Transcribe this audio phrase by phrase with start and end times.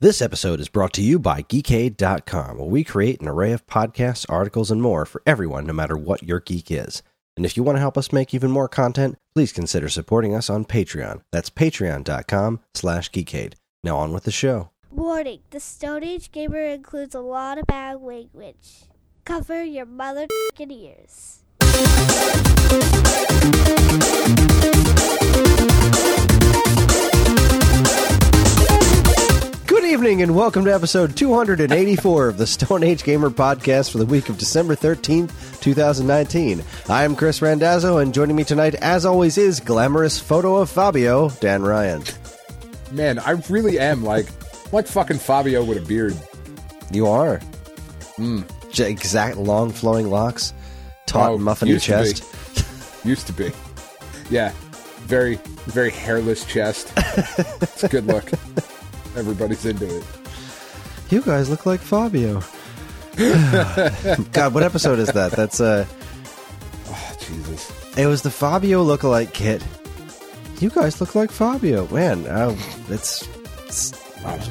[0.00, 4.24] This episode is brought to you by Geekade.com, where we create an array of podcasts,
[4.28, 7.02] articles, and more for everyone, no matter what your geek is.
[7.36, 10.48] And if you want to help us make even more content, please consider supporting us
[10.48, 11.22] on Patreon.
[11.32, 13.54] That's patreon.com slash geekade.
[13.82, 14.70] Now on with the show.
[14.92, 18.84] Warning, the Stone Age Gamer includes a lot of bad language.
[19.24, 20.28] Cover your mother
[20.60, 21.42] ears.
[29.68, 34.06] Good evening and welcome to episode 284 of the Stone Age Gamer podcast for the
[34.06, 36.62] week of December 13th, 2019.
[36.88, 41.28] I am Chris Randazzo and joining me tonight, as always, is glamorous photo of Fabio,
[41.40, 42.02] Dan Ryan.
[42.92, 44.26] Man, I really am like
[44.72, 46.16] like fucking Fabio with a beard.
[46.90, 47.38] You are.
[48.16, 48.40] Hmm.
[48.72, 50.54] J- Exact long flowing locks,
[51.06, 53.04] taut Oh, muffiny used to chest.
[53.04, 53.52] Used to be.
[54.30, 54.52] Yeah.
[55.02, 56.90] Very very hairless chest.
[56.96, 58.30] it's a good look.
[59.18, 60.04] Everybody's into it.
[61.10, 62.40] You guys look like Fabio.
[64.32, 65.32] God, what episode is that?
[65.32, 65.84] That's uh
[66.90, 67.96] Oh, Jesus.
[67.98, 69.62] it was the Fabio lookalike kit.
[70.60, 71.86] You guys look like Fabio.
[71.88, 72.56] Man, oh,
[72.88, 73.28] it's,
[73.66, 73.90] it's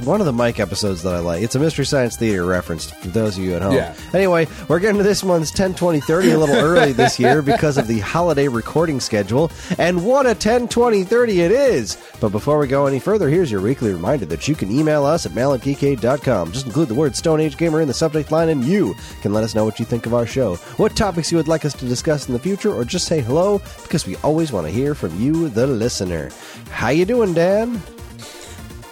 [0.06, 1.44] one of the Mike episodes that I like.
[1.44, 3.74] It's a Mystery Science Theater reference for those of you at home.
[3.74, 3.96] Yeah.
[4.14, 7.78] Anyway, we're getting to this month's 10 20 30 a little early this year because
[7.78, 9.52] of the holiday recording schedule.
[9.78, 11.98] And what a 10 20 30 it is!
[12.20, 15.26] But before we go any further, here's your weekly reminder that you can email us
[15.26, 16.52] at mail at geekade.com.
[16.52, 19.44] Just include the word Stone Age Gamer in the subject line, and you can let
[19.44, 21.86] us know what you think of our show, what topics you would like us to
[21.86, 25.20] discuss in the future, or just say hello because we always want to hear from
[25.22, 26.32] you, the listener.
[26.70, 27.82] How you doing, Dan?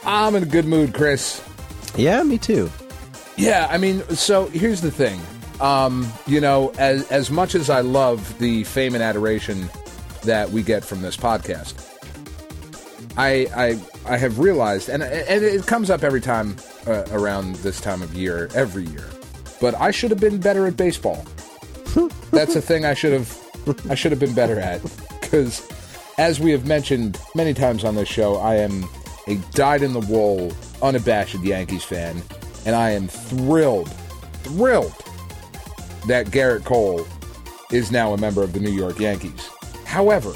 [0.06, 1.44] I'm in a good mood, Chris.
[1.96, 2.70] Yeah, me too.
[3.38, 5.20] Yeah, I mean, so here's the thing.
[5.60, 9.70] Um, you know, as as much as I love the fame and adoration
[10.24, 11.74] that we get from this podcast,
[13.18, 13.80] I I
[14.14, 16.56] I have realized, and and it comes up every time
[16.88, 19.06] uh, around this time of year, every year.
[19.62, 21.26] But I should have been better at baseball.
[22.32, 24.82] That's a thing I should have I should have been better at
[25.22, 25.66] because,
[26.18, 28.88] as we have mentioned many times on this show, I am
[29.28, 32.22] a dyed in the wool, unabashed Yankees fan,
[32.66, 33.90] and I am thrilled,
[34.44, 34.94] thrilled
[36.08, 37.06] that Gerrit Cole
[37.72, 39.50] is now a member of the New York Yankees.
[39.86, 40.34] However,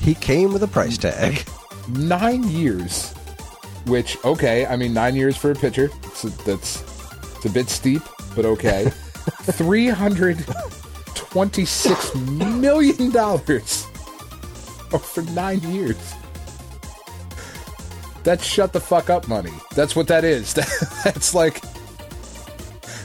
[0.00, 1.42] He came with a price tag.
[1.88, 3.10] nine years,
[3.86, 5.90] which okay, I mean nine years for a pitcher.
[6.04, 6.82] It's a, that's
[7.36, 8.02] it's a bit steep,
[8.36, 8.90] but okay.
[9.42, 10.44] Three hundred
[11.14, 13.86] twenty-six million dollars
[14.92, 15.96] over nine years.
[18.24, 19.52] That's shut the fuck up money.
[19.74, 20.54] That's what that is.
[21.04, 21.60] That's like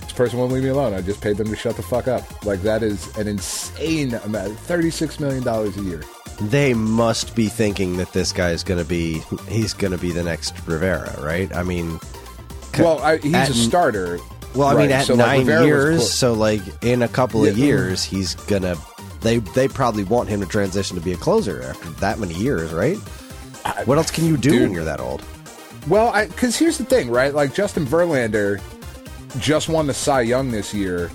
[0.01, 0.93] this person won't leave me alone.
[0.93, 2.45] I just paid them to shut the fuck up.
[2.45, 4.57] Like that is an insane amount.
[4.59, 6.03] Thirty-six million dollars a year.
[6.41, 10.23] they must be thinking that this guy's going to be he's going to be the
[10.23, 11.53] next Rivera, right?
[11.55, 11.99] I mean,
[12.77, 14.19] Well, I, he's at- a starter.
[14.55, 18.03] well, I mean, at so, nine was years, so like in a couple of years,
[18.03, 18.75] he's gonna.
[19.21, 22.71] They they probably want him to transition to be a closer after that many years,
[22.71, 22.97] right?
[23.85, 25.23] What else can you do when you're that old?
[25.87, 27.33] Well, because here's the thing, right?
[27.33, 28.61] Like Justin Verlander
[29.39, 31.09] just won the Cy Young this year,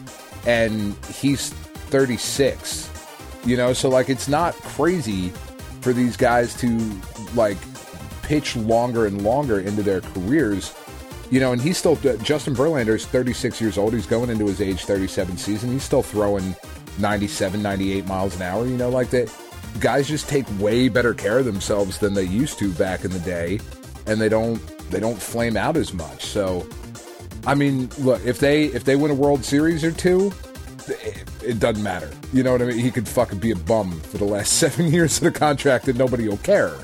[0.47, 2.89] and he's 36.
[3.45, 5.31] You know, so like it's not crazy
[5.81, 7.01] for these guys to
[7.35, 7.59] like
[8.23, 10.75] pitch longer and longer into their careers.
[11.31, 13.95] You know, and he's still uh, Justin Verlander is 36 years old.
[13.95, 15.73] He's going into his age 37 season.
[15.73, 16.55] He's still throwing
[16.99, 18.67] 97, 98 miles an hour.
[18.67, 19.35] You know, like that.
[19.81, 23.19] Guys just take way better care of themselves than they used to back in the
[23.21, 23.61] day,
[24.07, 24.61] and they don't
[24.91, 26.25] they don't flame out as much.
[26.25, 26.67] So,
[27.47, 30.33] I mean, look if they if they win a World Series or two,
[30.87, 32.11] it, it doesn't matter.
[32.33, 32.79] You know what I mean?
[32.79, 35.99] He could fucking be a bum for the last seven years of the contract, and
[35.99, 36.77] nobody will care.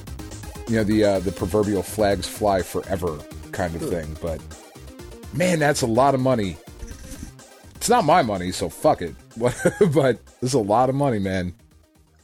[0.69, 3.19] You know the uh, the proverbial flags fly forever
[3.53, 4.17] kind of thing.
[4.21, 4.41] But
[5.33, 6.57] man, that's a lot of money.
[7.77, 9.15] It's not my money, so fuck it.
[9.39, 11.55] but it's a lot of money, man.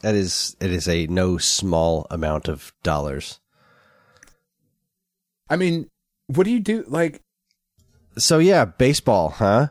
[0.04, 3.41] That is it is a no small amount of dollars.
[5.48, 5.88] I mean,
[6.26, 6.84] what do you do?
[6.87, 7.22] Like,
[8.19, 9.69] So yeah, baseball, huh?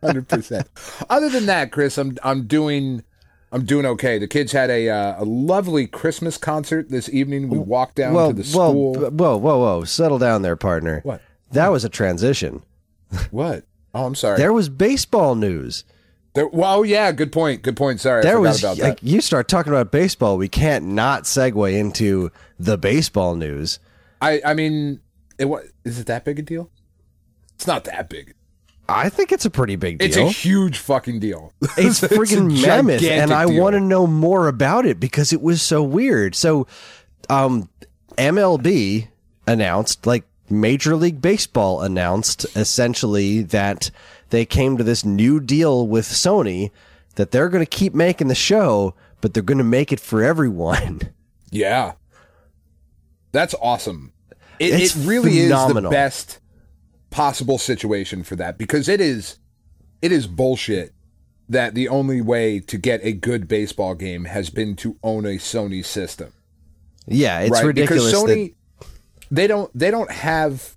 [0.00, 0.68] hundred percent.
[1.10, 3.02] Other than that, Chris, I'm I'm doing
[3.50, 4.18] I'm doing okay.
[4.18, 7.48] The kids had a uh, a lovely Christmas concert this evening.
[7.48, 8.94] We walked down to the school.
[8.94, 9.82] b- whoa, whoa, whoa!
[9.82, 11.00] Settle down there, partner.
[11.02, 11.20] What?
[11.50, 12.62] That was a transition.
[13.32, 13.64] what?
[13.92, 14.36] Oh, I'm sorry.
[14.38, 15.82] There was baseball news.
[16.34, 17.62] There, well, oh, yeah, good point.
[17.62, 18.00] Good point.
[18.00, 21.24] Sorry, I There forgot was about like you start talking about baseball, we can't not
[21.24, 23.78] segue into the baseball news.
[24.20, 25.00] I I mean,
[25.38, 26.70] it what is it that big a deal?
[27.54, 28.34] It's not that big.
[28.88, 30.08] I think it's a pretty big deal.
[30.08, 31.52] It's a huge fucking deal.
[31.78, 35.62] It's a freaking mammoth, and I want to know more about it because it was
[35.62, 36.34] so weird.
[36.34, 36.66] So,
[37.30, 37.70] um,
[38.18, 39.08] MLB
[39.46, 43.90] announced, like Major League Baseball announced, essentially that
[44.34, 46.70] they came to this new deal with Sony
[47.14, 50.22] that they're going to keep making the show, but they're going to make it for
[50.22, 51.00] everyone.
[51.50, 51.92] Yeah.
[53.30, 54.12] That's awesome.
[54.58, 55.84] It, It's it really phenomenal.
[55.84, 56.40] is the best
[57.10, 59.38] possible situation for that because it is
[60.02, 60.92] it is bullshit
[61.48, 65.36] that the only way to get a good baseball game has been to own a
[65.38, 66.32] Sony system.
[67.06, 67.64] Yeah, it's right?
[67.66, 68.06] ridiculous.
[68.10, 68.54] Because that- Sony
[69.30, 70.74] they don't they don't have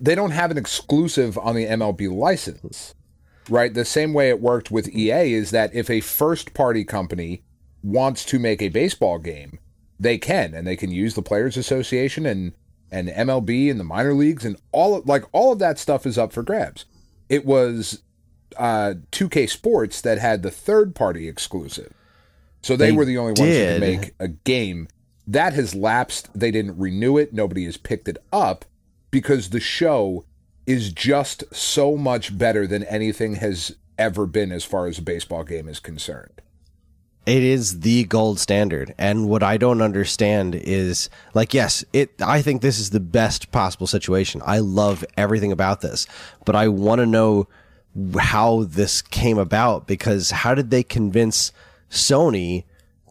[0.00, 2.94] they don't have an exclusive on the MLB license.
[3.48, 3.74] Right?
[3.74, 7.42] The same way it worked with EA is that if a first party company
[7.82, 9.58] wants to make a baseball game,
[10.00, 12.52] they can and they can use the players association and
[12.90, 16.16] and MLB and the minor leagues and all of, like all of that stuff is
[16.16, 16.84] up for grabs.
[17.28, 18.02] It was
[18.56, 21.92] uh 2K Sports that had the third party exclusive.
[22.62, 24.88] So they, They were the only ones who could make a game.
[25.26, 26.30] That has lapsed.
[26.34, 27.34] They didn't renew it.
[27.34, 28.64] Nobody has picked it up
[29.14, 30.24] because the show
[30.66, 35.44] is just so much better than anything has ever been as far as a baseball
[35.44, 36.42] game is concerned.
[37.24, 42.42] it is the gold standard and what i don't understand is like yes it i
[42.42, 46.08] think this is the best possible situation i love everything about this
[46.44, 47.46] but i want to know
[48.18, 51.52] how this came about because how did they convince
[51.88, 52.64] sony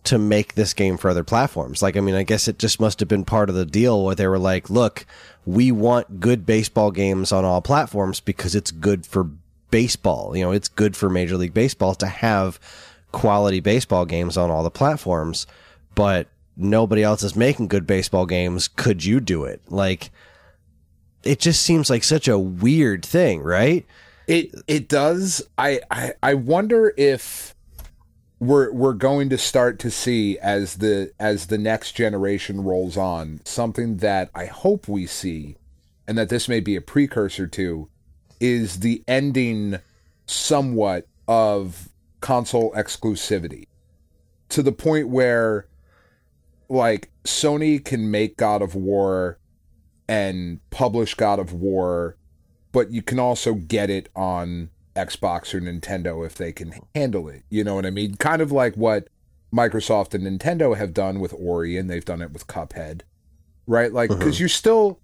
[0.04, 3.00] to make this game for other platforms like i mean i guess it just must
[3.00, 5.06] have been part of the deal where they were like look
[5.46, 9.30] we want good baseball games on all platforms because it's good for
[9.72, 12.60] baseball you know it's good for major league baseball to have
[13.14, 15.48] quality baseball games on all the platforms,
[15.96, 16.28] but
[16.58, 18.68] nobody else is making good baseball games.
[18.68, 19.62] Could you do it?
[19.70, 20.12] Like,
[21.24, 23.86] it just seems like such a weird thing, right?
[24.28, 25.42] It it does.
[25.58, 27.53] I, I I wonder if
[28.48, 33.42] we're we're going to start to see as the as the next generation rolls on
[33.46, 35.56] something that I hope we see,
[36.08, 37.90] and that this may be a precursor to,
[38.40, 39.80] is the ending
[40.26, 41.90] somewhat of
[42.22, 43.68] console exclusivity
[44.50, 45.68] to the point where
[46.70, 49.38] like Sony can make God of War
[50.08, 52.18] and publish God of War
[52.74, 57.44] but you can also get it on Xbox or Nintendo if they can handle it.
[57.50, 58.16] You know what I mean?
[58.16, 59.08] Kind of like what
[59.54, 63.02] Microsoft and Nintendo have done with Ori and they've done it with Cuphead.
[63.66, 63.92] Right?
[63.92, 64.22] Like uh-huh.
[64.22, 65.00] cuz you're still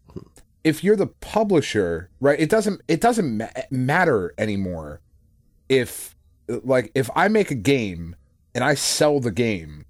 [0.64, 2.40] if you're the publisher, right?
[2.40, 5.02] It doesn't it doesn't ma- matter anymore
[5.70, 6.16] if
[6.48, 8.16] like if I make a game
[8.54, 9.86] and I sell the game,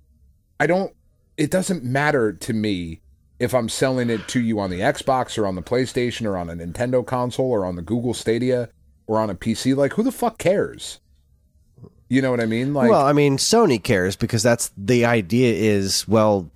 [0.59, 0.93] I don't
[1.37, 3.01] it doesn't matter to me
[3.39, 6.49] if I'm selling it to you on the Xbox or on the PlayStation or on
[6.49, 8.69] a Nintendo console or on the Google Stadia
[9.09, 9.75] or on a PC.
[9.75, 10.99] Like who the fuck cares?
[12.07, 12.73] You know what I mean?
[12.73, 16.49] Like well, I mean, Sony cares because that's the idea is, well,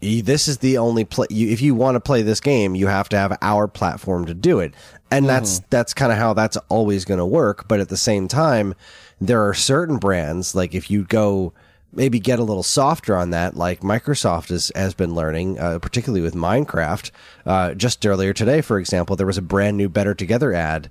[0.00, 1.26] this is the only play.
[1.30, 4.34] You, if you want to play this game, you have to have our platform to
[4.34, 4.72] do it.
[5.10, 7.66] And that's, that's kind of how that's always going to work.
[7.66, 8.76] But at the same time,
[9.20, 11.52] there are certain brands, like if you go,
[11.92, 16.22] maybe get a little softer on that, like Microsoft has, has been learning, uh, particularly
[16.22, 17.10] with Minecraft.
[17.44, 20.90] Uh, just earlier today, for example, there was a brand new Better Together ad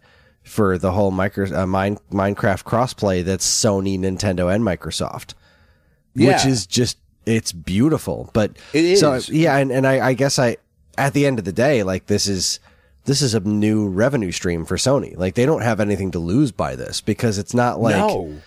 [0.50, 5.36] for the whole micro, uh, Mine, Minecraft crossplay that's Sony, Nintendo, and Microsoft,
[6.16, 8.30] which is just it's beautiful.
[8.34, 10.57] But it is, so yeah, and, and I, I guess I
[10.98, 12.60] at the end of the day, like this is
[13.06, 15.15] this is a new revenue stream for Sony.
[15.15, 18.39] Like they don't have anything to lose by this because it's not like no.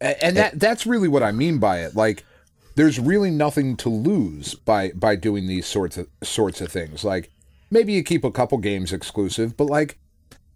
[0.00, 1.94] And that that's really what I mean by it.
[1.94, 2.24] Like
[2.74, 7.04] there's really nothing to lose by by doing these sorts of sorts of things.
[7.04, 7.30] Like
[7.70, 9.98] maybe you keep a couple games exclusive, but like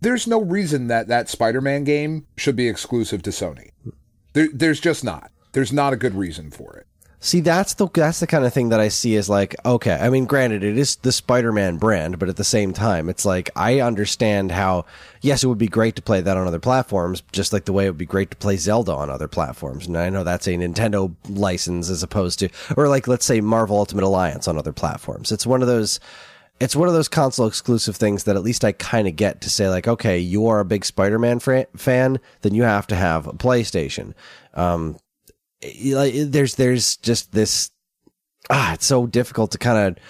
[0.00, 3.71] there's no reason that that Spider-Man game should be exclusive to Sony.
[4.33, 5.31] There, there's just not.
[5.53, 6.87] There's not a good reason for it.
[7.19, 10.11] See, that's the that's the kind of thing that I see as like, okay, I
[10.11, 13.81] mean, granted, it is the Spider-Man brand, but at the same time, it's like I
[13.81, 14.85] understand how
[15.23, 17.87] yes, it would be great to play that on other platforms, just like the way
[17.87, 19.87] it would be great to play Zelda on other platforms.
[19.87, 23.79] And I know that's a Nintendo license as opposed to, or like let's say Marvel
[23.79, 25.33] Ultimate Alliance on other platforms.
[25.33, 25.99] It's one of those.
[26.59, 29.51] It's one of those console exclusive things that at least I kind of get to
[29.51, 33.33] say like, okay, you are a big Spider-Man fan, then you have to have a
[33.33, 34.15] PlayStation.
[34.55, 34.97] Um,
[35.61, 37.71] there's there's just this
[38.51, 40.03] ah it's so difficult to kind of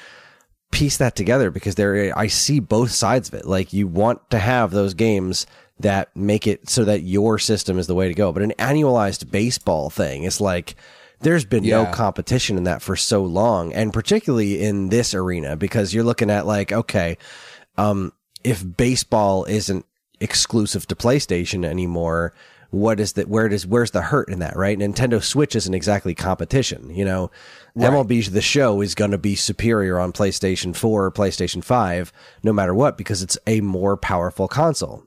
[0.73, 4.38] piece that together because there I see both sides of it like you want to
[4.38, 5.47] have those games
[5.79, 9.31] that make it so that your system is the way to go but an annualized
[9.31, 10.75] baseball thing is like
[11.20, 15.94] there's been no competition in that for so long and particularly in this arena because
[15.94, 17.16] you're looking at like okay
[17.78, 18.12] um
[18.44, 19.85] if baseball isn't
[20.20, 22.32] exclusive to PlayStation anymore
[22.70, 23.28] what is that?
[23.28, 24.56] Where does where's the hurt in that?
[24.56, 24.78] Right?
[24.78, 26.90] Nintendo Switch isn't exactly competition.
[26.90, 27.30] You know,
[27.76, 32.52] MLB The Show is going to be superior on PlayStation Four or PlayStation Five, no
[32.52, 35.06] matter what, because it's a more powerful console.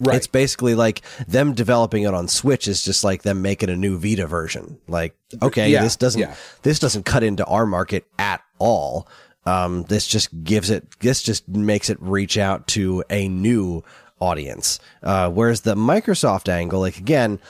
[0.00, 0.16] Right.
[0.16, 3.98] It's basically like them developing it on Switch is just like them making a new
[3.98, 4.78] Vita version.
[4.86, 6.36] Like, okay, Yeah, this doesn't yeah.
[6.62, 9.08] this doesn't cut into our market at all.
[9.44, 13.82] Um, this just gives it this just makes it reach out to a new
[14.20, 14.78] audience.
[15.02, 17.40] Uh, whereas the Microsoft angle, like again,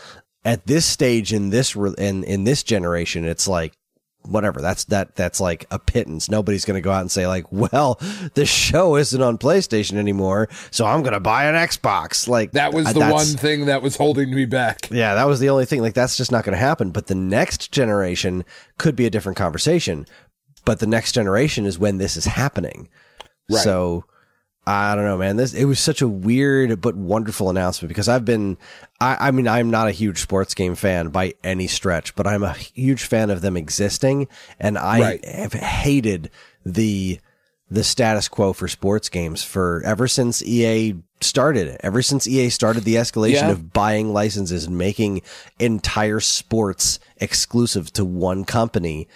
[0.44, 3.74] at this stage in this re- in in this generation, it's like
[4.28, 7.50] whatever that's that that's like a pittance nobody's going to go out and say like
[7.50, 7.98] well
[8.34, 12.72] the show isn't on playstation anymore so i'm going to buy an xbox like That
[12.72, 14.88] was uh, the one thing that was holding me back.
[14.90, 15.80] yeah, that was the only thing.
[15.80, 16.90] Like, that's just not going to happen.
[16.90, 18.44] But the next generation
[18.78, 20.06] could be a different conversation.
[20.64, 22.88] But the next generation is when this is happening.
[23.50, 23.62] Right.
[23.62, 24.04] So
[24.70, 25.36] I don't know, man.
[25.36, 28.58] This it was such a weird but wonderful announcement because I've been.
[29.00, 32.42] I, I mean, I'm not a huge sports game fan by any stretch, but I'm
[32.42, 34.28] a huge fan of them existing,
[34.60, 35.24] and I Right.
[35.24, 36.30] have hated
[36.66, 37.18] the
[37.70, 41.80] the status quo for sports games for ever since EA started it.
[41.82, 43.50] Ever since EA started the escalation Yeah.
[43.50, 45.22] of buying licenses and making
[45.58, 49.06] entire sports exclusive to one company,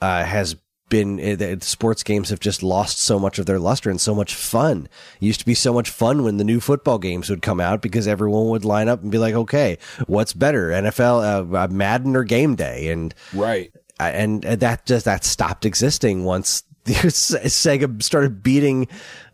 [0.00, 0.56] uh, has
[0.88, 4.14] been uh, the sports games have just lost so much of their luster and so
[4.14, 4.88] much fun.
[5.20, 7.82] It used to be so much fun when the new football games would come out
[7.82, 12.16] because everyone would line up and be like, "Okay, what's better, NFL, uh, uh, Madden
[12.16, 13.72] or Game Day?" And Right.
[13.98, 18.86] and and that just that stopped existing once Sega started beating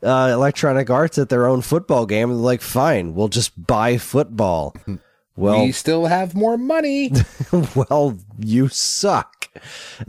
[0.02, 2.30] uh, Electronic Arts at their own football game.
[2.30, 4.74] And they're like, fine, we'll just buy football.
[5.34, 7.10] Well, we still have more money.
[7.74, 9.41] well, you suck.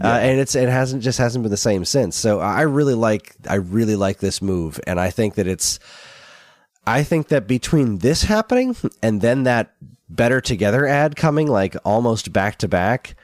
[0.01, 2.15] Uh, and it's it hasn't just hasn't been the same since.
[2.15, 5.79] So I really like I really like this move, and I think that it's
[6.85, 9.73] I think that between this happening and then that
[10.09, 13.15] better together ad coming like almost back to back,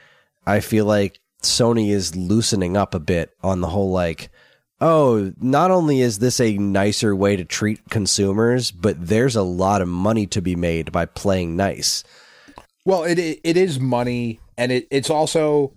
[0.46, 4.30] I feel like Sony is loosening up a bit on the whole like
[4.80, 9.82] oh, not only is this a nicer way to treat consumers, but there's a lot
[9.82, 12.02] of money to be made by playing nice.
[12.84, 15.72] Well, it it it is money, and it it's also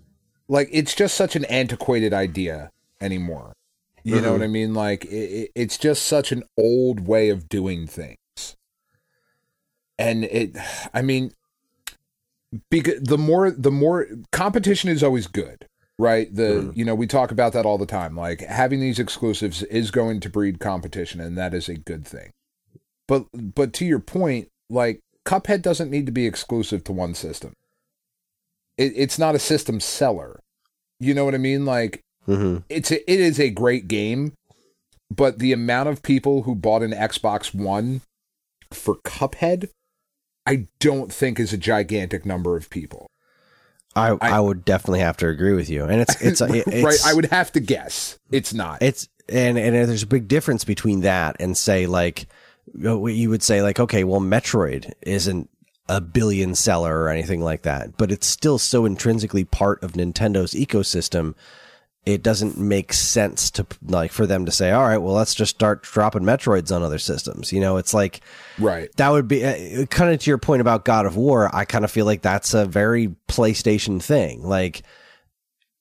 [0.48, 2.70] like it's just such an antiquated idea
[3.00, 3.54] anymore.
[4.02, 4.32] You know mm-hmm.
[4.32, 4.74] what I mean?
[4.74, 8.56] Like it, it, it's just such an old way of doing things,
[9.98, 10.56] and it.
[10.92, 11.32] I mean,
[12.70, 15.66] because the more the more competition is always good,
[15.98, 16.28] right?
[16.34, 16.78] The mm-hmm.
[16.78, 18.14] you know we talk about that all the time.
[18.14, 22.30] Like having these exclusives is going to breed competition, and that is a good thing.
[23.08, 27.54] But but to your point, like Cuphead doesn't need to be exclusive to one system.
[28.76, 30.40] It, it's not a system seller.
[31.00, 31.64] You know what I mean?
[31.64, 34.32] Like hmm it's a, it is a great game,
[35.14, 38.00] but the amount of people who bought an Xbox One
[38.72, 39.68] for Cuphead,
[40.46, 43.06] I don't think is a gigantic number of people.
[43.96, 46.98] I, I I- would definitely have to agree with you, and it's it's, it's right?
[47.04, 48.82] I would have to guess it's not.
[48.82, 52.26] it's and and there's a big difference between that and say like
[52.74, 55.48] you would say like okay, well, Metroid isn't
[55.88, 60.54] a billion seller or anything like that, but it's still so intrinsically part of Nintendo's
[60.54, 61.34] ecosystem.
[62.06, 65.54] It doesn't make sense to like for them to say, all right, well, let's just
[65.54, 67.52] start dropping Metroids on other systems.
[67.52, 68.20] You know, it's like
[68.58, 68.90] right.
[68.96, 71.54] that would be uh, kind of to your point about God of War.
[71.54, 74.42] I kind of feel like that's a very PlayStation thing.
[74.42, 74.82] Like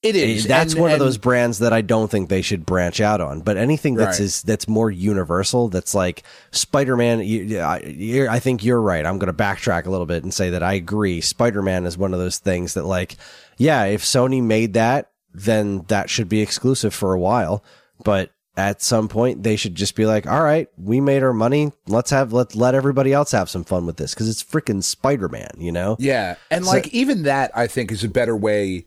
[0.04, 0.46] It is.
[0.46, 3.40] that's And- one of those brands that I don't think they should branch out on.
[3.40, 4.26] But anything that's Right.
[4.26, 7.22] is that's more universal, that's like Spider Man.
[7.22, 9.06] You, I, I think you're right.
[9.06, 11.22] I'm going to backtrack a little bit and say that I agree.
[11.22, 13.16] Spider Man is one of those things that, like,
[13.58, 17.64] yeah, if Sony made that, then that should be exclusive for a while.
[18.04, 21.72] But at some point, they should just be like, all right, we made our money.
[21.88, 25.28] Let's have let let everybody else have some fun with this because it's freaking Spider
[25.30, 25.50] Man.
[25.58, 25.96] You know?
[25.98, 26.36] Yeah.
[26.52, 28.86] And So- like even that I think is a better way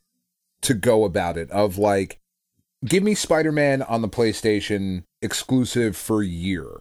[0.62, 2.18] to go about it of like
[2.84, 6.80] give me Spider-Man on the PlayStation exclusive for a year.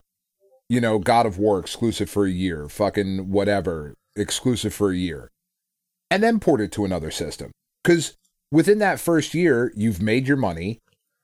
[0.69, 5.31] You know, God of War exclusive for a year, fucking whatever, exclusive for a year.
[6.09, 7.51] And then port it to another system.
[7.83, 8.15] Cuz
[8.51, 10.79] within that first year, you've made your money.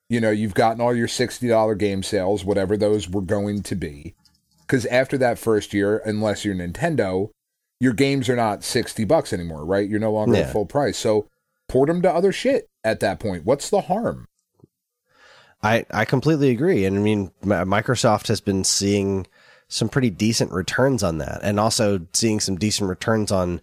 [0.10, 4.14] You know, you've gotten all your $60 game sales, whatever those were going to be.
[4.68, 7.30] Cuz after that first year, unless you're Nintendo,
[7.80, 9.90] your games are not 60 bucks anymore, right?
[9.90, 10.42] You're no longer Yeah.
[10.42, 10.98] at full price.
[10.98, 11.28] So
[11.72, 13.46] port them to other shit at that point.
[13.46, 14.28] What's the harm?
[15.64, 16.84] I, I completely agree.
[16.84, 19.26] And I mean, Microsoft has been seeing
[19.70, 23.62] some pretty decent returns on that and also seeing some decent returns on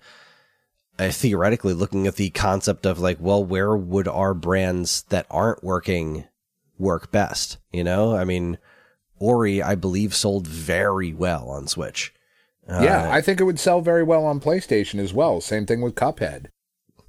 [0.98, 5.62] uh, theoretically looking at the concept of like, well, where would our brands that aren't
[5.62, 6.24] working
[6.78, 7.58] work best?
[7.72, 8.56] You know, I mean,
[9.18, 12.14] Ori, I believe, sold very well on Switch.
[12.68, 15.42] yeah, I think it would sell very well on PlayStation as well.
[15.42, 16.46] Same thing with Cuphead.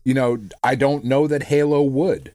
[0.03, 2.33] You know, I don't know that Halo would.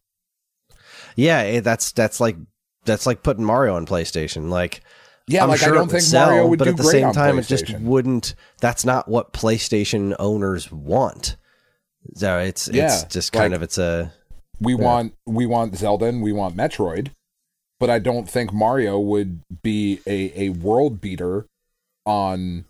[1.15, 2.37] Yeah, that's that's like
[2.85, 4.49] that's like putting Mario on PlayStation.
[4.49, 4.81] Like,
[5.27, 6.83] Yeah, I'm like sure I don't would think Mario sell, would but do at the
[6.83, 8.35] same time, it just wouldn't.
[8.61, 11.37] That's not what PlayStation owners want.
[12.13, 14.13] So it's it's just kind like- of it's a
[14.59, 17.11] we want we want Zelda and we want Metroid,
[17.79, 21.45] but I don't think Mario would be a, a world beater
[22.05, 22.65] on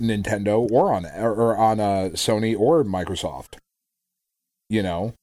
[0.00, 3.56] Nintendo or on or, or on uh, Sony or Microsoft.
[4.74, 5.14] You know,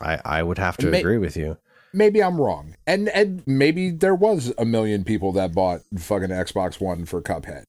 [0.00, 1.56] I I would have to May- agree with you.
[1.92, 6.80] maybe I'm wrong, and and maybe there was a million people that bought fucking Xbox
[6.80, 7.64] One for Cuphead.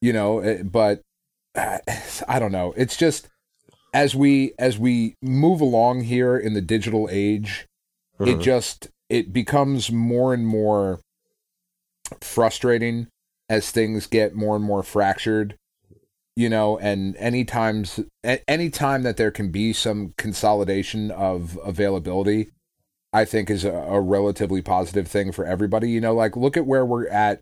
[0.00, 1.02] You know, eh, but
[1.54, 1.78] uh,
[2.28, 2.72] I don't know.
[2.74, 3.28] It's just
[3.92, 7.66] as we as we move along here in the digital age,
[8.18, 8.42] it Mhm.
[8.42, 11.00] just it becomes more and more
[12.22, 13.08] frustrating
[13.50, 15.56] as things get more and more fractured
[16.36, 22.50] you know and any times any time that there can be some consolidation of availability
[23.12, 26.66] i think is a, a relatively positive thing for everybody you know like look at
[26.66, 27.40] where we're at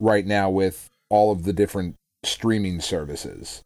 [0.00, 3.62] right now with all of the different streaming services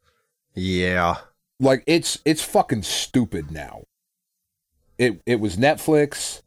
[0.55, 1.17] Yeah,
[1.59, 3.85] like it's it's fucking stupid now.
[4.99, 6.43] It it was Netflix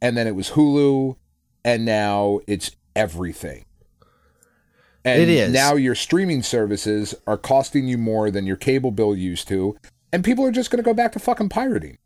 [0.00, 1.16] and then it was Hulu
[1.64, 3.64] and now it's everything.
[5.04, 5.52] And It is.
[5.52, 9.76] now your streaming services are costing you more than your cable bill used to
[10.12, 11.96] and people are just going to go back to fucking pirating.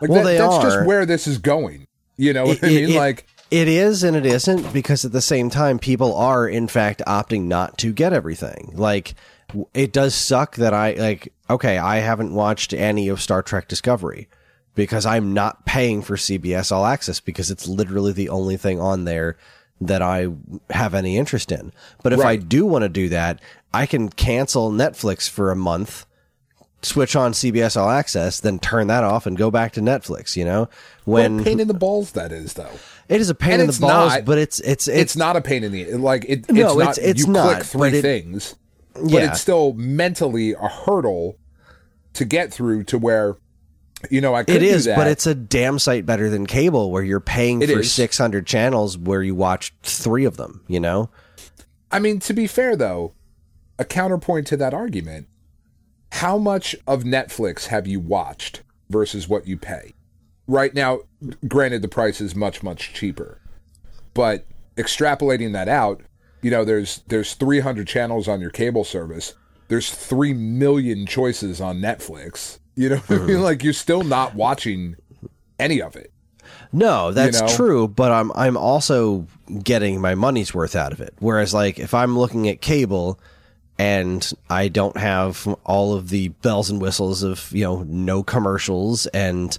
[0.00, 0.62] Like Well, that- they that's are.
[0.62, 1.86] just where this is going.
[2.16, 2.90] You know what It- I mean?
[2.90, 6.68] it- like It is and it isn't because at the same time, people are in
[6.68, 8.72] fact opting not to get everything.
[8.74, 9.14] Like,
[9.74, 11.32] it does suck that I like.
[11.50, 14.26] Okay, I haven't watched any of Star Trek Discovery
[14.74, 19.04] because I'm not paying for CBS All Access because it's literally the only thing on
[19.04, 19.36] there
[19.86, 20.28] that I
[20.70, 21.72] have any interest in.
[22.02, 23.40] But if I do want to do that,
[23.74, 26.06] I can cancel Netflix for a month
[26.84, 30.36] switch on CBS All Access, then turn that off and go back to Netflix.
[30.36, 30.68] You know,
[31.04, 32.70] when what a pain in the balls that is though.
[33.08, 35.36] it is a pain And in the balls, not- but it's it's It's, it's, not
[35.36, 36.40] a pain in the like it.
[36.40, 36.98] It's No, not.
[36.98, 38.56] it's- it's you not, click three it- things,
[38.94, 39.30] but Yeah.
[39.30, 41.36] it's still mentally a hurdle
[42.14, 43.36] to get through to where
[44.10, 47.02] you know I could it is, but it's a damn sight better than cable, where
[47.02, 50.64] you're paying It for six hundred channels where you watch three of them.
[50.68, 51.10] You know,
[51.90, 53.14] I mean, to be fair though,
[53.78, 55.28] a counterpoint to that argument:
[56.12, 59.92] how much of Netflix have you watched versus what you pay?
[60.46, 61.00] Right now,
[61.46, 63.40] granted, the price is much much cheaper,
[64.14, 66.02] but extrapolating that out,
[66.42, 69.34] you know, there's there's 300 channels on your cable service.
[69.68, 72.58] There's three million choices on Netflix.
[72.74, 73.28] You know what I mean?
[73.28, 73.42] Mm-hmm.
[73.42, 74.96] Like you're still not watching
[75.58, 76.10] any of it.
[76.72, 77.48] no, that's know?
[77.48, 79.26] true, but I'm I'm also
[79.62, 81.14] getting my money's worth out of it.
[81.18, 83.18] Whereas, like, if I'm looking at cable
[83.78, 89.06] and I don't have all of the bells and whistles of you know no commercials
[89.08, 89.56] and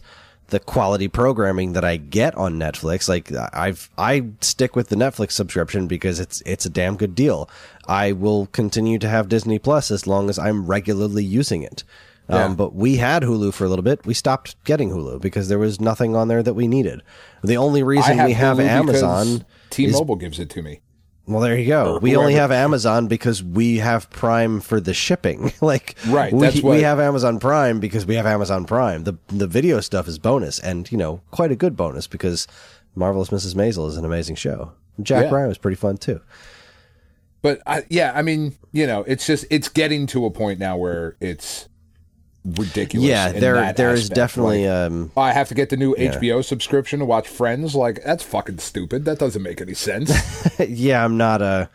[0.47, 3.09] the quality programming that I get on Netflix.
[3.09, 7.49] Like I've I stick with the Netflix subscription because it's it's a damn good deal.
[7.87, 11.83] I will continue to have Disney Plus as long as I'm regularly using it.
[12.29, 12.45] Yeah.
[12.45, 14.05] Um, but we had Hulu for a little bit.
[14.05, 17.01] We stopped getting Hulu because there was nothing on there that we needed.
[17.43, 20.79] The only reason we have Hulu Amazon T-Mobile gives it to me.
[21.25, 21.95] well, there you go.
[21.95, 25.51] Or We only have Amazon because we have Prime for the shipping.
[25.61, 29.03] like, Right, We, that's what- we have Amazon Prime because we have Amazon Prime.
[29.03, 32.47] The the video stuff is bonus, and you know, quite a good bonus because
[32.95, 33.53] Marvelous Mrs.
[33.55, 34.71] Maisel is an amazing show.
[35.01, 35.31] Jack Yeah.
[35.35, 36.21] Ryan was pretty fun too.
[37.41, 40.77] But I, yeah, I mean, you know, it's just it's getting to a point now
[40.77, 41.67] where it's
[42.45, 43.07] ridiculous.
[43.07, 46.99] Yeah, there there is definitely Like, um I have to get the new HBO subscription
[46.99, 47.75] to watch Friends.
[47.75, 49.05] Like that's fucking stupid.
[49.05, 50.11] That doesn't make any sense.
[50.67, 51.67] yeah, I'm not uh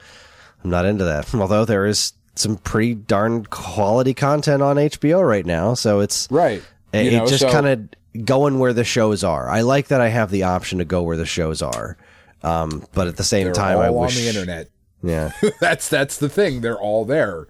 [0.64, 1.33] I'm not into that.
[1.35, 6.62] Although there is some pretty darn quality content on HBO right now, so it's right.
[6.92, 9.48] It, You it just so- kind of going where the shows are.
[9.48, 11.96] I like that I have the option to go where the shows are.
[12.42, 14.68] Um, but at the same time, I on wish the internet.
[15.02, 16.61] Yeah, that's that's the thing.
[16.61, 17.48] They're all there,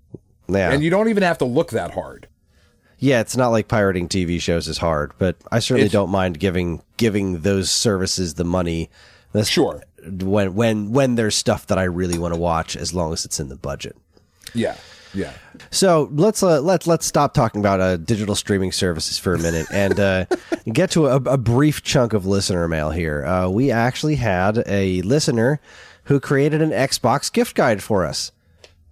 [0.48, 2.26] yeah, and you don't even have to look that hard.
[2.98, 3.20] Yeah.
[3.20, 6.82] It's not like pirating TV shows is hard, but I certainly It's- don't mind giving
[6.96, 8.90] giving those services the money.
[9.32, 9.82] That's Sure.
[10.06, 13.38] when when when there's stuff that I really want to watch, as long as it's
[13.40, 13.96] in the budget.
[14.54, 14.76] Yeah,
[15.12, 15.32] yeah.
[15.70, 19.66] So let's uh, let's let's stop talking about uh, digital streaming services for a minute
[19.70, 20.24] and uh,
[20.72, 23.24] get to a, a brief chunk of listener mail here.
[23.26, 25.61] Uh, we actually had a listener
[26.04, 28.32] who created an Xbox gift guide for us.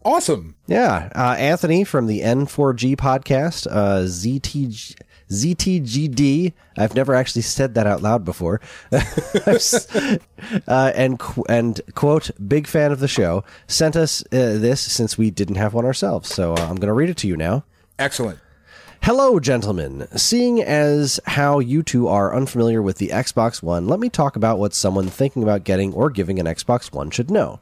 [0.07, 0.55] Awesome.
[0.69, 4.95] Yeah, uh, Anthony from the N4G podcast, uh, ZTG,
[5.29, 6.53] ZTGD.
[6.79, 8.61] I've never actually said that out loud before.
[8.93, 13.43] uh, and and quote, big fan of the show.
[13.67, 16.33] Sent us uh, this since we didn't have one ourselves.
[16.33, 17.65] So uh, I'm going to read it to you now.
[17.99, 18.39] Excellent.
[19.03, 20.07] Hello, gentlemen.
[20.15, 24.61] Seeing as how you two are unfamiliar with the Xbox One, let me talk about
[24.61, 27.59] what someone thinking about getting or giving an Xbox One should know.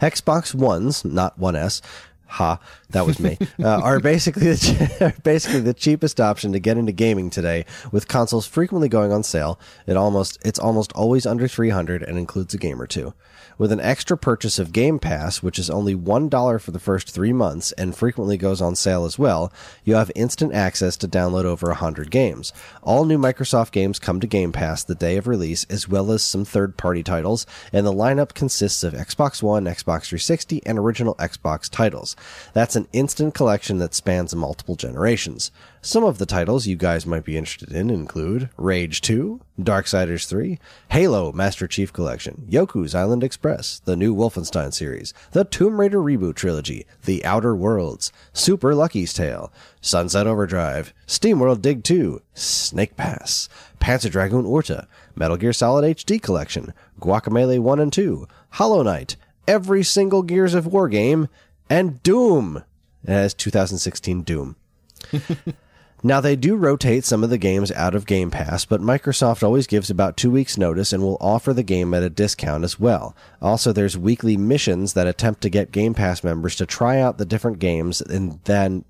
[0.00, 1.82] Xbox Ones, not 1S,
[2.26, 6.92] ha, that was me, uh, are basically the, basically the cheapest option to get into
[6.92, 7.64] gaming today.
[7.90, 12.54] With consoles frequently going on sale, it almost it's almost always under 300 and includes
[12.54, 13.14] a game or two.
[13.58, 17.32] With an extra purchase of Game Pass, which is only $1 for the first three
[17.32, 21.66] months and frequently goes on sale as well, you have instant access to download over
[21.66, 22.52] 100 games.
[22.84, 26.22] All new Microsoft games come to Game Pass the day of release, as well as
[26.22, 31.16] some third party titles, and the lineup consists of Xbox One, Xbox 360, and original
[31.16, 32.14] Xbox titles.
[32.52, 35.50] That's an instant collection that spans multiple generations.
[35.80, 40.58] Some of the titles you guys might be interested in include Rage 2, Darksiders 3,
[40.90, 46.34] Halo Master Chief Collection, Yoku's Island Express, the new Wolfenstein series, the Tomb Raider reboot
[46.34, 53.48] trilogy, The Outer Worlds, Super Lucky's Tale, Sunset Overdrive, SteamWorld Dig 2, Snake Pass,
[53.80, 59.14] Panzer Dragoon Orta, Metal Gear Solid HD Collection, Guacamelee 1 and 2, Hollow Knight,
[59.46, 61.28] every single Gears of War game,
[61.70, 62.64] and Doom.
[63.04, 64.56] It has 2016 Doom.
[66.02, 69.66] Now, they do rotate some of the games out of Game Pass, but Microsoft always
[69.66, 73.16] gives about two weeks' notice and will offer the game at a discount as well.
[73.42, 77.24] Also, there's weekly missions that attempt to get Game Pass members to try out the
[77.24, 78.84] different games and then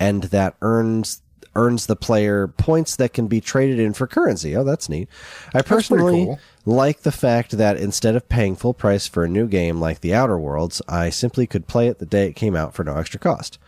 [0.00, 1.22] and that earns
[1.54, 4.56] earns the player points that can be traded in for currency.
[4.56, 5.08] Oh, that's neat.
[5.52, 6.38] I personally cool.
[6.64, 10.14] like the fact that instead of paying full price for a new game like The
[10.14, 13.18] Outer Worlds, I simply could play it the day it came out for no extra
[13.18, 13.58] cost.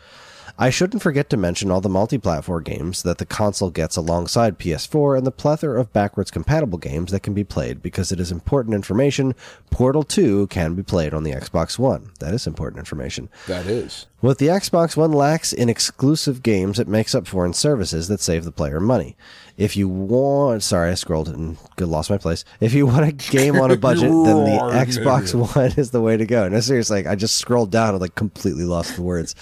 [0.58, 5.18] I shouldn't forget to mention all the multi-platform games that the console gets alongside PS4
[5.18, 8.74] and the plethora of backwards compatible games that can be played because it is important
[8.74, 9.34] information.
[9.70, 12.10] Portal 2 can be played on the Xbox One.
[12.20, 13.28] That is important information.
[13.46, 14.06] That is.
[14.20, 18.20] What the Xbox One lacks in exclusive games, it makes up for in services that
[18.20, 19.16] save the player money.
[19.56, 22.44] If you want, sorry, I scrolled and lost my place.
[22.60, 26.18] If you want a game on a budget, then the Xbox One is the way
[26.18, 26.48] to go.
[26.48, 29.34] No, seriously, like, I just scrolled down and like completely lost the words.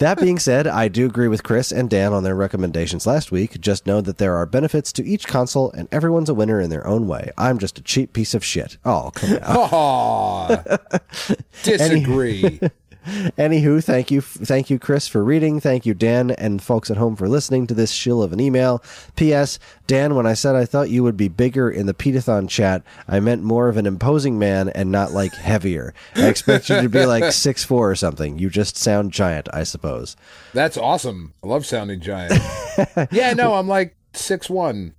[0.00, 3.60] That being said, I do agree with Chris and Dan on their recommendations last week.
[3.60, 6.86] Just know that there are benefits to each console, and everyone's a winner in their
[6.86, 7.30] own way.
[7.36, 8.78] I'm just a cheap piece of shit.
[8.84, 10.64] Oh, come on.
[11.62, 12.60] Disagree.
[13.06, 15.60] Anywho, thank you, thank you, Chris, for reading.
[15.60, 18.82] Thank you, Dan, and folks at home for listening to this shill of an email.
[19.14, 19.58] P.S.
[19.86, 23.20] Dan, when I said I thought you would be bigger in the Peteathon chat, I
[23.20, 25.94] meant more of an imposing man and not like heavier.
[26.16, 28.38] I expect you to be like six four or something.
[28.38, 30.16] You just sound giant, I suppose.
[30.52, 31.34] That's awesome.
[31.44, 32.34] I love sounding giant.
[33.12, 34.94] yeah, no, I'm like six one.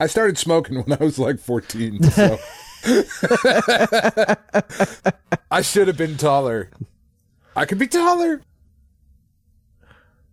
[0.00, 2.02] I started smoking when I was like 14.
[2.04, 2.38] So.
[5.50, 6.70] I should have been taller.
[7.56, 8.42] I could be taller.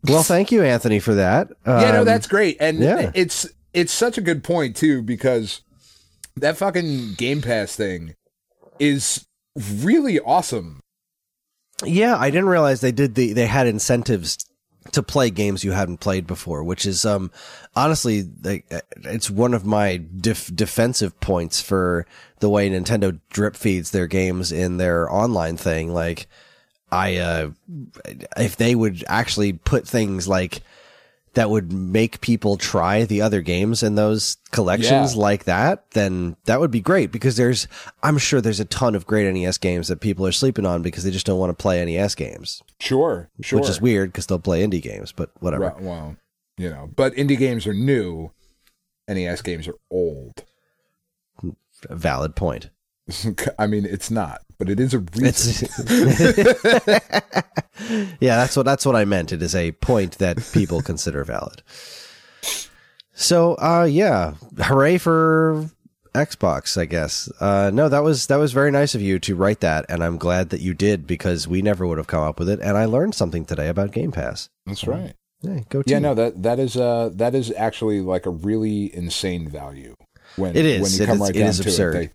[0.04, 1.50] Well, thank you, Anthony, for that.
[1.66, 2.58] Yeah, no, Um, that's great.
[2.60, 3.12] And yeah.
[3.14, 5.62] it's it's such a good point too because
[6.36, 8.14] that fucking Game Pass thing
[8.80, 9.26] is
[9.58, 10.80] really awesome.
[11.84, 14.38] Yeah, I didn't realize they did the they had incentives
[14.94, 17.30] to play games you hadn't played before, which is um
[17.76, 22.06] honestly like uh, it's one of my def- defensive points for
[22.40, 25.94] the way Nintendo drip feeds their games in their online thing.
[25.94, 26.28] Like
[26.92, 27.52] I uh
[28.38, 30.62] if they would actually put things like
[31.34, 35.22] that would make people try the other games in those collections Yeah.
[35.22, 37.68] like that, then that would be great because there's,
[38.02, 41.04] I'm sure there's a ton of great NES games that people are sleeping on because
[41.04, 43.60] they just don't want to play NES games, Sure, sure.
[43.60, 45.66] which is weird because they'll play indie games, but whatever.
[45.66, 46.16] Right, well,
[46.58, 48.32] you know, but indie games are new.
[49.08, 50.44] NES games are old.
[51.88, 52.72] Valid point.
[53.60, 55.68] I mean, it's not, but it is a reason.
[58.20, 59.32] Yeah, that's what, that's what I meant.
[59.32, 61.62] It is a point that people consider valid.
[63.14, 65.70] So, uh, yeah, hooray for
[66.16, 67.32] Xbox, I guess.
[67.40, 69.86] Uh, no, that was, that was very nice of you to write that.
[69.90, 72.60] And I'm glad that you did because we never would have come up with it.
[72.62, 74.50] And I learned something today about Game Pass.
[74.66, 75.14] That's right.
[75.42, 78.94] Yeah, go to Yeah, no, that that is uh that is actually like a really
[78.94, 79.96] insane value
[80.36, 80.82] when It is.
[80.82, 81.96] when you It come is- right it down is to absurd.
[81.96, 82.00] it.
[82.00, 82.12] They-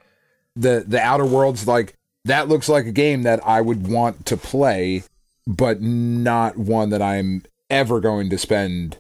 [0.81, 4.37] the the Outer Worlds like that looks like a game that I would want to
[4.37, 5.05] play,
[5.47, 8.97] but not one that I'm ever going to spend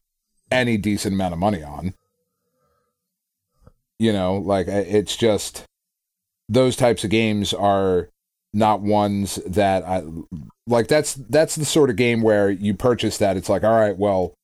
[0.50, 1.94] any decent amount of money on.
[3.98, 5.64] You know, like it's just
[6.48, 8.08] those types of games are
[8.52, 10.02] not ones that I
[10.66, 13.96] like that's that's the sort of game where you purchase that it's like all right
[13.96, 14.34] well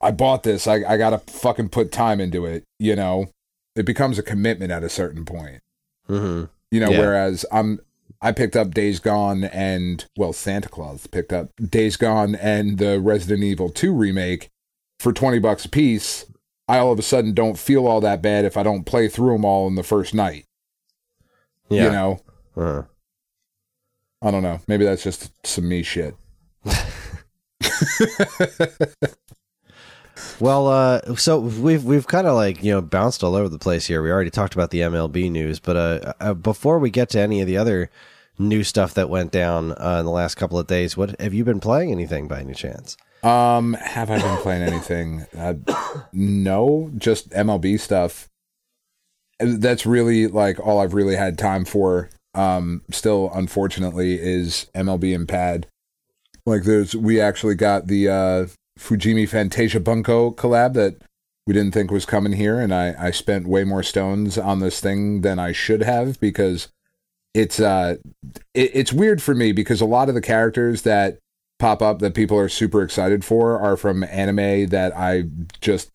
[0.00, 0.66] I bought this.
[0.68, 2.62] I, I got to fucking put time into it.
[2.78, 3.30] You know,
[3.74, 5.60] it becomes a commitment at a certain point.
[6.08, 6.44] Mm-hmm.
[6.70, 6.98] You know, Yeah.
[7.00, 7.80] whereas I'm,
[8.20, 13.00] I picked up Days Gone and, well, Santa Claus picked up Days Gone and the
[13.00, 14.48] Resident Evil 2 remake
[14.98, 16.26] for 20 bucks a piece.
[16.66, 19.32] I all of a sudden don't feel all that bad if I don't play through
[19.32, 20.44] them all in the first night.
[21.68, 21.84] Yeah.
[21.84, 22.20] You know,
[22.56, 22.82] Uh,
[24.20, 24.60] I don't know.
[24.66, 26.16] Maybe that's just some me shit.
[30.40, 33.86] Well, uh, so we've we've kind of like you know bounced all over the place
[33.86, 34.02] here.
[34.02, 37.40] We already talked about the MLB news, but uh, uh, before we get to any
[37.40, 37.90] of the other
[38.38, 41.44] new stuff that went down uh, in the last couple of days, what have you
[41.44, 42.96] been playing anything by any chance?
[43.22, 45.26] Um, have I been playing anything?
[45.36, 45.54] Uh,
[46.12, 48.28] no, just MLB stuff.
[49.40, 52.10] That's really like all I've really had time for.
[52.34, 55.66] Um, still, unfortunately, is MLB and Pad.
[56.46, 58.46] Like, there's we actually got the uh,
[58.78, 60.96] Fujimi Fantasia Bunko collab that
[61.46, 64.80] we didn't think was coming here, and I I spent way more stones on this
[64.80, 66.68] thing than I should have because
[67.34, 67.96] it's uh
[68.54, 71.18] it, it's weird for me because a lot of the characters that
[71.58, 75.24] pop up that people are super excited for are from anime that I
[75.60, 75.90] just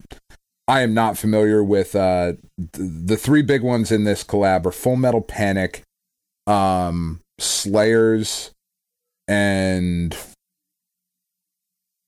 [0.66, 1.94] I am not familiar with.
[1.94, 2.34] Uh,
[2.72, 5.82] the, the three big ones in this collab are Full Metal Panic,
[6.46, 8.50] um, Slayers,
[9.28, 10.16] and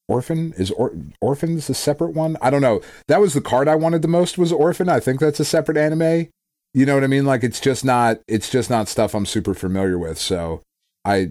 [0.08, 0.52] Orphen.
[0.56, 2.36] Is or- Orphen's a separate one?
[2.40, 2.80] I don't know.
[3.08, 4.38] That was the card I wanted the most.
[4.38, 4.88] Was Orphen?
[4.88, 6.28] I think that's a separate anime.
[6.74, 7.24] You know what I mean?
[7.24, 8.20] Like it's just not.
[8.28, 10.18] It's just not stuff I'm super familiar with.
[10.18, 10.62] So
[11.04, 11.30] I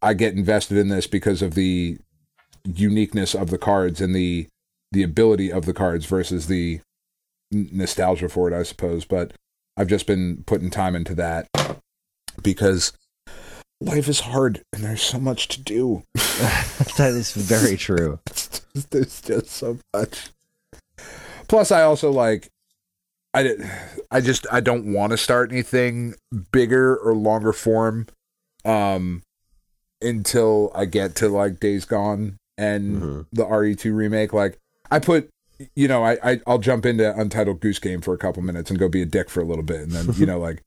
[0.00, 1.98] I get invested in this because of the
[2.64, 4.46] uniqueness of the cards and the
[4.92, 6.80] the ability of the cards versus the
[7.52, 9.04] nostalgia for it, I suppose.
[9.04, 9.32] But
[9.76, 11.48] I've just been putting time into that
[12.42, 12.92] because
[13.80, 16.02] life is hard and there's so much to do.
[16.14, 18.18] that is very true.
[18.90, 20.30] there's just so much.
[21.48, 22.48] Plus, I also like.
[23.34, 23.54] I,
[24.10, 26.14] I just I don't want to start anything
[26.52, 28.06] bigger or longer form
[28.64, 29.22] um
[30.00, 33.26] until I get to like Days Gone and Mhm.
[33.32, 34.56] the RE2 remake like
[34.90, 35.28] I put
[35.74, 38.78] you know I, I I'll jump into Untitled Goose Game for a couple minutes and
[38.78, 40.62] go be a dick for a little bit and then you know like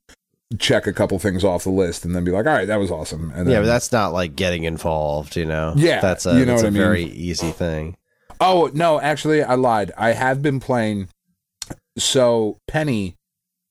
[0.58, 2.90] check a couple things off the list and then be like all right that was
[2.90, 5.74] awesome and then, Yeah, but that's not like getting involved, you know.
[5.76, 6.82] Yeah, that's a you know that's what a I mean.
[6.82, 7.96] very easy thing.
[8.40, 9.92] Oh no, actually, I lied.
[9.96, 11.08] I have been playing.
[11.98, 13.16] So Penny,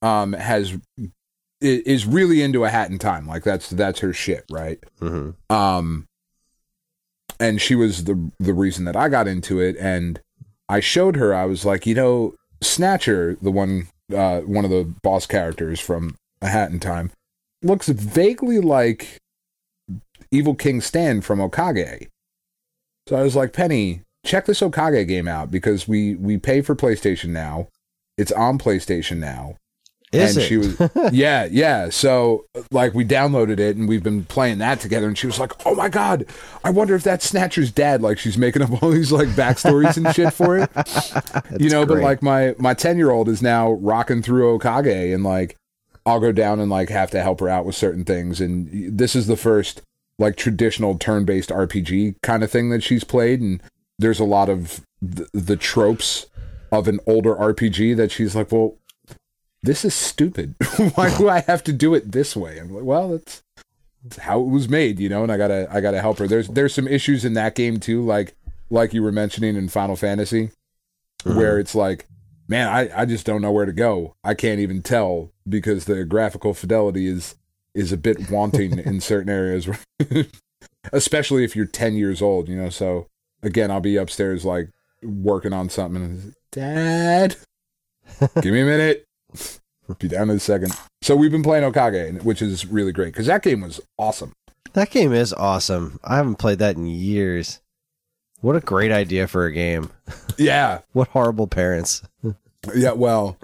[0.02, 0.76] um, has
[1.60, 3.26] is really into a Hat in Time.
[3.26, 4.78] Like that's that's her shit, right?
[5.00, 6.06] hmm Um,
[7.38, 9.76] and she was the the reason that I got into it.
[9.78, 10.20] And
[10.68, 11.34] I showed her.
[11.34, 16.16] I was like, you know, Snatcher, the one uh one of the boss characters from
[16.42, 17.10] A Hat in Time,
[17.62, 19.18] looks vaguely like
[20.30, 22.08] Evil King Stan from Okage.
[23.08, 26.76] So I was like, Penny, check this Okage game out because we we pay for
[26.76, 27.68] PlayStation now.
[28.16, 29.56] It's on PlayStation now.
[30.12, 30.48] Is and it?
[30.48, 30.76] she was
[31.12, 31.88] Yeah, yeah.
[31.88, 35.52] So like we downloaded it and we've been playing that together and she was like,
[35.64, 36.26] "Oh my god,
[36.64, 40.12] I wonder if that's Snatcher's dad like she's making up all these like backstories and
[40.14, 40.70] shit for it."
[41.60, 45.56] you know, but like my my 10-year-old is now rocking through Okage and like
[46.06, 49.14] I'll go down and like have to help her out with certain things and this
[49.14, 49.82] is the first
[50.18, 53.62] like traditional turn-based RPG kind of thing that she's played and
[54.00, 56.26] there's a lot of the, the tropes
[56.72, 58.76] of an older RPG that she's like, "Well,
[59.62, 60.54] this is stupid.
[60.94, 63.42] Why do I have to do it this way?" I'm like, "Well, that's,
[64.02, 66.26] that's how it was made, you know." And I gotta I gotta help her.
[66.26, 68.34] There's there's some issues in that game too, like
[68.70, 70.50] like you were mentioning in Final Fantasy,
[71.22, 71.36] mm-hmm.
[71.36, 72.06] where it's like,
[72.50, 74.16] man, I I just don't know where to go.
[74.22, 77.36] I can't even tell because the graphical fidelity is
[77.74, 79.68] is a bit wanting in certain areas,
[80.92, 82.68] especially if you're 10 years old, you know.
[82.68, 83.06] So
[83.42, 84.68] again, I'll be upstairs like
[85.02, 86.02] working on something.
[86.02, 87.36] And, Dad,
[88.42, 89.06] give me a minute.
[89.98, 90.72] Be down in a second.
[91.02, 94.32] So we've been playing Okage, which is really great because that game was awesome.
[94.74, 95.98] That game is awesome.
[96.04, 97.60] I haven't played that in years.
[98.40, 99.90] What a great idea for a game.
[100.38, 102.02] Yeah, What horrible parents.
[102.74, 102.92] yeah.
[102.92, 103.36] Well,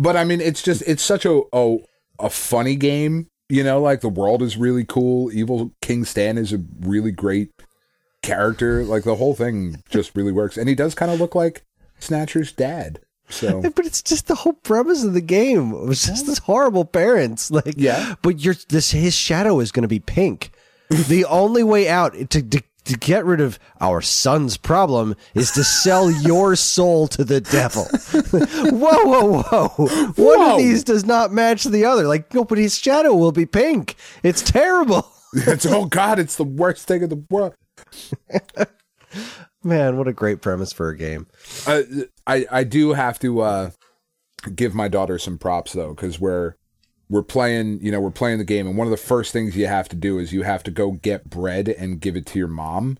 [0.00, 1.76] but I mean, it's just it's such a a,
[2.18, 3.28] a funny game.
[3.48, 5.32] You know, like the world is really cool.
[5.32, 7.50] Evil King Stan is a really great
[8.22, 8.82] character.
[8.82, 11.64] Like the whole thing just really works, and he does kind of look like
[12.00, 12.98] Snatcher's dad.
[13.28, 15.72] So But it's just the whole premise of the game.
[15.72, 17.50] It was just this horrible parents.
[17.50, 18.16] Like, Yeah.
[18.22, 20.50] But your this his shadow is going to be pink.
[20.88, 25.64] the only way out to, to to get rid of our son's problem is to
[25.64, 27.84] sell your soul to the devil.
[28.70, 29.68] whoa, whoa, whoa!
[29.68, 30.52] One Whoa.
[30.52, 32.06] of these does not match the other.
[32.06, 33.96] Like, no, but his shadow will be pink.
[34.22, 35.10] It's terrible.
[35.32, 37.54] it's oh god, it's the worst thing in the world.
[39.62, 41.26] Man, what a great premise for a game.
[41.66, 41.82] Uh,
[42.26, 43.70] I I do have to uh,
[44.54, 46.54] give my daughter some props though, because we're
[47.10, 49.66] we're playing, you know, we're playing the game, and one of the first things you
[49.66, 52.48] have to do is you have to go get bread and give it to your
[52.48, 52.98] mom,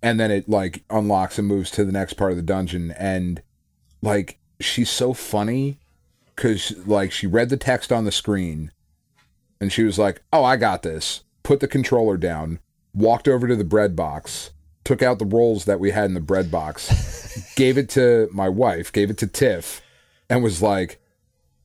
[0.00, 3.42] and then it like unlocks and moves to the next part of the dungeon, and
[4.00, 5.78] like she's so funny
[6.34, 8.70] because like she read the text on the screen,
[9.60, 12.60] and she was like, "Oh, I got this." Put the controller down,
[12.94, 14.50] walked over to the bread box,
[14.84, 18.48] took out the rolls that we had in the bread box, gave it to my
[18.48, 19.82] wife, gave it to Tiff,
[20.30, 21.00] and was like,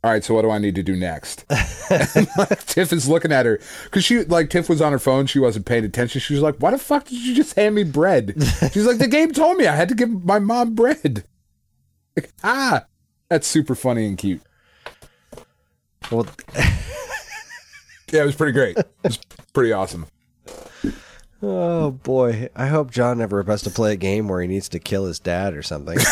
[0.04, 3.32] "All right, so what do I need to do next?" and, like, Tiff is looking
[3.32, 6.22] at her because she like Tiff was on her phone, she wasn't paying attention.
[6.22, 8.34] She was like, "Why the fuck did you just hand me bread?"
[8.72, 11.24] She's like, "The game told me I had to give my mom bread."
[12.16, 12.86] Like, ah,
[13.30, 14.42] that's super funny and cute.
[16.12, 16.28] Well,
[18.12, 18.78] Yeah, it was pretty great.
[18.78, 19.18] It was
[19.54, 20.06] pretty awesome.
[21.42, 24.80] oh boy, I hope John never has to play a game where he needs to
[24.80, 25.98] kill his dad or something.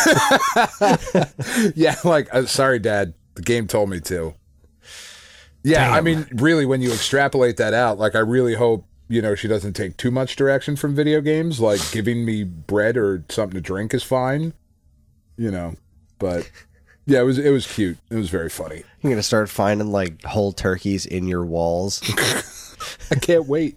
[1.76, 3.14] Yeah, like uh, sorry, Dad.
[3.34, 4.34] The game told me to.
[5.64, 9.34] Yeah, I mean, really, when you extrapolate that out, like, I really hope you know
[9.34, 11.60] she doesn't take too much direction from video games.
[11.60, 14.54] Like, giving me bread or something to drink is fine,
[15.36, 15.74] you know.
[16.18, 16.50] But
[17.06, 17.98] yeah, it was it was cute.
[18.10, 18.84] It was very funny.
[19.00, 22.00] You're gonna start finding like whole turkeys in your walls.
[23.10, 23.76] I can't wait.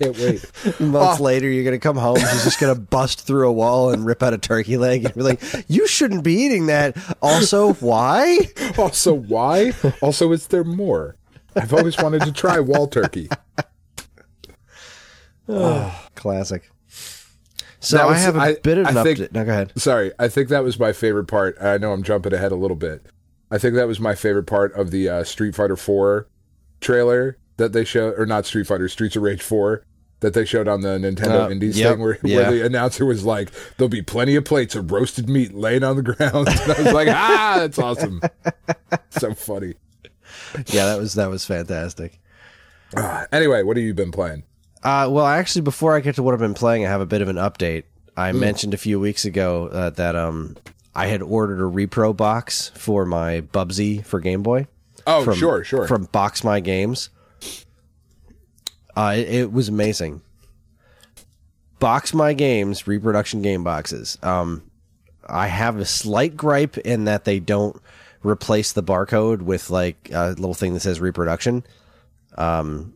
[0.00, 0.44] Can't wait.
[0.80, 1.22] Months Oh.
[1.22, 2.16] later, you're gonna come home.
[2.16, 5.22] He's just gonna bust through a wall and rip out a turkey leg, and be
[5.22, 8.38] like, "You shouldn't be eating that." Also, why?
[8.78, 9.72] Also, why?
[10.00, 11.16] Also, is there more?
[11.56, 13.28] I've always wanted to try wall turkey.
[15.48, 16.70] Oh, Classic.
[17.80, 19.32] So That I have a I- bit of an I think- update.
[19.32, 19.72] No, go ahead.
[19.76, 21.56] Sorry, I think that was my favorite part.
[21.60, 23.06] I know I'm jumping ahead a little bit.
[23.50, 26.28] I think that was my favorite part of the uh, Street Fighter 4
[26.80, 29.84] trailer that they showed, or not Street Fighter, Streets of Rage 4
[30.20, 32.36] that they showed on the Nintendo Uh, Indies yep, thing, where, yeah.
[32.36, 35.96] where the announcer was like, "There'll be plenty of plates of roasted meat laying on
[35.96, 38.20] the ground." And I was like, "Ah, that's awesome!"
[39.10, 39.74] so funny.
[40.66, 42.18] Yeah, that was that was fantastic.
[42.96, 44.44] Ah, anyway, what have you been playing?
[44.82, 47.20] Uh, well, actually, before I get to what I've been playing, I have a bit
[47.22, 47.84] of an update.
[48.16, 48.40] I Hmm.
[48.40, 50.56] mentioned a few weeks ago uh, that um,
[50.94, 54.66] I had ordered a repro box for my Bubsy for Game Boy.
[55.06, 55.86] Oh, from, sure, sure.
[55.86, 57.10] From Box My Games.
[58.98, 60.22] Uh, it, it was amazing.
[61.78, 64.18] Box My Games reproduction game boxes.
[64.24, 64.68] Um,
[65.24, 67.80] I have a slight gripe in that they don't
[68.24, 71.62] replace the barcode with like a little thing that says reproduction.
[72.36, 72.94] Um,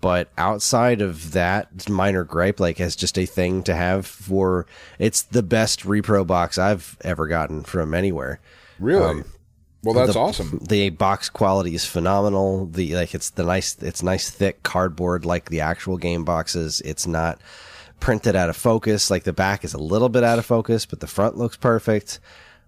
[0.00, 4.66] but outside of that minor gripe, like as just a thing to have for,
[4.98, 8.40] it's the best repro box I've ever gotten from anywhere
[8.78, 9.22] really?
[9.82, 10.58] Well, that's the- awesome.
[10.68, 12.66] the box quality is phenomenal.
[12.66, 16.80] The like it's the nice it's nice thick cardboard like the actual game boxes.
[16.84, 17.40] It's not
[18.00, 19.10] printed out of focus.
[19.10, 22.20] Like the back is a little bit out of focus, but the front looks perfect.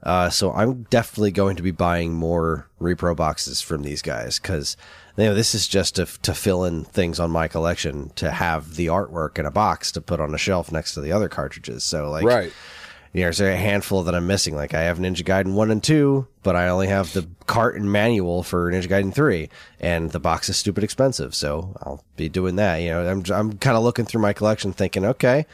[0.03, 4.75] Uh, so I'm definitely going to be buying more repro boxes from these guys because
[5.19, 8.77] you know this is just to to fill in things on my collection to have
[8.77, 11.85] the artwork in a box to put on a shelf next to the other cartridges.
[11.85, 12.53] So like Right.
[13.13, 14.55] You know, there's a handful that I'm missing.
[14.55, 17.91] Like I have Ninja Gaiden one and two, but I only have the cart and
[17.91, 19.49] manual for Ninja Gaiden three,
[19.81, 21.35] and the box is stupid expensive.
[21.35, 22.77] So I'll be doing that.
[22.79, 25.47] You know, I'm I'm kind of looking through my collection, thinking, okay,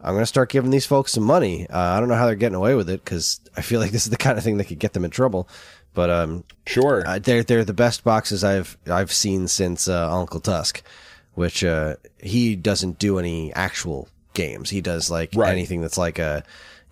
[0.00, 1.68] I'm gonna start giving these folks some money.
[1.70, 4.04] Uh, I don't know how they're getting away with it because I feel like this
[4.04, 5.48] is the kind of thing that could get them in trouble.
[5.94, 7.02] But um, Sure.
[7.06, 10.82] uh, they're they're the best boxes I've I've seen since uh, Uncle Tusk,
[11.34, 14.68] which uh, he doesn't do any actual games.
[14.70, 15.52] He does like Right.
[15.52, 16.42] anything that's like a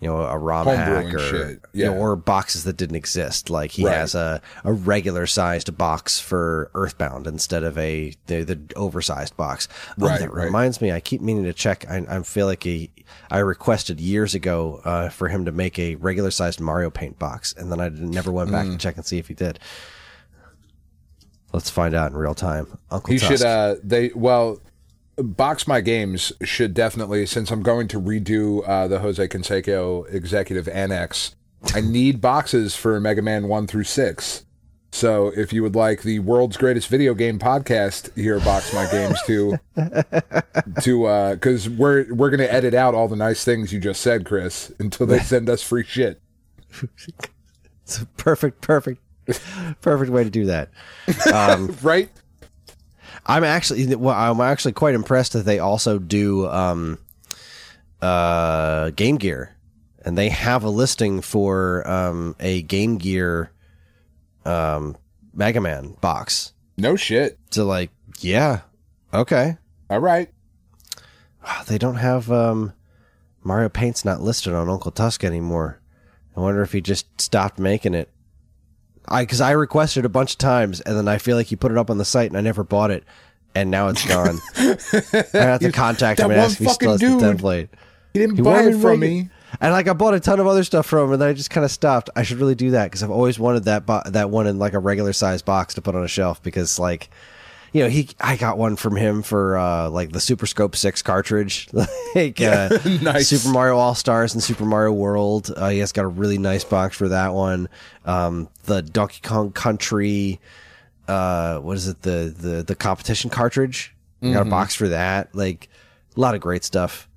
[0.01, 1.61] you know a ROM Homebrewing hack or shit.
[1.73, 3.49] you know, or boxes that didn't exist.
[3.49, 3.95] Like he Right.
[3.95, 9.67] has a, a regular sized box for Earthbound instead of a the, the oversized box.
[9.99, 10.45] Oh, that right.
[10.45, 10.91] reminds me.
[10.91, 11.85] I keep meaning to check.
[11.89, 12.91] I, I feel like he,
[13.31, 17.53] I requested years ago uh, for him to make a regular sized Mario Paint box,
[17.57, 18.73] and then I never went back Mm.
[18.73, 19.59] to check and see if he did.
[21.53, 22.77] Let's find out in real time.
[22.91, 23.31] Uncle He Tusk.
[23.31, 23.41] should.
[23.43, 24.59] Uh, they well,
[25.17, 27.25] box my games should definitely.
[27.25, 31.35] Since I'm going to redo uh, the Jose Canseco Executive Annex,
[31.73, 34.45] I need boxes for Mega Man one through six.
[34.91, 39.19] So if you would like the world's greatest video game podcast here, box my games
[39.27, 39.57] to
[40.83, 44.71] to because we're we're gonna edit out all the nice things you just said, Chris,
[44.79, 46.21] until they send us free shit.
[47.83, 49.01] It's a perfect, perfect,
[49.81, 50.69] perfect way to do that.
[51.83, 52.09] Right?
[53.25, 56.99] I'm actually well, I'm actually quite impressed that they also do um,
[58.01, 59.55] uh, Game Gear,
[60.03, 63.51] and they have a listing for um, a Game Gear
[64.45, 64.95] um,
[65.33, 66.53] Mega Man box.
[66.77, 67.39] No shit.
[67.51, 68.61] So like, yeah,
[69.13, 69.57] okay.
[69.89, 70.29] All right.
[71.67, 72.73] They don't have um,
[73.43, 75.79] Mario Paint's not listed on Uncle Tusk anymore.
[76.35, 78.09] I wonder if he just stopped making it.
[79.07, 81.71] I because I requested a bunch of times, and then I feel like he put
[81.71, 83.03] it up on the site, and I never bought it,
[83.53, 84.39] and now it's gone.
[84.57, 87.69] I have to contact him and ask if he still has the template.
[88.13, 89.29] He didn't He buy it from me.
[89.61, 91.49] And like I bought a ton of other stuff from him, and then I just
[91.49, 92.09] kind of stopped.
[92.15, 94.73] I should really do that because I've always wanted that bo- that one in like
[94.73, 97.09] a regular size box to put on a shelf because like.
[97.75, 101.01] You know, he I got one from him for uh like the Super Scope 6
[101.01, 101.67] cartridge.
[102.15, 102.69] like uh
[103.01, 103.27] Nice.
[103.27, 105.51] Super Mario All Stars and Super Mario World.
[105.53, 107.67] Uh, he has got a really nice box for that one.
[108.05, 110.39] Um the Donkey Kong Country
[111.09, 115.35] uh what is it the the the competition cartridge I got a box for that
[115.35, 115.67] like
[116.15, 117.09] a lot of great stuff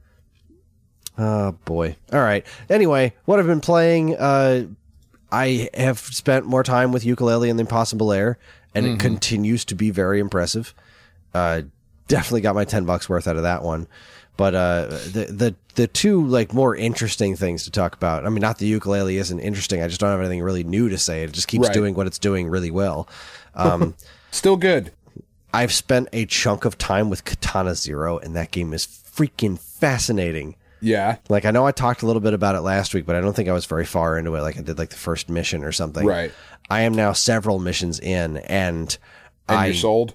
[1.16, 4.66] oh boy all right anyway what i've been playing uh
[5.32, 8.38] i have spent more time with Yooka-Laylee and the Impossible Lair
[8.74, 10.74] and it continues to be very impressive
[11.34, 11.62] uh
[12.06, 13.86] definitely got my 10 bucks worth out of that one
[14.36, 18.40] but uh the the the two like more interesting things to talk about i mean
[18.40, 21.32] not the Yooka-Laylee isn't interesting i just don't have anything really new to say it
[21.32, 21.74] just keeps Right.
[21.74, 23.08] doing what it's doing really well
[23.54, 23.94] um
[24.30, 24.92] Still good.
[25.54, 30.54] I've spent a chunk of time with Katana Zero, and that game is freaking fascinating.
[30.80, 31.16] Yeah.
[31.28, 33.34] Like I know I talked a little bit about it last week, but I don't
[33.34, 34.42] think I was very far into it.
[34.42, 36.06] Like I did like the first mission or something.
[36.06, 36.32] Right.
[36.70, 38.96] I am now several missions in, and
[39.48, 40.14] And I you're sold.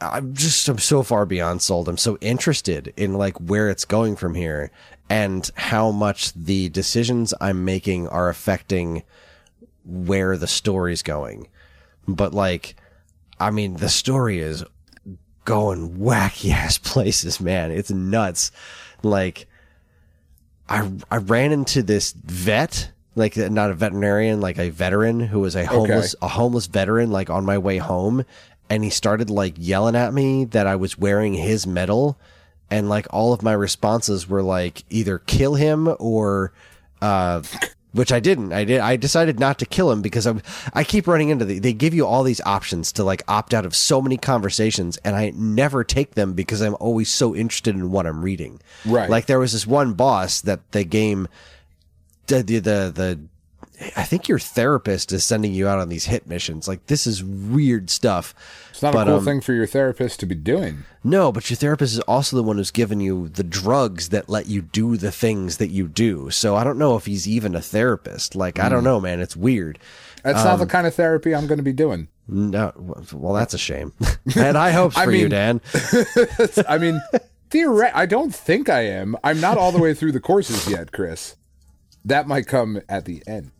[0.00, 1.88] I'm just I'm so far beyond sold.
[1.88, 4.70] I'm so interested in like where it's going from here
[5.08, 9.02] and how much the decisions I'm making are affecting
[9.84, 11.48] where the story's going.
[12.08, 12.76] But like
[13.38, 14.64] I mean the story is
[15.44, 17.70] going wacky ass places, man.
[17.70, 18.52] It's nuts.
[19.02, 19.46] Like
[20.70, 25.56] I I ran into this vet, like not a veterinarian, like a veteran who was
[25.56, 28.24] a homeless a homeless veteran like on my way home.
[28.70, 32.16] And he started like yelling at me that I was wearing his medal.
[32.70, 36.52] And like all of my responses were like either kill him or
[37.02, 37.42] uh
[37.92, 38.52] which I didn't.
[38.52, 38.80] I did.
[38.80, 40.34] I decided not to kill him because I
[40.72, 41.58] I keep running into the.
[41.58, 45.16] They give you all these options to like opt out of so many conversations, and
[45.16, 48.60] I never take them because I'm always so interested in what I'm reading.
[48.84, 49.10] Right.
[49.10, 51.28] Like there was this one boss that the game,
[52.26, 53.20] the the the, the
[53.96, 56.68] I think your therapist is sending you out on these hit missions.
[56.68, 58.34] Like this is weird stuff.
[58.70, 60.84] It's not But, a cool um, thing for your therapist to be doing.
[61.02, 64.46] No, but your therapist is also the one who's given you the drugs that let
[64.46, 66.30] you do the things that you do.
[66.30, 68.34] So I don't know if he's even a therapist.
[68.36, 68.72] Like I Hmm.
[68.74, 69.20] don't know, man.
[69.20, 69.78] It's weird.
[70.22, 72.08] That's not um, the kind of therapy I'm going to be doing.
[72.28, 72.72] No,
[73.12, 73.94] well, that's a shame.
[74.36, 75.62] and I hopes I for you, Dan.
[76.68, 77.00] I mean,
[77.50, 79.16] theoret- I don't think I am.
[79.24, 81.36] I'm not all the way through the courses yet, Chris.
[82.04, 83.50] That might come at the end.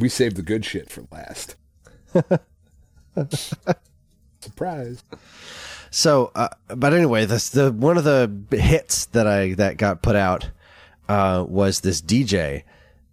[0.00, 1.56] We saved the good shit for last.
[4.40, 5.04] Surprise.
[5.90, 10.16] So, uh, but anyway, this the one of the hits that I that got put
[10.16, 10.48] out
[11.08, 12.62] uh, was this DJ,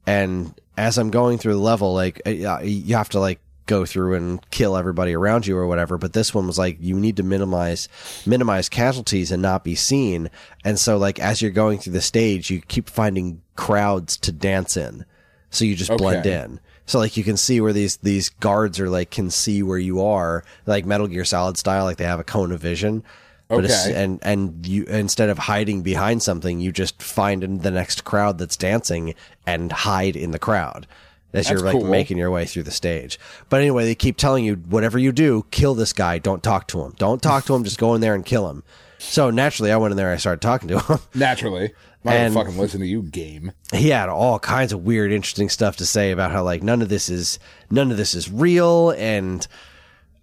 [0.05, 4.13] and as I'm going through the level, like uh, you have to like go through
[4.13, 5.97] and kill everybody around you or whatever.
[5.97, 7.89] But this one was like you need to minimize
[8.25, 10.29] minimize casualties and not be seen.
[10.63, 14.77] And so, like as you're going through the stage, you keep finding crowds to dance
[14.77, 15.05] in,
[15.49, 16.59] so you just blend in.
[16.87, 20.01] So like you can see where these these guards are like can see where you
[20.01, 23.03] are, like Metal Gear Solid style, like they have a cone of vision.
[23.49, 23.93] But Okay.
[23.95, 28.37] and and you instead of hiding behind something, you just find in the next crowd
[28.39, 29.13] that's dancing
[29.45, 30.87] and hide in the crowd
[31.33, 31.85] as you're like cool.
[31.85, 33.19] making your way through the stage.
[33.49, 36.19] But anyway, they keep telling you whatever you do, kill this guy.
[36.19, 36.93] Don't talk to him.
[36.97, 37.63] Don't talk to him.
[37.63, 38.63] Just go in there and kill him.
[38.99, 40.07] So naturally, I went in there.
[40.07, 40.99] And I started talking to him.
[41.13, 41.73] Naturally.
[42.05, 43.51] I'm not And- fucking listen to you, game.
[43.73, 46.87] he had all kinds of weird interesting stuff to say about how like none of
[46.89, 47.37] this is
[47.69, 49.45] none of this is real and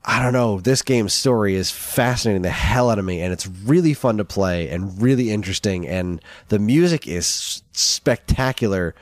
[0.06, 3.46] i don't know this game's story is fascinating the hell out of me and it's
[3.46, 8.94] really fun to play and really interesting and the music is spectacular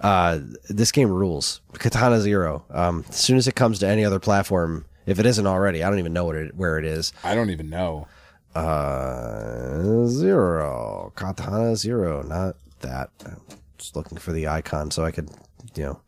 [0.00, 4.18] uh this game rules katana zero um as soon as it comes to any other
[4.18, 7.34] platform if it isn't already i don't even know what it, where it is I
[7.34, 8.06] don't even know.
[8.54, 11.12] Uh, zero.
[11.14, 12.22] Katana zero.
[12.22, 13.10] Not that.
[13.24, 13.40] I'm
[13.78, 15.30] just looking for the icon so I could,
[15.74, 16.00] you know,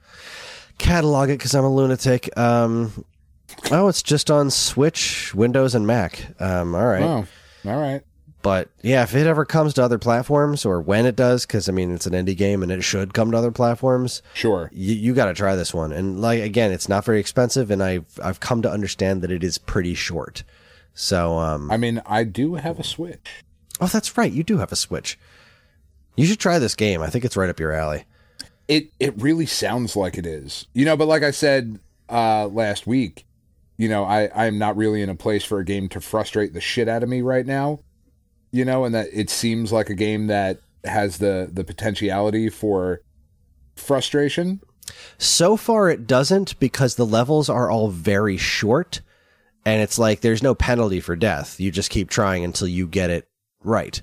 [0.79, 2.37] catalog it because I'm a lunatic.
[2.37, 3.05] Um,
[3.71, 6.35] oh, it's just on Switch, Windows, and Mac.
[6.41, 7.03] Um, all right.
[7.03, 7.27] Oh,
[7.65, 8.03] all right.
[8.43, 11.73] But yeah, if it ever comes to other platforms or when it does, because I
[11.73, 14.21] mean, it's an indie game and it should come to other platforms.
[14.35, 14.69] Sure.
[14.73, 17.81] You, you got to try this one, and like again, it's not very expensive, and
[17.83, 20.43] I've I've come to understand that it is pretty short.
[20.95, 23.45] So um, I mean, I do have a Switch.
[23.81, 24.33] Oh, that's right.
[24.33, 25.19] You do have a Switch.
[26.17, 27.01] You should try this game.
[27.01, 28.05] I think it's right up your alley.
[28.69, 30.67] It it really sounds like it is.
[30.75, 31.79] You know, but like I said
[32.09, 33.27] uh last week,
[33.77, 36.61] you know, I I'm not really in a place for a game to frustrate the
[36.61, 37.81] shit out of me right now.
[38.51, 43.01] You know, and that it seems like a game that has the the potentiality for
[43.75, 44.61] frustration.
[45.19, 49.01] So far, it doesn't because the levels are all very short,
[49.65, 51.61] and it's like there's no penalty for death.
[51.61, 53.29] You just keep trying until you get it
[53.63, 54.01] right.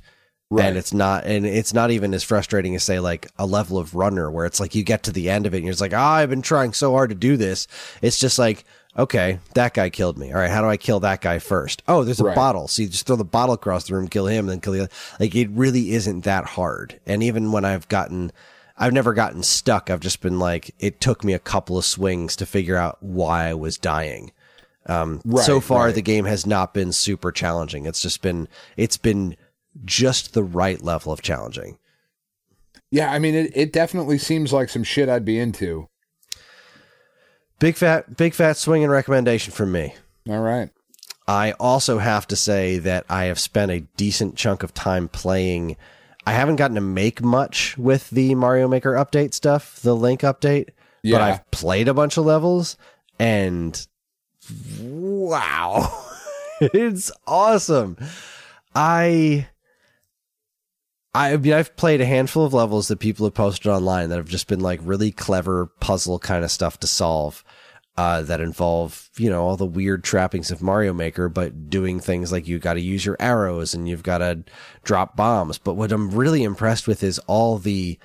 [0.52, 0.66] Right.
[0.66, 3.94] And it's not, and it's not even as frustrating as say like a level of
[3.94, 5.94] runner where it's like you get to the end of it and you're just like,
[5.94, 7.68] ah, I've been trying so hard to do this.
[8.02, 8.66] It's just like,
[8.98, 10.32] okay, that guy killed me.
[10.34, 11.84] All right, how do I kill that guy first?
[11.88, 12.36] Oh, there's a Right.
[12.36, 12.68] bottle.
[12.68, 14.92] So you just throw the bottle across the room, kill him, then kill the other.
[15.20, 17.00] Like it really isn't that hard.
[17.06, 18.32] And even when I've gotten,
[18.76, 19.92] I've never gotten stuck.
[19.92, 23.50] I've just been like, it took me a couple of swings to figure out why
[23.50, 24.32] I was dying.
[24.90, 25.96] Um, Right, so far right.
[25.96, 27.86] the game has not been super challenging.
[27.86, 29.36] It's just been, it's been
[29.86, 31.78] just the right level of challenging.
[32.92, 35.88] Yeah, I mean, it, it definitely seems like some shit I'd be into.
[37.60, 39.94] Big fat, big fat swinging recommendation from me.
[40.28, 40.70] All right.
[41.28, 45.78] I also have to say that I have spent a decent chunk of time playing.
[46.26, 50.70] I haven't gotten to make much with the Mario Maker update stuff, the Link update,
[51.04, 52.78] but I've played a bunch of levels
[53.20, 53.86] and
[54.80, 56.06] wow,
[56.62, 57.98] it's awesome.
[58.76, 59.48] I
[61.14, 64.30] I mean, I've played a handful of levels that people have posted online that have
[64.30, 67.44] just been like really clever puzzle kind of stuff to solve.
[67.98, 72.32] Uh, that involve, you know, all the weird trappings of Mario Maker, but doing things
[72.32, 74.42] like you got to use your arrows and you've got to
[74.86, 75.58] drop bombs.
[75.58, 78.00] But what I'm really impressed with is all the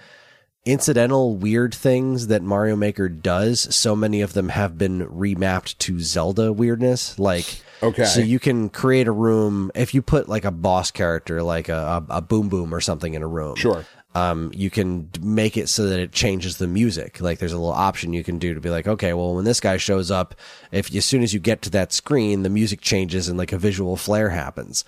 [0.65, 3.75] incidental weird things that Mario Maker does.
[3.75, 7.19] So many of them have been remapped to Zelda weirdness.
[7.19, 8.05] Like, Okay.
[8.05, 12.05] so you can create a room if you put like a boss character, like a,
[12.09, 13.57] a, a boom boom or something in a room.
[13.57, 13.85] Sure.
[14.17, 17.21] Um, you can make it so that it changes the music.
[17.21, 19.59] Like there's a little option you can do to be like, okay, well, when this
[19.59, 20.37] guy shows up,
[20.71, 23.59] if as soon as you get to that screen, the music changes and like a
[23.59, 24.85] visual flare happens.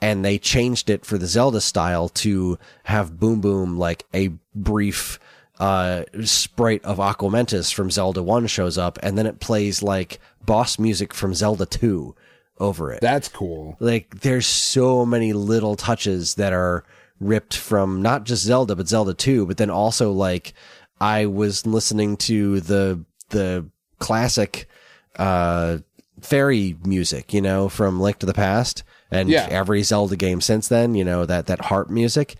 [0.00, 5.18] And they changed it for the Zelda style to have Boom Boom like a brief
[5.60, 10.78] uh sprite of Aquamentus from Zelda 1 shows up and then it plays like boss
[10.78, 12.14] music from Zelda 2
[12.60, 13.76] over it That's cool.
[13.80, 16.84] like there's so many little touches that are
[17.18, 20.54] ripped from not just Zelda but Zelda 2 but then also like
[21.00, 23.66] I was listening to the the
[23.98, 24.68] classic
[25.16, 25.78] uh
[26.20, 29.46] fairy music you know from Link to the Past and Yeah.
[29.50, 32.36] every Zelda game since then you know that that harp music.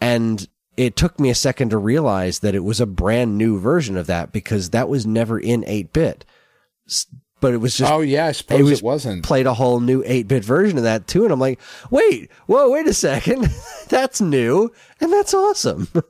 [0.00, 0.46] And
[0.76, 4.06] it took me a second to realize that it was a brand new version of
[4.06, 6.24] that because that was never in 8-bit
[7.40, 9.54] but it was just Oh yeah, I suppose it it, was was, not played a
[9.54, 13.48] whole new 8-bit version of that too and i'm like wait whoa wait a second.
[13.88, 15.88] That's new and that's awesome.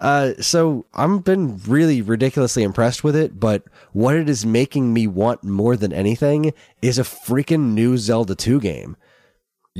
[0.00, 3.62] Uh, so i've been really ridiculously impressed with it but
[3.92, 8.60] what it is making me want more than anything is a freaking new zelda 2
[8.60, 8.96] game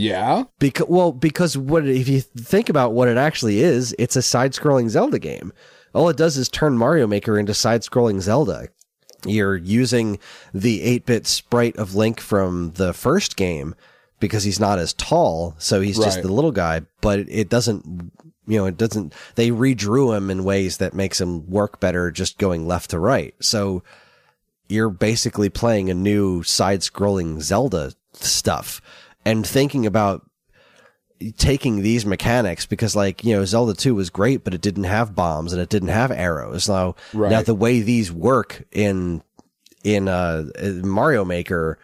[0.01, 0.45] Yeah.
[0.59, 4.89] because well because what if you think about what it actually is it's a side-scrolling
[4.89, 5.53] zelda game.
[5.93, 8.69] All it does is turn mario maker into side-scrolling zelda.
[9.27, 10.19] You're using
[10.55, 13.75] the 8-bit sprite of link from the first game
[14.19, 18.13] because he's not as tall so he's just the little guy but it doesn't
[18.47, 22.39] you know it doesn't they redrew him in ways that makes him work better just
[22.39, 23.35] going left to right.
[23.41, 23.83] So
[24.69, 28.81] you're basically playing a new side-scrolling Zelda stuff
[29.25, 30.27] and thinking about
[31.37, 35.15] taking these mechanics because like you know Zelda 2 was great but it didn't have
[35.15, 37.31] bombs and it didn't have arrows now Right.
[37.31, 39.23] now the way these work in
[39.85, 40.45] in uh
[40.83, 41.79] Mario Maker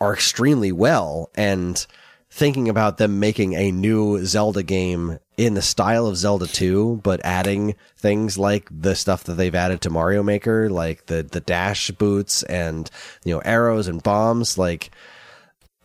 [0.00, 1.86] are extremely well and
[2.28, 7.22] thinking about them making a new Zelda game in the style of Zelda 2 but
[7.24, 11.90] adding things like the stuff that they've added to Mario Maker like the the dash
[11.92, 12.90] boots and
[13.24, 14.90] you know arrows and bombs like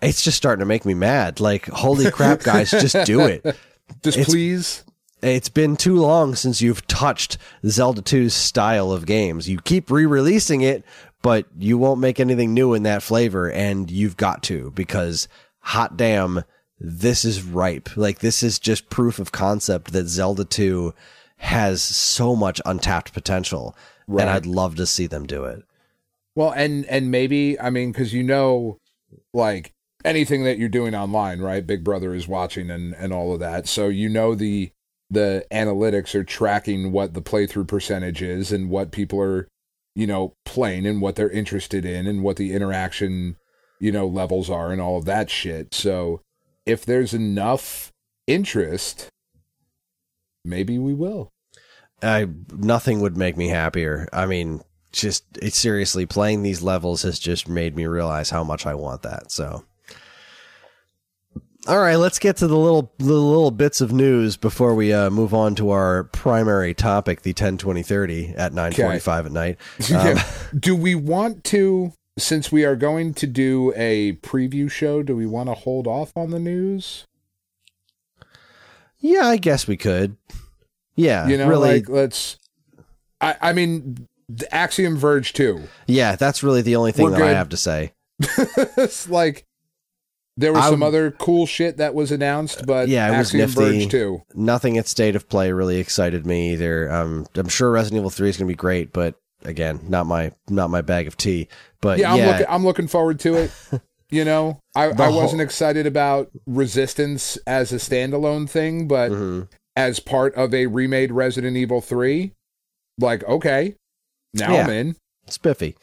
[0.01, 3.43] it's just starting to make me mad like holy crap guys just do it
[4.03, 4.83] Just It's- please.
[5.21, 9.49] it's been too long since you've touched Zelda 2's style of games.
[9.49, 10.85] You keep re-releasing it,
[11.21, 15.27] but you won't make anything new in that flavor and you've got to because
[15.59, 16.43] hot damn,
[16.79, 17.89] this is ripe.
[17.97, 20.93] Like this is just proof of concept that Zelda 2
[21.37, 23.75] has so much untapped potential
[24.07, 24.21] Right.
[24.21, 25.63] and I'd love to see them do it.
[26.35, 28.77] Well, and and maybe I mean because you know,
[29.33, 29.73] like
[30.05, 31.65] anything that you're doing online, right?
[31.65, 34.71] Big Brother is watching and and all of that, so you know the
[35.09, 39.47] the analytics are tracking what the playthrough percentage is and what people are,
[39.95, 43.35] you know, playing and what they're interested in and what the interaction,
[43.79, 45.73] you know, levels are and all of that shit.
[45.73, 46.21] So
[46.65, 47.91] if there's enough
[48.27, 49.09] interest,
[50.45, 51.31] maybe we will.
[52.01, 54.07] I nothing would make me happier.
[54.13, 58.75] I mean, just seriously playing these levels has just made me realize how much I
[58.75, 59.31] want that.
[59.31, 59.65] So
[61.69, 65.11] All right, let's get to the little the little bits of news before we uh,
[65.11, 69.57] move on to our primary topic, the 10 20 30 at 9:45 at night.
[69.95, 70.17] Um,
[70.59, 75.27] do we want to since we are going to do a preview show, do we
[75.27, 77.05] want to hold off on the news?
[78.97, 80.17] yeah, I guess we could.
[80.95, 81.69] Yeah, You know, really.
[81.81, 82.37] like let's
[83.21, 84.07] I I mean
[84.51, 85.61] Axiom Verge 2.
[85.85, 87.93] yeah, that's really the only thing We're that I have to say.
[88.19, 89.45] it's like
[90.39, 93.79] there was I some other cool shit that was announced, but Yeah, it was nifty.
[93.81, 94.21] Verge 2.
[94.35, 96.91] Nothing at State of Play really excited me either.
[96.91, 100.31] Um, I'm sure Resident Evil 3 is going to be great, but again, not my
[100.49, 101.47] not my bag of tea.
[101.81, 103.51] But Yeah, yeah, I'm looking I'm looking forward to it.
[104.11, 109.47] You know, I, I whole- wasn't excited about Resistance as a standalone thing, but mhm.
[109.75, 112.31] as part of a remade Resident Evil 3,
[112.97, 113.75] like, okay,
[114.33, 114.63] now Yeah.
[114.63, 114.95] I'm in.
[115.27, 115.75] spiffy.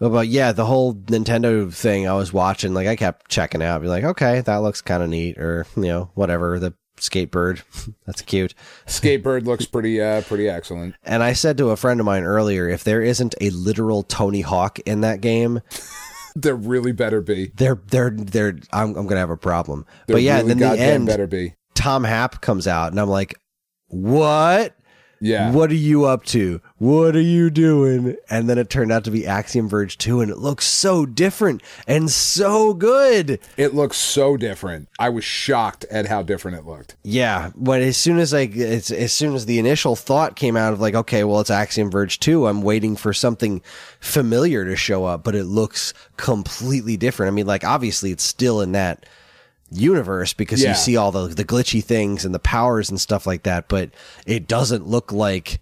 [0.00, 3.88] But, yeah, the whole Nintendo thing I was watching, like I kept checking out, be
[3.88, 6.58] like, okay, that looks kind of neat, or you know, whatever.
[6.58, 7.62] The skatebird,
[8.06, 8.54] that's cute.
[8.86, 10.94] Skatebird looks pretty uh pretty excellent.
[11.02, 14.40] And I said to a friend of mine earlier, if there isn't a literal Tony
[14.42, 15.60] Hawk in that game,
[16.36, 17.50] There really better be.
[17.56, 19.84] they're they're they're I'm, I'm gonna have a problem.
[20.06, 21.54] There but yeah, really then the end, better be.
[21.74, 23.34] Tom Happ comes out, and I'm like,
[23.88, 24.76] what?
[25.20, 25.50] Yeah.
[25.50, 26.60] What are you up to?
[26.78, 28.16] What are you doing?
[28.30, 31.60] And then it turned out to be Axiom Verge 2, and it looks so different
[31.88, 33.40] and so good.
[33.56, 34.88] It looks so different.
[34.96, 36.94] I was shocked at how different it looked.
[37.02, 40.72] Yeah, but as soon as I, it's, as soon as the initial thought came out
[40.72, 43.60] of like, okay, well, it's Axiom Verge 2, I'm waiting for something
[43.98, 47.32] familiar to show up, but it looks completely different.
[47.32, 49.04] I mean, like, obviously, it's still in that
[49.70, 50.70] universe because Yeah.
[50.70, 53.90] you see all the, the glitchy things and the powers and stuff like that, but
[54.26, 55.60] it doesn't look like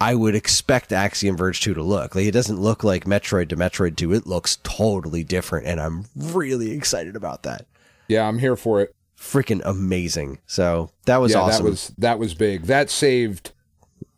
[0.00, 2.14] I would expect Axiom Verge 2 to look.
[2.14, 4.12] Like, it doesn't look like Metroid to Metroid 2.
[4.12, 7.66] It looks totally different, and I'm really excited about that.
[8.08, 8.94] Yeah, I'm here for it.
[9.18, 10.38] Freaking amazing.
[10.46, 11.64] So, that was yeah, awesome.
[11.64, 12.64] that was that was big.
[12.64, 13.52] That saved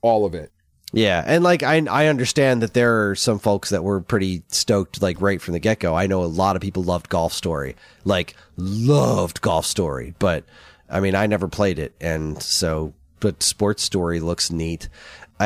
[0.02, 0.52] all of it.
[0.92, 5.02] Yeah, and like I I understand that there are some folks that were pretty stoked
[5.02, 5.94] like right from the get go.
[5.94, 10.44] I know a lot of people loved Golf Story, like loved Golf Story, but
[10.88, 14.88] I mean I never played it, and so but Sports Story looks neat,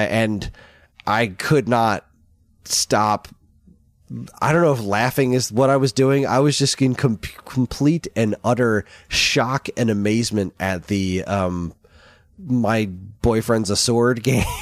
[0.01, 0.51] and
[1.07, 2.07] I could not
[2.65, 3.29] stop.
[4.41, 6.27] I don't know if laughing is what I was doing.
[6.27, 11.73] I was just in com- complete and utter shock and amazement at the um
[12.39, 12.87] my
[13.23, 14.45] boyfriend's a sword game.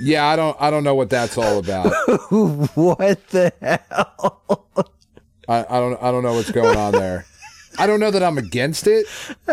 [0.00, 1.86] Yeah, I don't I don't know what that's all about.
[2.74, 4.66] what the hell?
[5.48, 7.24] I, I don't I don't know what's going on there.
[7.78, 9.06] I don't know that I'm against it.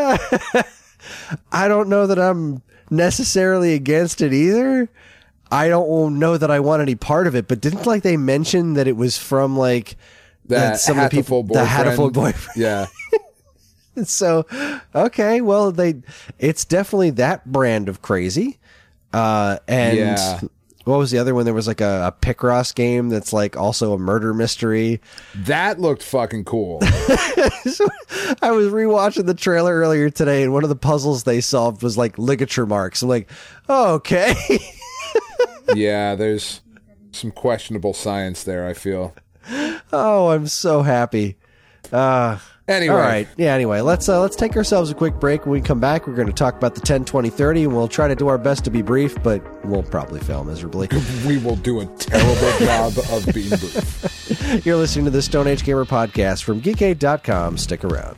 [1.51, 4.89] I don't know that I'm necessarily against it either.
[5.51, 8.73] I don't know that I want any part of it, but didn't like they mention
[8.75, 9.97] that it was from like
[10.47, 12.13] That some of the people the Hatoful Boyfriend.
[12.13, 12.57] boyfriend.
[12.57, 12.85] Yeah.
[14.05, 14.45] So
[14.95, 15.95] okay, well they
[16.37, 18.57] it's definitely that brand of crazy.
[19.11, 20.39] Uh and Yeah.
[20.85, 21.45] What was the other one?
[21.45, 25.01] There was like a, a Picross game that's like also a murder mystery.
[25.35, 26.79] That looked fucking cool.
[28.41, 31.97] I was rewatching the trailer earlier today, and one of the puzzles they solved was
[31.97, 33.01] like ligature marks.
[33.01, 33.29] I'm like,
[33.67, 34.35] oh, okay.
[35.75, 36.61] yeah, there's
[37.11, 39.13] some questionable science there, I feel.
[39.91, 41.37] oh, I'm so happy.
[41.91, 42.37] Uh,
[42.69, 43.27] Anyway, all right.
[43.35, 43.55] Yeah.
[43.55, 45.45] Anyway, let's uh, let's take ourselves a quick break.
[45.45, 47.87] When we come back, we're going to talk about the 10, 20, 30, and we'll
[47.87, 50.87] try to do our best to be brief, but we'll probably fail miserably.
[51.27, 54.65] we will do a terrible job of being brief.
[54.65, 57.57] You're listening to the Stone Age Gamer podcast from Geekade.com.
[57.57, 58.17] Stick around.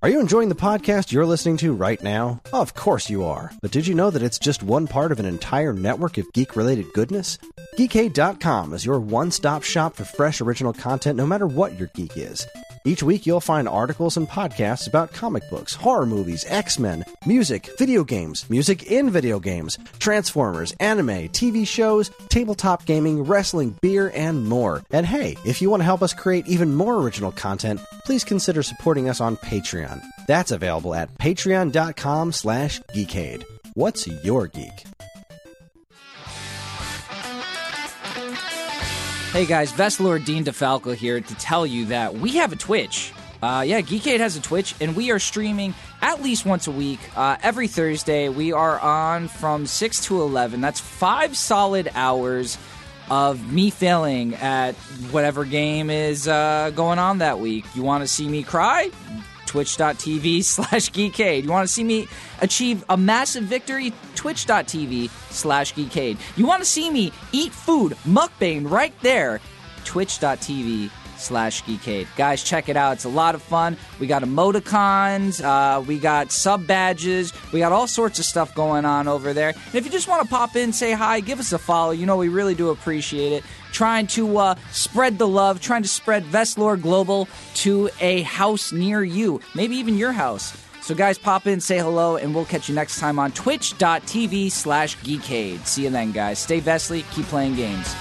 [0.00, 2.40] Are you enjoying the podcast you're listening to right now?
[2.52, 3.50] Of course you are.
[3.60, 6.54] But did you know that it's just one part of an entire network of geek
[6.54, 7.36] related goodness?
[7.78, 12.16] Geekade.com is your one stop shop for fresh original content no matter what your geek
[12.16, 12.44] is.
[12.84, 17.68] Each week you'll find articles and podcasts about comic books, horror movies, X Men, music,
[17.78, 24.48] video games, music in video games, Transformers, anime, TV shows, tabletop gaming, wrestling, beer, and
[24.48, 24.82] more.
[24.90, 28.64] And hey, if you want to help us create even more original content, please consider
[28.64, 30.02] supporting us on Patreon.
[30.26, 33.44] That's available at patreon.com slash geekade.
[33.74, 34.84] What's your geek?
[39.32, 43.12] Hey guys, Vestlord Dean DeFalco here to tell you that we have a Twitch.
[43.42, 46.98] Uh, yeah, Geekade has a Twitch, and we are streaming at least once a week.
[47.14, 50.62] Uh, every Thursday, we are on from 6 to 11.
[50.62, 52.56] That's five solid hours
[53.10, 54.74] of me failing at
[55.12, 57.66] whatever game is uh, going on that week.
[57.74, 58.90] You want to see me cry?
[59.48, 61.44] twitch.tv slash geekade.
[61.44, 62.06] You want to see me
[62.40, 63.94] achieve a massive victory?
[64.14, 66.18] Twitch.tv slash geekade.
[66.36, 69.40] You want to see me eat food, mukbang right there?
[69.84, 72.06] Twitch.tv slash geekade.
[72.16, 72.94] Guys, check it out.
[72.94, 73.76] It's a lot of fun.
[73.98, 78.84] We got emoticons, uh, we got sub badges, we got all sorts of stuff going
[78.84, 79.50] on over there.
[79.50, 81.92] And if you just want to pop in, say hi, give us a follow.
[81.92, 83.44] You know, we really do appreciate it.
[83.72, 89.04] Trying to uh, spread the love, trying to spread Vestlore Global to a house near
[89.04, 90.56] you, maybe even your house.
[90.80, 94.96] So, guys, pop in, say hello, and we'll catch you next time on twitch.tv slash
[94.98, 95.66] geekade.
[95.66, 96.38] See you then, guys.
[96.38, 97.94] Stay Vestly, keep playing games.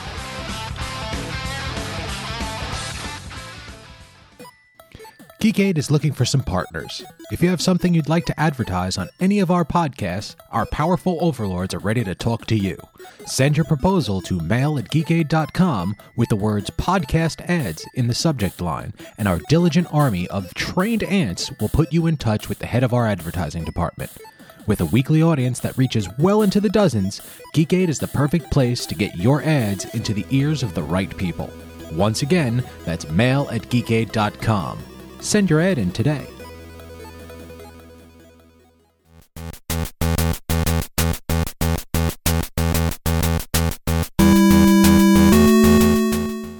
[5.40, 7.04] Geekade is looking for some partners.
[7.32, 11.20] If you have something you'd like to advertise on any of our podcasts, our powerful
[11.22, 12.76] overlords are ready to talk to you.
[13.28, 18.62] Send your proposal to mail at geekade.com with the words podcast ads in the subject
[18.62, 22.66] line, and our diligent army of trained ants will put you in touch with the
[22.66, 24.10] head of our advertising department.
[24.66, 27.22] With a weekly audience that reaches well into the dozens,
[27.54, 31.16] Geekade is the perfect place to get your ads into the ears of the right
[31.16, 31.54] people.
[31.92, 34.80] Once again, that's mail at geekade.com.
[35.28, 36.26] Send your ad in today.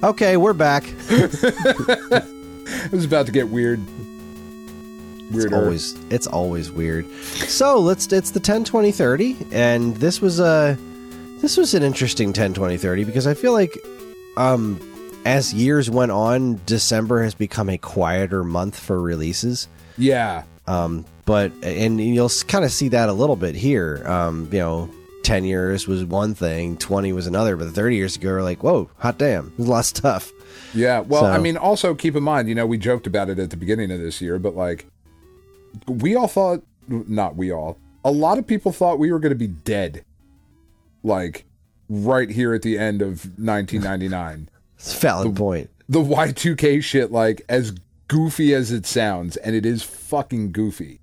[0.02, 0.84] Okay, we're back.
[2.84, 3.80] It was about to get weird.
[5.30, 7.06] It's always it's always weird.
[7.24, 10.76] So let's it's the 10 20 30 and this was a
[11.40, 13.78] this was an interesting 10 20 30 because I feel like
[14.36, 14.78] um
[15.28, 19.68] as years went on December has become a quieter month for releases.
[19.96, 20.44] Yeah.
[20.66, 24.02] Um but and you'll kind of see that a little bit here.
[24.06, 24.90] Um you know
[25.24, 28.88] 10 years was one thing, 20 was another, but 30 years ago we're like, "Whoa,
[28.96, 29.52] hot damn.
[29.58, 30.32] A lot of stuff."
[30.74, 31.00] Yeah.
[31.00, 33.50] Well, So- I mean, also keep in mind, you know, we joked about it at
[33.50, 34.86] the beginning of this year, but like,
[35.86, 39.36] we all thought, not we all, a lot of people thought we were going to
[39.36, 40.04] be dead.
[41.02, 41.44] Like,
[41.88, 44.48] right here at the end of 1999.
[44.78, 45.70] It's a valid point.
[45.88, 47.72] the Y2K shit, like, as
[48.06, 51.00] goofy as it sounds, and it is fucking goofy.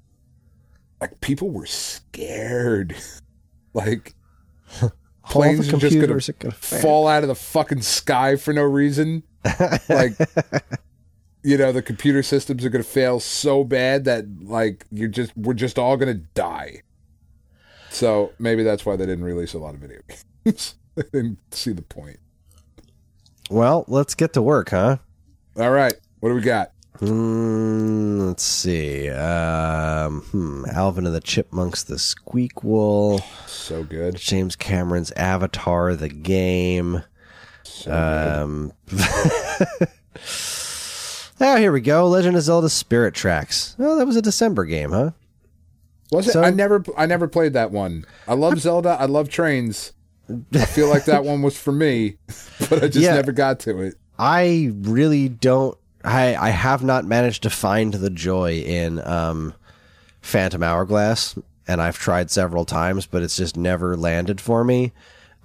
[1.01, 2.95] Like, people were scared.
[3.73, 4.15] like,
[5.29, 9.23] planes are just gonna gonna fall out of the fucking sky for no reason.
[9.89, 10.13] like,
[11.43, 15.35] you know, the computer systems are going to fail so bad that like you're just
[15.37, 16.81] we're just all going to die.
[17.91, 19.99] So maybe that's why they didn't release a lot of video
[20.43, 20.75] games.
[20.95, 22.17] they didn't see the point.
[23.49, 24.97] Well, let's get to work, huh?
[25.57, 26.71] All right, what do we got?
[26.99, 29.09] Mm, let's see.
[29.09, 34.15] Um, hmm, Alvin and the Chipmunks, the Squeakquel, So good.
[34.15, 37.03] James Cameron's Avatar, the game.
[37.63, 38.71] So Um,
[41.41, 42.07] oh, here we go.
[42.07, 43.75] Legend of Zelda Spirit Tracks.
[43.77, 45.11] Oh, that was a December game, huh?
[46.11, 46.31] Was it?
[46.33, 48.05] So- I never I never played that one.
[48.27, 48.95] I love Zelda.
[48.99, 49.91] I love trains.
[50.53, 52.17] I feel like that one was for me,
[52.69, 53.15] but I just Yeah.
[53.15, 53.95] never got to it.
[54.17, 55.77] I really don't.
[56.03, 59.53] I I have not managed to find the joy in um,
[60.21, 64.93] Phantom Hourglass, and I've tried several times, but it's just never landed for me.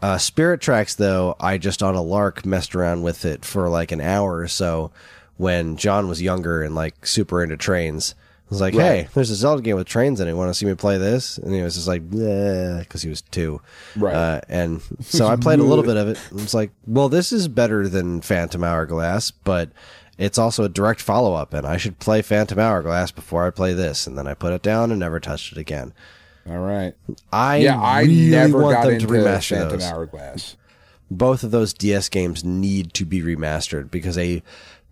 [0.03, 3.93] Uh, Spirit Tracks, though, I just on a lark messed around with it for like
[3.93, 4.93] an hour or so
[5.37, 8.15] when John was younger and like super into trains.
[8.51, 8.85] I was like, Right.
[9.05, 10.33] "Hey, there's a Zelda game with trains in it.
[10.33, 13.23] Want to see me play this?" And he was just like, "Yeah," because he was
[13.23, 13.61] two.
[13.97, 14.15] Right.
[14.15, 16.19] Uh, and so I played a little bit of it.
[16.31, 19.71] and It's like, well, this is better than Phantom Hourglass, but
[20.19, 23.73] it's also a direct follow up, and I should play Phantom Hourglass before I play
[23.73, 24.07] this.
[24.09, 25.93] And then I put it down and never touched it again.
[26.49, 26.95] All right.
[27.33, 29.85] I yeah, I really never want got them into to remaster Phantom those.
[29.85, 30.57] Hourglass.
[31.13, 34.43] Both of those DS games need to be remastered because a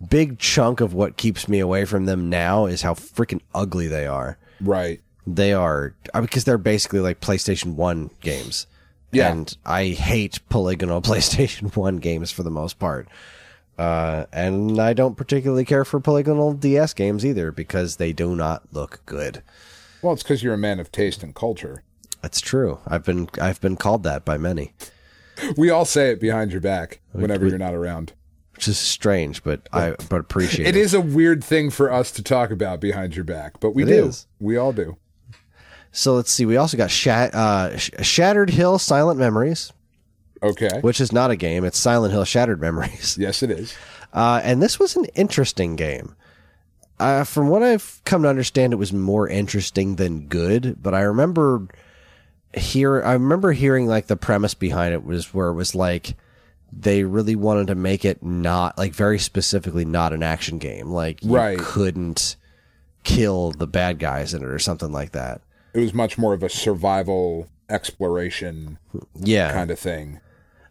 [0.07, 4.07] big chunk of what keeps me away from them now is how freaking ugly they
[4.07, 4.39] are.
[4.61, 5.01] Right.
[5.27, 8.67] They are uh, because they're basically like PlayStation 1 games.
[9.13, 9.31] Yeah.
[9.31, 13.09] And I hate polygonal PlayStation 1 games for the most part.
[13.79, 18.65] Uh, and I don't particularly care for polygonal DS games either because they do not
[18.73, 19.43] look good.
[20.03, 21.83] Well, it's because you're a man of taste and culture.
[22.23, 22.81] That's true.
[22.87, 24.73] I've been I've been called that by many,
[25.57, 28.13] We all say it behind your back whenever you're not around.
[28.59, 30.75] Which is strange, but I but appreciate it.
[30.75, 33.85] It is a weird thing for us to talk about behind your back, but we
[33.85, 34.07] It do.
[34.07, 34.27] is.
[34.41, 34.97] We all do.
[35.93, 36.45] So let's see.
[36.45, 39.73] We also got Shat- uh, Sh- Shattered Hill Silent Memories,
[40.43, 40.81] Okay.
[40.81, 41.65] which is not a game.
[41.65, 43.17] It's Silent Hill Shattered Memories.
[43.21, 43.75] Yes, it is.
[44.13, 46.17] Uh, and this was an interesting game.
[46.99, 50.83] Uh, from what I've come to understand, it was more interesting than good.
[50.83, 51.69] But I remember
[52.55, 56.17] hear I remember hearing like the premise behind it was where it was like
[56.73, 60.89] they really wanted to make it not like very specifically not an action game.
[60.91, 61.59] Like you Right.
[61.59, 62.37] couldn't
[63.05, 65.41] kill the bad guys in it or something like that.
[65.75, 68.79] It was much more of a survival exploration
[69.15, 69.53] Yeah.
[69.53, 70.21] kind of thing.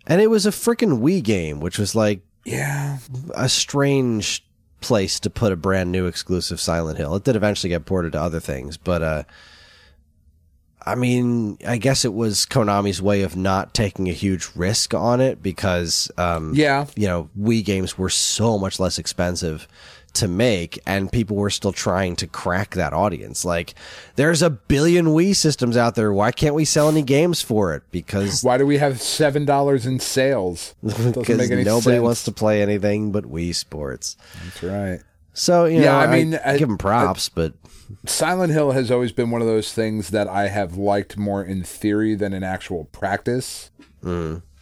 [0.06, 2.98] And it was a freaking Wii game, which was like Yeah.
[3.36, 4.46] a strange
[4.82, 7.16] place to put a brand new exclusive Silent Hill.
[7.16, 9.24] It did eventually get ported to other things, but uh
[10.86, 15.20] I mean, I guess it was Konami's way of not taking a huge risk on
[15.22, 16.86] it because um Yeah.
[16.96, 19.68] you know, Wii games were so much less expensive
[20.14, 23.44] to make and people were still trying to crack that audience.
[23.46, 23.76] Like
[24.16, 26.12] there's a billion Wii systems out there.
[26.14, 27.84] Why can't we sell any games for it?
[27.92, 30.74] Because Why do we have seven dollars in sales?
[30.84, 32.02] Because nobody sense.
[32.02, 34.16] wants to play anything but Wii Sports.
[34.44, 35.00] That's right.
[35.34, 37.54] So you Yeah, know, I mean, I- give them props, but
[38.06, 41.64] Silent Hill has always been one of those things that I have liked more in
[41.64, 43.72] theory than in actual practice.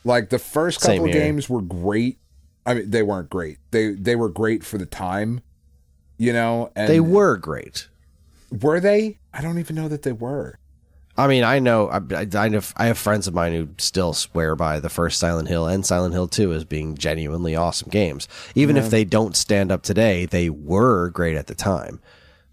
[0.04, 0.86] Like the first Mm.
[0.98, 2.20] Couple games were great.
[2.66, 3.58] I mean, they weren't great.
[3.72, 5.42] They they were great for the time,
[6.18, 6.72] you know.
[6.76, 7.88] And they were great.
[8.62, 9.20] were they?
[9.34, 10.58] I don't even know that they were.
[11.18, 14.14] I mean, I know I, I, I have I have friends of mine who still
[14.14, 18.28] swear by the first Silent Hill and Silent Hill Two as being genuinely awesome games.
[18.54, 22.02] Even if they don't stand up today, they were great at the time.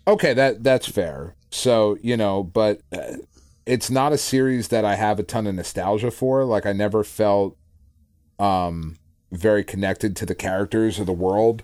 [0.06, 1.34] Okay, that that's fair.
[1.50, 3.16] So you know, but uh,
[3.66, 6.44] it's not a series that I have a ton of nostalgia for.
[6.44, 7.56] Like I never felt
[8.38, 8.98] um
[9.30, 11.62] very connected to the characters or the world.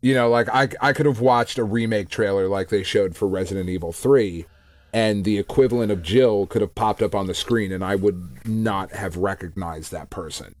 [0.00, 3.28] You know, like I I could have watched a remake trailer like they showed for
[3.28, 4.46] Resident Evil 3
[4.92, 8.46] and the equivalent of Jill could have popped up on the screen and I would
[8.46, 10.54] not have recognized that person.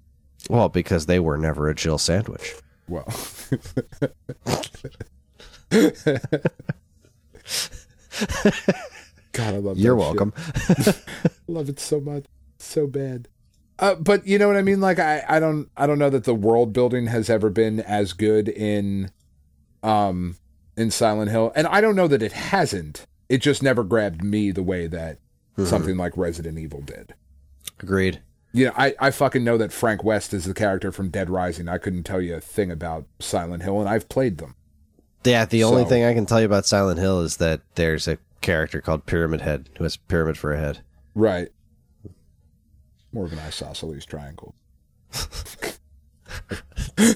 [0.50, 2.54] Well, because they were never a Jill sandwich.
[2.88, 3.06] Well,
[9.32, 10.32] God, I love You're welcome.
[11.46, 12.24] love it so much.
[12.58, 13.28] So bad.
[13.78, 14.80] Uh, but you know what i mean?
[14.80, 18.12] Like I, I don't i don't know that the world building has ever been as
[18.12, 19.12] good in
[19.84, 20.36] um
[20.76, 21.52] in silent hill.
[21.54, 23.06] And i don't know that it hasn't.
[23.28, 25.18] It just never grabbed me the way that
[25.64, 27.14] something like resident evil did.
[27.80, 28.20] Agreed.
[28.52, 31.68] you know I, I fucking know that frank west is the character from dead rising.
[31.68, 34.56] I couldn't tell you a thing about silent hill and i've played them
[35.24, 38.08] Yeah, the only So- thing I can tell you about Silent Hill is that there's
[38.08, 40.80] a character called Pyramid Head who has a pyramid for a head.
[41.14, 41.48] right
[43.12, 44.54] more of an isosceles triangle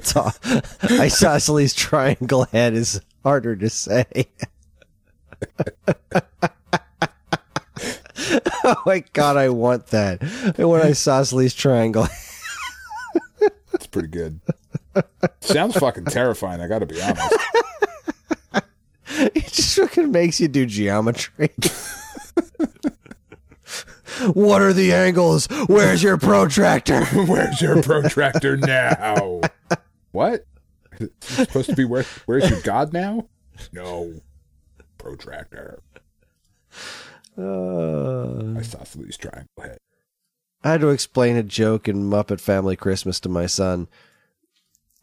[0.02, 0.30] So,
[0.90, 4.06] isosceles triangle head is harder to say.
[8.64, 10.22] oh my god, I want that.
[10.58, 12.08] I want isosceles triangle.
[13.74, 14.38] It's pretty good.
[15.40, 16.60] Sounds fucking terrifying.
[16.60, 17.34] I got to be honest.
[19.34, 21.50] it just fucking makes you do geometry.
[24.32, 25.46] what are the angles?
[25.66, 27.04] Where's your protractor?
[27.26, 29.42] Where's your protractor now?
[30.12, 30.46] what?
[30.98, 32.06] it supposed to be where?
[32.24, 33.26] Where's your god now?
[33.72, 34.14] No,
[34.96, 35.82] protractor.
[37.36, 39.78] Uh, Isosceles triangle head.
[40.64, 43.88] I had to explain a joke in Muppet Family Christmas to my son.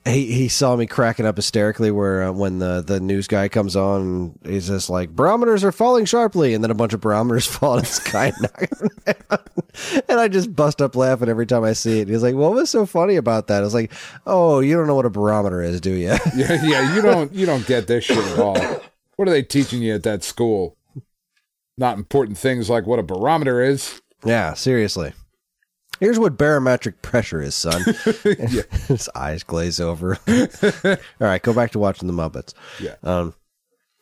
[0.05, 3.75] He he saw me cracking up hysterically where uh, when the the news guy comes
[3.75, 7.45] on and he's just like barometers are falling sharply and then a bunch of barometers
[7.47, 10.03] fall in the sky and knock him down.
[10.07, 12.07] and I just bust up laughing every time I see it.
[12.07, 13.91] He's like, "What was so funny about that?" I was like,
[14.25, 16.95] "Oh, you don't know what a barometer is, do you?" Yeah, yeah.
[16.95, 18.57] You don't you don't get this shit at all.
[19.17, 20.77] What are they teaching you at that school?
[21.77, 24.01] Not important things like what a barometer is.
[24.25, 25.13] yeah, seriously.
[25.99, 27.81] Here's what barometric pressure is, son.
[28.87, 30.17] His eyes glaze over.
[30.27, 32.53] All right, go back to watching the Muppets.
[32.79, 32.95] Yeah.
[33.03, 33.33] Um.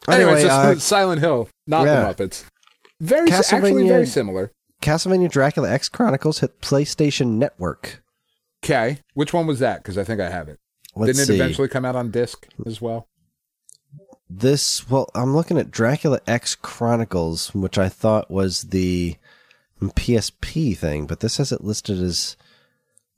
[0.07, 2.01] Anyway, Anyway, so uh, Silent Hill, not yeah.
[2.01, 2.45] the Muppets.
[2.99, 4.51] Very actually very similar.
[4.81, 8.03] Castlevania Dracula X Chronicles hit PlayStation Network.
[8.63, 9.83] Okay, which one was that?
[9.83, 10.59] Because I think I have it.
[10.95, 11.35] Let's Didn't it see.
[11.35, 13.07] eventually come out on disc as well?
[14.29, 19.15] This well, I'm looking at Dracula X Chronicles, which I thought was the
[19.81, 22.35] PSP thing, but this has it listed as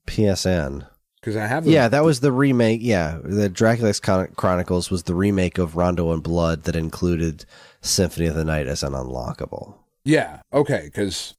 [0.08, 0.88] PSN.
[1.20, 1.68] Because I have.
[1.68, 2.80] Yeah, that was the remake.
[2.82, 7.46] Yeah, the Dracula X Chron- Chronicles was the remake of Rondo and Blood that included
[7.82, 9.76] Symphony of the Night as an unlockable.
[10.06, 10.40] Yeah.
[10.54, 10.84] Okay.
[10.86, 11.34] Because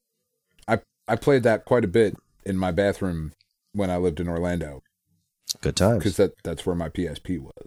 [0.69, 2.15] I I played that quite a bit
[2.45, 3.33] in my bathroom
[3.73, 4.83] when I lived in Orlando.
[5.63, 5.99] Good times.
[5.99, 7.67] Because that that's where my PSP was.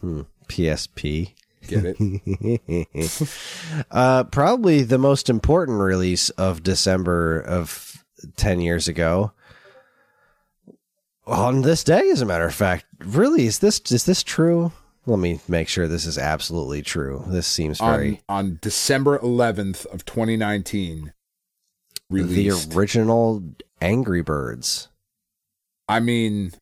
[0.00, 0.22] Hmm.
[0.48, 1.32] PSP.
[1.66, 3.28] Get it?
[3.90, 8.04] Uh, probably the most important release of December of
[8.36, 9.32] 10 years ago.
[11.26, 12.86] On this day, as a matter of fact.
[13.00, 14.72] Really, is this is this true?
[15.06, 17.24] Let me make sure this is absolutely true.
[17.26, 21.12] This seems very on on December 11th of 2019.
[22.10, 22.70] Released.
[22.70, 23.42] the original
[23.82, 24.88] Angry Birds.
[25.88, 26.52] I mean,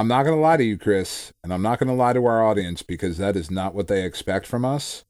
[0.00, 2.24] I'm not going to lie to you, Chris, and I'm not going to lie to
[2.24, 5.04] our audience because that is not what they expect from us.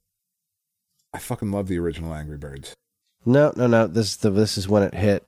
[1.15, 2.75] I fucking love the original Angry Birds.
[3.25, 3.87] No, no, no.
[3.87, 5.25] This is the this is when it hit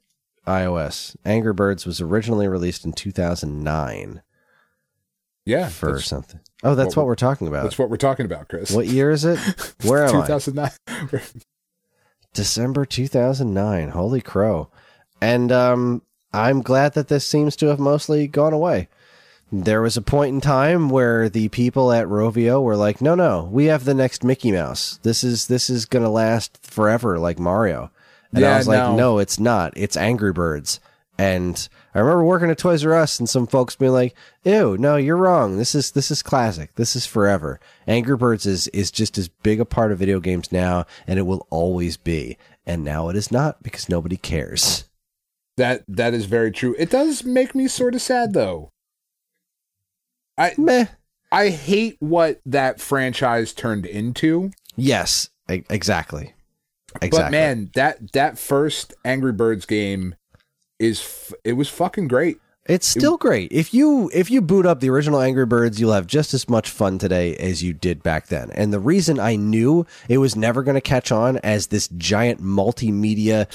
[0.48, 1.14] iOS.
[1.24, 4.22] Angry Birds was originally released in 2009
[5.44, 6.40] Yeah, for something.
[6.64, 7.62] Oh, that's what what, we're talking about.
[7.62, 8.72] that's what we're talking about, Chris.
[8.72, 9.38] What year is it?
[9.84, 10.26] Where am I?
[10.26, 11.20] 2009.
[12.34, 13.90] December 2009.
[13.90, 14.70] Holy crow.
[15.20, 16.02] And um,
[16.32, 18.88] I'm glad that this seems to have mostly gone away.
[19.54, 23.50] There was a point in time where the people at Rovio were like, "No, no,
[23.52, 24.98] we have the next Mickey Mouse.
[25.02, 27.90] This is this is going to last forever like Mario."
[28.32, 28.96] And I was like, no.
[28.96, 29.74] "No, it's not.
[29.76, 30.80] It's Angry Birds."
[31.18, 34.96] And I remember working at Toys R Us and some folks being like, "Ew, no,
[34.96, 35.58] you're wrong.
[35.58, 36.74] This is this is classic.
[36.76, 37.60] This is forever.
[37.86, 41.26] Angry Birds is is just as big a part of video games now, and it
[41.26, 42.38] will always be.
[42.64, 44.88] And now it is not because nobody cares."
[45.58, 46.74] That that is very true.
[46.78, 48.70] It does make me sort of sad though.
[50.42, 50.86] I Meh.
[51.30, 54.50] I hate what that franchise turned into.
[54.76, 56.34] Yes, exactly.
[57.00, 57.10] Exactly.
[57.10, 60.14] But man, that that first Angry Birds game
[60.78, 62.38] is f- it was fucking great.
[62.66, 63.50] It's still great.
[63.50, 66.70] If you if you boot up the original Angry Birds, you'll have just as much
[66.70, 68.50] fun today as you did back then.
[68.52, 72.40] And the reason I knew it was never going to catch on as this giant
[72.40, 73.46] multimedia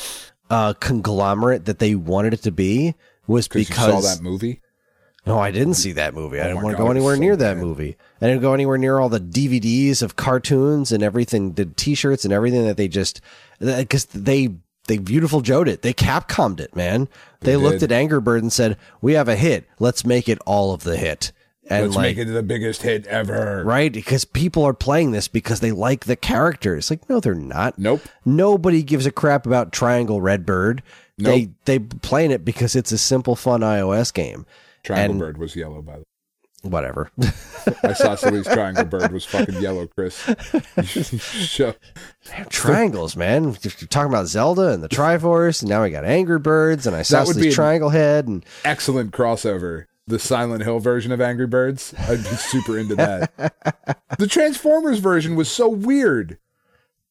[0.50, 2.96] uh, conglomerate that they wanted it to be
[3.28, 4.62] was Because you saw that movie.
[5.28, 6.40] No, I didn't see that movie.
[6.40, 7.98] I Oh didn't want to go anywhere near that movie.
[8.22, 12.34] I didn't go anywhere near all the DVDs of cartoons and everything, the T-shirts and
[12.34, 13.22] everything that they just
[13.60, 14.56] because they
[14.88, 15.82] they Viewtiful Joed it.
[15.82, 17.10] They Capcomed it, man.
[17.42, 19.68] They, They looked at Angry Bird and said, "We have a hit.
[19.80, 21.34] Let's make it all of the hit."
[21.70, 23.62] And Let's like, make it the biggest hit ever.
[23.66, 26.90] right because people are playing this because they like the characters.
[26.90, 27.78] Like, no, they're not.
[27.78, 28.02] Nope.
[28.24, 30.82] Nobody gives a crap about Triangle Redbird.
[31.18, 34.46] They they playing it because it's a simple, fun iOS game.
[34.88, 36.04] Triangle And- Bird was yellow by the way.
[36.64, 37.12] Whatever.
[37.86, 40.18] Isosceles Triangle Bird was fucking yellow, Chris.
[40.84, 41.76] Show.
[42.50, 43.56] triangles, man.
[43.62, 47.04] You're talking about Zelda and the Triforce, and now we got Angry Birds, and I
[47.04, 49.86] saw would this be an- Triangle Head, and Excellent crossover.
[50.08, 51.94] The Silent Hill version of Angry Birds.
[52.00, 53.32] I'd be super into that.
[54.18, 56.38] the Transformers version was so weird.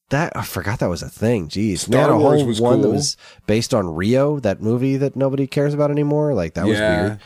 [0.08, 1.48] that I forgot that was a thing.
[1.48, 3.16] Jeez, Star a Wars was one that was
[3.46, 6.34] based on Rio, that movie that nobody cares about anymore.
[6.34, 7.20] Like that was weird.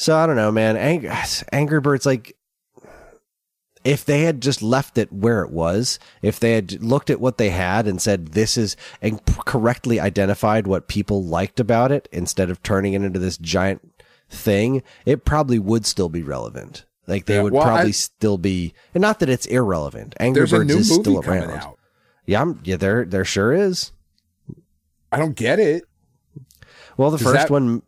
[0.00, 0.78] So I don't know, man.
[0.78, 1.06] Ang-
[1.52, 2.34] Angry Birds, like.
[3.82, 7.38] If they had just left it where it was, if they had looked at what
[7.38, 12.50] they had and said this is and correctly identified what people liked about it instead
[12.50, 13.80] of turning it into this giant
[14.28, 16.84] thing, it probably would still be relevant.
[17.06, 20.14] Like they Yeah, would well, probably I- still be, and not that it's irrelevant.
[20.20, 21.50] Angry Birds is still around.
[21.50, 21.78] out.
[22.26, 23.92] Yeah, I'm, yeah, there there sure is.
[25.10, 25.84] I don't get it.
[26.98, 27.80] Well, the Does first that- one,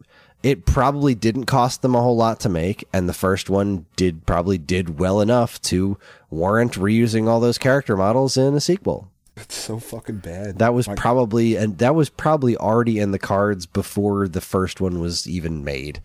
[0.43, 4.27] it probably didn't cost them a whole lot to make, and the first one did
[4.27, 5.97] probably did well enough to
[6.31, 9.09] warrant reusing all those character models in a sequel.
[9.37, 10.59] It's so fucking bad.
[10.59, 14.81] That was Like, probably and that was probably already in the cards before the first
[14.81, 16.03] one was even made.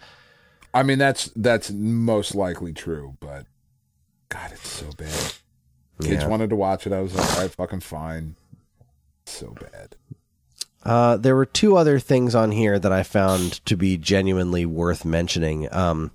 [0.73, 3.45] I mean, that's that's most likely true, but
[4.29, 5.33] God, it's so bad.
[6.01, 6.27] Kids Yeah.
[6.27, 6.93] wanted to watch it.
[6.93, 8.35] I was like, all right, fucking fine.
[9.25, 9.95] So bad.
[10.83, 15.03] Uh, there were two other things on here that I found to be genuinely worth
[15.03, 15.67] mentioning.
[15.73, 16.11] Um,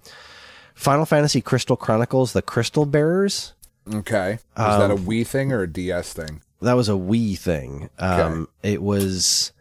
[0.75, 3.53] Final Fantasy Crystal Chronicles: The Crystal Bearers.
[3.93, 4.35] Okay.
[4.35, 6.41] Is that Um, a Wii thing or a DS thing?
[6.61, 7.91] that was a Wii thing.
[7.99, 9.53] Um, It was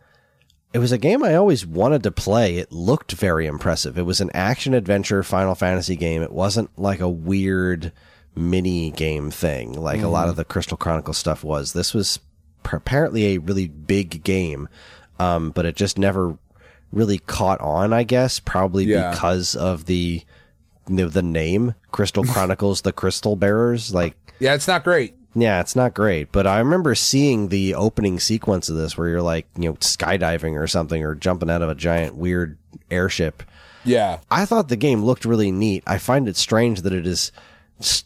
[0.73, 2.57] it was a game I always wanted to play.
[2.57, 3.97] It looked very impressive.
[3.97, 6.21] It was an action adventure Final Fantasy game.
[6.21, 7.91] It wasn't like a weird
[8.35, 11.73] mini game thing like a lot of the Crystal Chronicles stuff was.
[11.73, 12.19] This was
[12.71, 14.67] apparently a really big game,
[15.19, 16.37] um, but it just never
[16.91, 17.93] really caught on.
[17.93, 19.11] I guess probably Yeah.
[19.11, 20.23] because of the
[20.87, 23.93] you know, the name Crystal Chronicles: The Crystal Bearers.
[23.93, 25.13] Like Yeah, it's not great.
[25.35, 29.21] yeah, it's not great, but I remember seeing the opening sequence of this where you're
[29.21, 32.57] like, you know, skydiving or something or jumping out of a giant weird
[32.89, 33.43] airship.
[33.85, 34.19] Yeah.
[34.29, 35.83] I thought the game looked really neat.
[35.87, 37.41] I find it strange that it has s-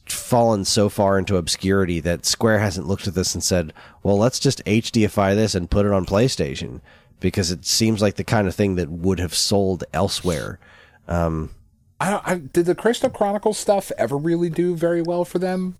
[0.07, 3.73] fallen so far into obscurity that Square hasn't looked at this and said,
[4.03, 6.81] "Well, let's just HDify this and put it on PlayStation."
[7.19, 10.59] Because it seems like the kind of thing that would have sold elsewhere.
[11.07, 11.51] Um,
[11.99, 15.77] I, I did the Crystal Chronicles stuff ever really do very well for them?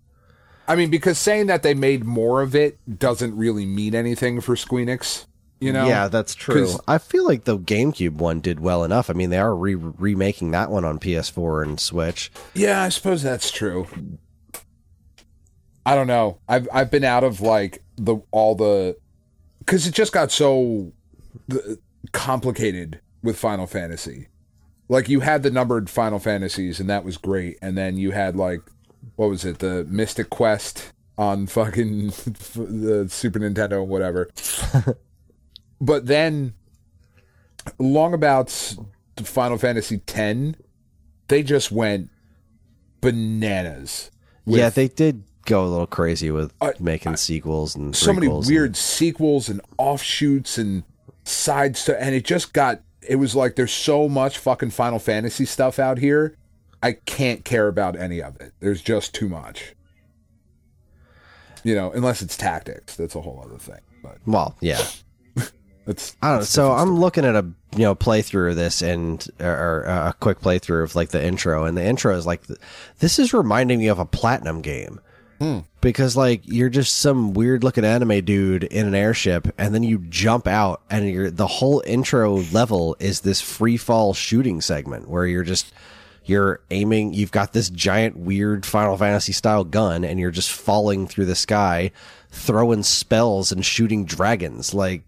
[0.68, 4.56] I mean, because saying that they made more of it doesn't really mean anything for
[4.56, 5.26] Squeenix.
[5.58, 5.86] You know?
[5.86, 6.78] yeah, that's true.
[6.86, 9.08] I feel like the GameCube one did well enough.
[9.08, 12.30] I mean, they are re- remaking that one on PS4 and Switch.
[12.52, 13.86] Yeah, I suppose that's true.
[15.86, 16.40] I don't know.
[16.48, 18.96] I've I've been out of like the all the
[19.60, 20.92] because it just got so
[22.12, 24.28] complicated with Final Fantasy.
[24.88, 28.36] Like you had the numbered Final Fantasies, and that was great, and then you had
[28.36, 28.60] like
[29.14, 32.08] what was it, the Mystic Quest on fucking
[32.54, 34.28] the Super Nintendo, whatever.
[35.80, 36.54] but then,
[37.78, 38.50] long about
[39.22, 40.58] Final Fantasy X,
[41.28, 42.10] they just went
[43.00, 44.10] bananas.
[44.44, 48.26] with yeah, they did go a little crazy with Uh, making sequels and so many
[48.26, 50.82] prequels and- weird sequels and offshoots and
[51.24, 52.82] side stuff, and it just got.
[53.08, 56.36] It was like there's so much fucking Final Fantasy stuff out here.
[56.82, 58.52] I can't care about any of it.
[58.60, 59.74] There's just too much.
[61.64, 63.80] You know, unless it's tactics, that's a whole other thing.
[64.02, 64.82] But Well, yeah.
[65.86, 66.44] It's I don't know.
[66.44, 67.44] So I'm looking at a
[67.76, 71.24] you know playthrough of this and or, or uh, a quick playthrough of like the
[71.24, 72.42] intro, and the intro is like,
[72.98, 75.00] this is reminding me of a platinum game.
[75.82, 79.98] Because like you're just some weird looking anime dude in an airship, and then you
[80.08, 85.26] jump out, and you're the whole intro level is this free fall shooting segment where
[85.26, 85.72] you're just
[86.24, 87.14] you're aiming.
[87.14, 91.36] You've got this giant weird Final Fantasy style gun, and you're just falling through the
[91.36, 91.92] sky,
[92.30, 94.74] throwing spells and shooting dragons.
[94.74, 95.02] Like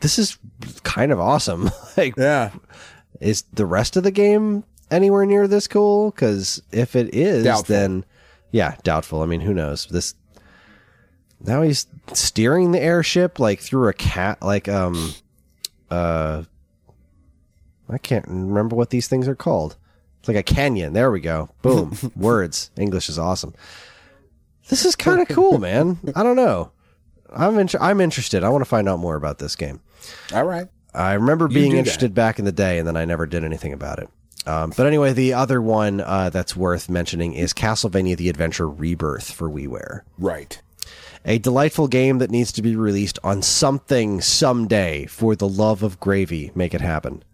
[0.00, 0.38] this is
[0.82, 1.70] kind of awesome.
[1.96, 2.50] like, Yeah.
[3.20, 6.10] is the rest of the game anywhere near this cool?
[6.10, 7.74] Because if it is, Doubtful.
[7.74, 8.04] then
[8.52, 9.22] yeah, doubtful.
[9.22, 9.86] I mean, who knows?
[9.86, 10.14] This
[11.40, 15.12] now he's steering the airship like through a cat, like um,
[15.90, 16.42] uh,
[17.88, 19.76] I can't remember what these things are called.
[20.20, 20.92] It's like a canyon.
[20.92, 21.50] There we go.
[21.62, 21.96] Boom.
[22.16, 22.70] Words.
[22.76, 23.54] English is awesome.
[24.68, 25.98] This is kind of cool, man.
[26.16, 26.72] I don't know.
[27.30, 28.42] I'm in- I'm interested.
[28.42, 29.80] I want to find out more about this game.
[30.34, 30.68] All right.
[30.94, 31.78] I remember being do that.
[31.80, 34.08] interested back in the day, and then I never did anything about it.
[34.46, 39.30] Um, but anyway, the other one uh, that's worth mentioning is Castlevania: The Adventure Rebirth
[39.32, 40.62] for WiiWare, Right.
[41.24, 45.06] a delightful game that needs to be released on something someday.
[45.06, 47.24] For the love of gravy, make it happen.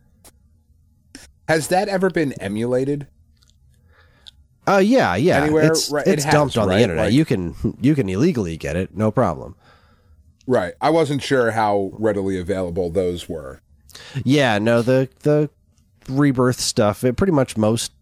[1.49, 3.07] Has that ever been emulated?
[4.67, 5.43] Uh, yeah, yeah.
[5.43, 5.67] Anywhere?
[5.73, 6.77] it's Right, it it's has, dumped on right?
[6.77, 7.05] the internet.
[7.07, 9.55] Like- you can you can illegally get it, no problem.
[10.47, 10.75] Right.
[10.81, 13.61] I wasn't sure how readily available those were.
[14.25, 15.51] Yeah, no, the the
[16.09, 17.05] rebirth stuff.
[17.05, 17.93] It pretty much most,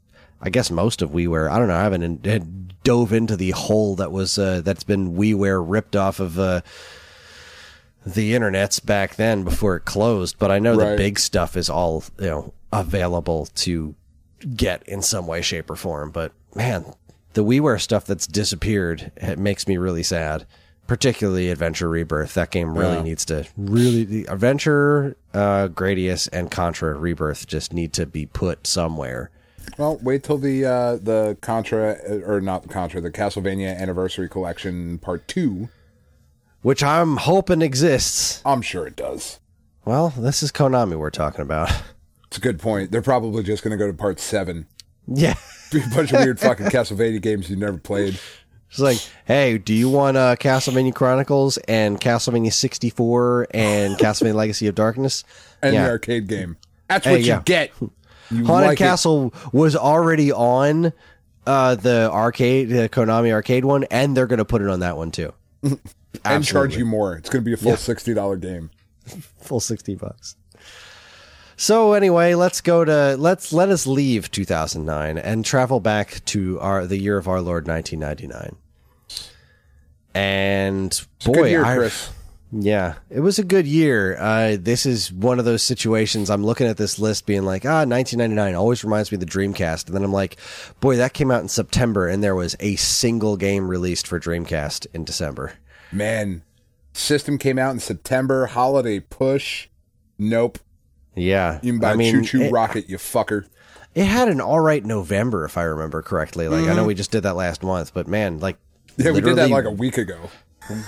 [0.40, 1.50] I guess, most of WiiWare.
[1.50, 1.76] I don't know.
[1.76, 6.20] I haven't in, dove into the hole that was uh, that's been WiiWare ripped off
[6.20, 6.62] of uh,
[8.06, 10.38] the internets back then before it closed.
[10.38, 13.94] But I know the big stuff is all you know available to
[14.56, 16.10] get in some way, shape, or form.
[16.10, 16.94] But man,
[17.34, 20.46] the WiiWare stuff that's disappeared it makes me really sad.
[20.90, 22.34] Particularly Adventure Rebirth.
[22.34, 23.02] That game really Yeah.
[23.02, 28.66] needs to really the Adventure, uh, Gradius, and Contra Rebirth just need to be put
[28.66, 29.30] somewhere.
[29.78, 31.92] Well, wait till the uh, the Contra
[32.26, 35.68] or not the Contra, the Castlevania Anniversary Collection Part Two.
[36.62, 38.42] Which I'm hoping exists.
[38.44, 39.38] I'm sure it does.
[39.84, 41.70] Well, this is Konami we're talking about.
[42.26, 42.90] It's a good point.
[42.90, 44.66] They're probably just going to go to Part Seven.
[45.06, 45.34] yeah.
[45.70, 48.18] Be a bunch of weird fucking Castlevania games you never played.
[48.70, 54.66] It's like, hey, do you want uh, Castlevania Chronicles and Castlevania 64 and Castlevania Legacy
[54.68, 55.24] of Darkness?
[55.60, 55.84] And Yeah.
[55.84, 56.56] the arcade game.
[56.88, 57.36] That's Hey, what yeah.
[57.38, 57.72] you get.
[58.30, 58.84] You Haunted like it.
[58.84, 60.92] Castle was already on
[61.46, 64.96] uh, the arcade, the Konami arcade one, and they're going to put it on that
[64.96, 65.32] one too.
[66.24, 67.16] and charge you more.
[67.16, 68.70] It's going to be a full sixty dollar game.
[69.40, 70.36] full 60 bucks.
[71.60, 76.86] So anyway, let's go to let's let us leave 2009 and travel back to our
[76.86, 78.56] the year of our Lord 1999.
[80.14, 81.90] And boy, year, I
[82.50, 84.16] yeah, it was a good year.
[84.16, 86.30] Uh, this is one of those situations.
[86.30, 89.86] I'm looking at this list, being like, ah, 1999 always reminds me of the Dreamcast,
[89.86, 90.38] and then I'm like,
[90.80, 94.86] boy, that came out in September, and there was a single game released for Dreamcast
[94.94, 95.52] in December.
[95.92, 96.42] Man,
[96.94, 98.46] system came out in September.
[98.46, 99.68] Holiday push.
[100.18, 100.58] Nope.
[101.20, 103.46] Yeah, You can buy I mean, ChuChu it- Rocket, you fucker.
[103.94, 106.46] It had an all right November, if I remember correctly.
[106.48, 108.56] Like I know we just did that last month, but man, like
[108.92, 109.02] Mm-hmm.
[109.02, 110.30] Yeah, we did that like a week ago.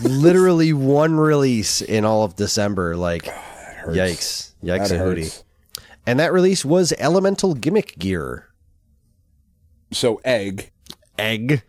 [0.03, 2.97] literally one release in all of December.
[2.97, 3.25] Like
[3.87, 5.43] yikes, yikes, That a hootie.
[6.07, 8.49] And that release was Elemental Gimmick Gear
[9.93, 10.71] So egg.
[11.19, 11.63] Egg.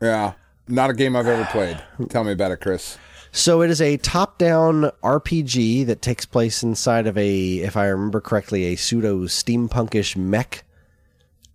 [0.00, 0.32] Yeah.
[0.68, 1.82] Not a game I've ever played.
[2.08, 2.98] Tell me about it, Chris.
[3.34, 8.20] So it is a top-down RPG that takes place inside of a, if I remember
[8.20, 10.64] correctly, a pseudo steampunkish mech.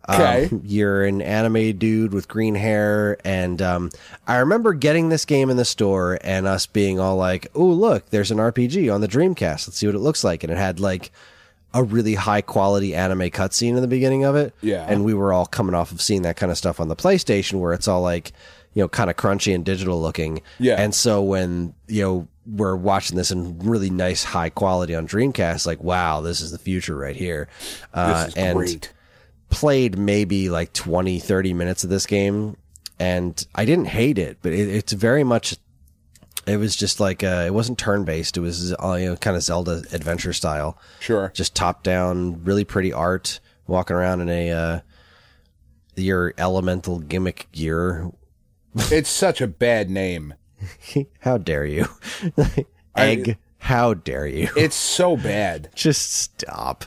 [0.10, 0.46] Okay.
[0.46, 3.92] Um, you're an anime dude with green hair, and um,
[4.26, 8.10] I remember getting this game in the store and us being all like, "Oh, look,
[8.10, 9.68] there's an RPG on the Dreamcast.
[9.68, 11.12] Let's see what it looks like." And it had like
[11.74, 14.56] a really high quality anime cutscene in the beginning of it.
[14.62, 14.86] Yeah.
[14.88, 17.60] and we were all coming off of seeing that kind of stuff on the PlayStation,
[17.60, 18.32] where it's all like,
[18.78, 20.42] you know, kind of crunchy and digital looking.
[20.60, 20.76] Yeah.
[20.80, 25.66] and so when you know we're watching this in really nice high quality on Dreamcast,
[25.66, 27.48] like, wow, this is the future right here.
[27.94, 28.94] Uh, This is and great.
[29.50, 32.56] played maybe like 20 30 minutes of this game
[33.00, 35.56] and I didn't hate it, but it, it's very much.
[36.46, 38.38] It was just like uh, it wasn't turn based.
[38.38, 41.32] It was uh, you know kind of Zelda adventure style, Sure.
[41.36, 43.40] just top down, really pretty art.
[43.68, 44.80] Walking around in a uh,
[45.96, 48.12] your elemental gimmick gear.
[48.92, 50.34] It's such a bad name.
[51.20, 51.88] How dare you,
[52.96, 53.38] egg?
[53.60, 54.50] how dare you?
[54.56, 55.70] It's so bad.
[55.76, 56.86] just stop.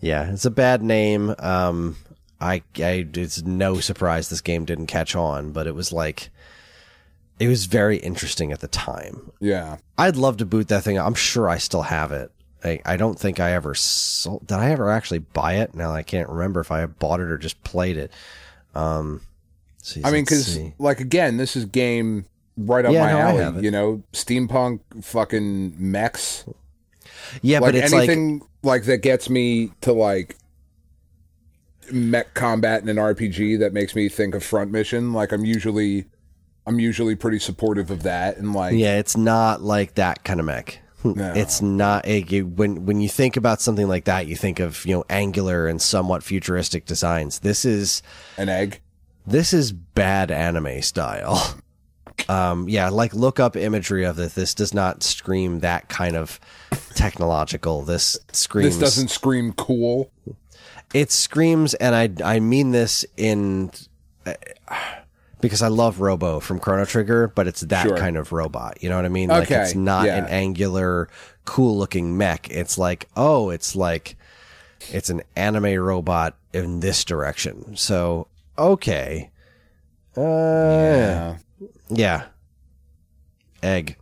[0.00, 1.34] Yeah, it's a bad name.
[1.38, 1.96] Um,
[2.40, 6.30] I, I, it's no surprise this game didn't catch on, but it was like,
[7.38, 9.32] it was very interesting at the time.
[9.40, 9.78] Yeah.
[9.98, 10.98] I'd love to boot that thing.
[10.98, 12.30] I'm sure I still have it.
[12.64, 14.46] I, I don't think I ever sold.
[14.46, 15.74] Did I ever actually buy it?
[15.74, 18.12] Now I can't remember if I bought it or just played it.
[18.74, 19.22] Um,
[19.86, 22.26] see, I mean, because like again, this is game
[22.56, 23.64] right up Yeah, my no, alley.
[23.64, 26.44] You know, steampunk fucking mechs.
[27.42, 30.36] yeah, like but it's anything like, that gets me to like
[31.92, 35.12] mech combat in an RPG that makes me think of front mission.
[35.12, 36.06] Like I'm usually,
[36.66, 38.36] I'm usually pretty supportive of that.
[38.38, 40.80] And like, Yeah, it's not like that kind of mech.
[41.04, 41.32] No.
[41.36, 44.84] It's not a you- when when you think about something like that, you think of
[44.84, 47.38] you know angular and somewhat futuristic designs.
[47.40, 48.02] This is
[48.38, 48.80] an egg.
[49.26, 51.60] This is bad anime style.
[52.28, 54.34] Um, yeah, like look up imagery of this.
[54.34, 56.40] This does not scream that kind of
[56.94, 57.82] technological.
[57.82, 58.78] This screams.
[58.78, 60.10] This doesn't scream cool.
[60.94, 63.70] It screams, and I I mean this in
[64.24, 64.34] uh,
[65.40, 67.96] because I love Robo from Chrono Trigger, but it's that Sure.
[67.96, 68.82] kind of robot.
[68.82, 69.28] You know what I mean?
[69.28, 70.16] Like it's not yeah.
[70.16, 71.08] an angular,
[71.44, 72.50] cool looking mech.
[72.50, 74.16] It's like oh, it's like
[74.90, 77.76] it's an anime robot in this direction.
[77.76, 78.28] So
[78.58, 79.30] okay,
[80.16, 81.36] uh, yeah,
[81.90, 82.24] Yeah.
[83.62, 83.96] egg,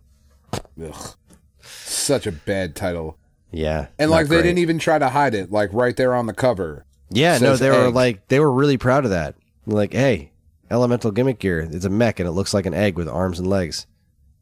[0.83, 1.15] Ugh.
[1.61, 3.19] Such a bad title.
[3.51, 5.51] yeah, And like they didn't even try to hide it.
[5.51, 6.85] Like right there on the cover.
[7.11, 9.35] Yeah, no, they were like they were really proud of that.
[9.67, 10.33] Like, hey,
[10.71, 11.61] elemental gimmick gear.
[11.61, 13.87] It's a mech and it looks like an egg with arms and legs.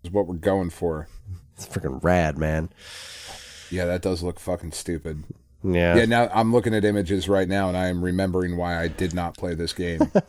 [0.05, 1.09] Is what we're going for.
[1.57, 2.71] It's freaking rad, man.
[3.71, 5.25] Yeah, that does look fucking stupid.
[5.65, 5.97] Yeah.
[5.97, 9.15] Yeah, now I'm looking at images right now and I am remembering why I did
[9.15, 10.01] not play this game.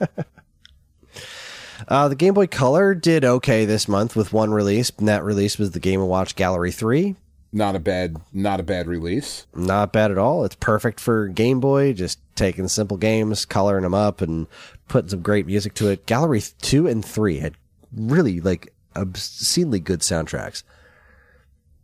[1.87, 5.57] Uh, the Game Boy Color did okay this month with one release, and that release
[5.57, 7.15] was the Game & Watch Gallery 3.
[7.51, 9.45] not a bad not a bad release.
[9.53, 10.45] Not bad at all.
[10.45, 14.47] It's perfect for Game Boy, just taking simple games, coloring them up, and
[14.87, 16.05] putting some great music to it.
[16.05, 17.55] Gallery 2 and 3 had
[17.93, 20.63] really, like, obscenely good soundtracks.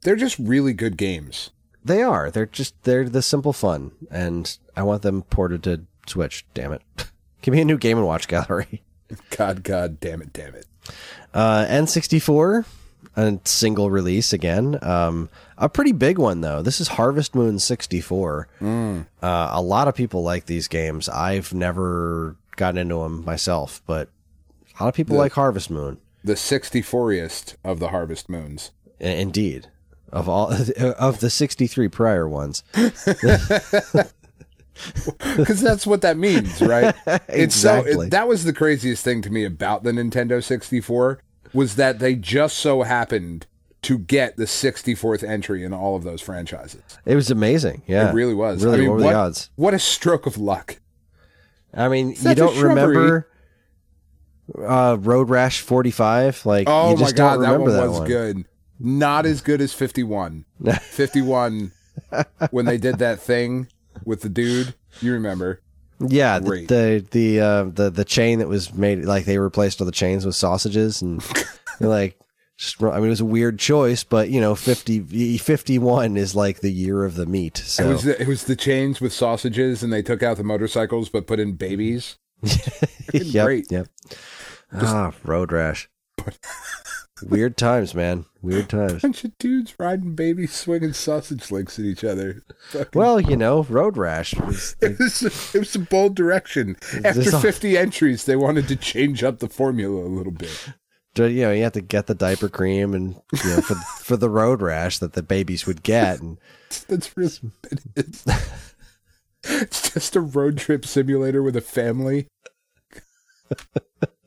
[0.02, 1.50] They're just really good games.
[1.84, 2.30] They are.
[2.30, 6.46] They're just they're the simple fun, and I want them ported to Switch.
[6.54, 6.82] Damn it!
[7.42, 8.82] Give me a new Game and Watch gallery.
[9.38, 10.66] God, God, damn it, damn it.
[11.34, 12.66] Uh, N64,
[13.16, 14.78] a single release again.
[14.84, 16.62] Um, a pretty big one though.
[16.62, 18.48] This is Harvest Moon 64.
[18.62, 21.08] Uh, a lot of people like these games.
[21.10, 24.10] I've never gotten into them myself, but
[24.80, 25.98] a lot of people The- like Harvest Moon.
[26.24, 28.72] The 64iest of the Harvest Moons.
[29.00, 29.68] Indeed,
[30.11, 30.52] of all
[30.98, 32.64] of the 63 prior ones.
[32.73, 34.11] Because
[35.64, 36.95] that's what that means, right?
[37.27, 38.07] It's so Exactly.
[38.07, 41.22] it, that was the craziest thing to me about the Nintendo 64
[41.53, 43.45] was that they just so happened
[43.81, 46.81] to get the 64th entry in all of those franchises.
[47.06, 47.81] It was amazing.
[47.88, 48.64] Yeah, It really was.
[48.64, 49.49] Really, I mean, what what, the odds?
[49.56, 50.80] What a stroke of luck.
[51.73, 53.27] I mean, you Such a don't remember
[54.57, 56.45] uh, Road Rash 45?
[56.45, 58.07] Like, Oh you my just god, don't remember that one was one.
[58.07, 58.45] good.
[58.80, 60.46] Not as good as 51.
[60.82, 61.72] 51
[62.52, 63.68] when they did that thing
[64.06, 65.62] with the dude, you remember.
[66.00, 69.86] Yeah, the the the, uh, the the chain that was made like they replaced all
[69.86, 71.22] the chains with sausages and
[71.82, 72.18] like
[72.58, 76.62] just, I mean it was a weird choice, but you know 50 51 is like
[76.62, 77.60] the year of the meat.
[77.60, 80.44] It So was the, it was the chains with sausages and they took out the
[80.46, 82.18] motorcycles but put in babies.
[83.14, 83.66] yep, great.
[83.70, 83.88] Yep.
[84.74, 85.90] ah, Road Rash.
[87.28, 88.26] Weird times, man.
[88.41, 89.02] Weird times.
[89.02, 92.44] Bunch of dudes riding babies swinging sausage links at each other.
[92.70, 95.22] Fucking- Well, you know, Road Rash was it was
[95.54, 96.78] it was a bold direction.
[97.04, 100.70] After all- 50 entries, they wanted to change up the formula a little bit.
[101.18, 104.30] you know, you have to get the diaper cream and you know for for the
[104.30, 106.38] road rash that the babies would get and
[106.88, 107.32] That's really.
[109.44, 112.28] It's just a road trip simulator with a family.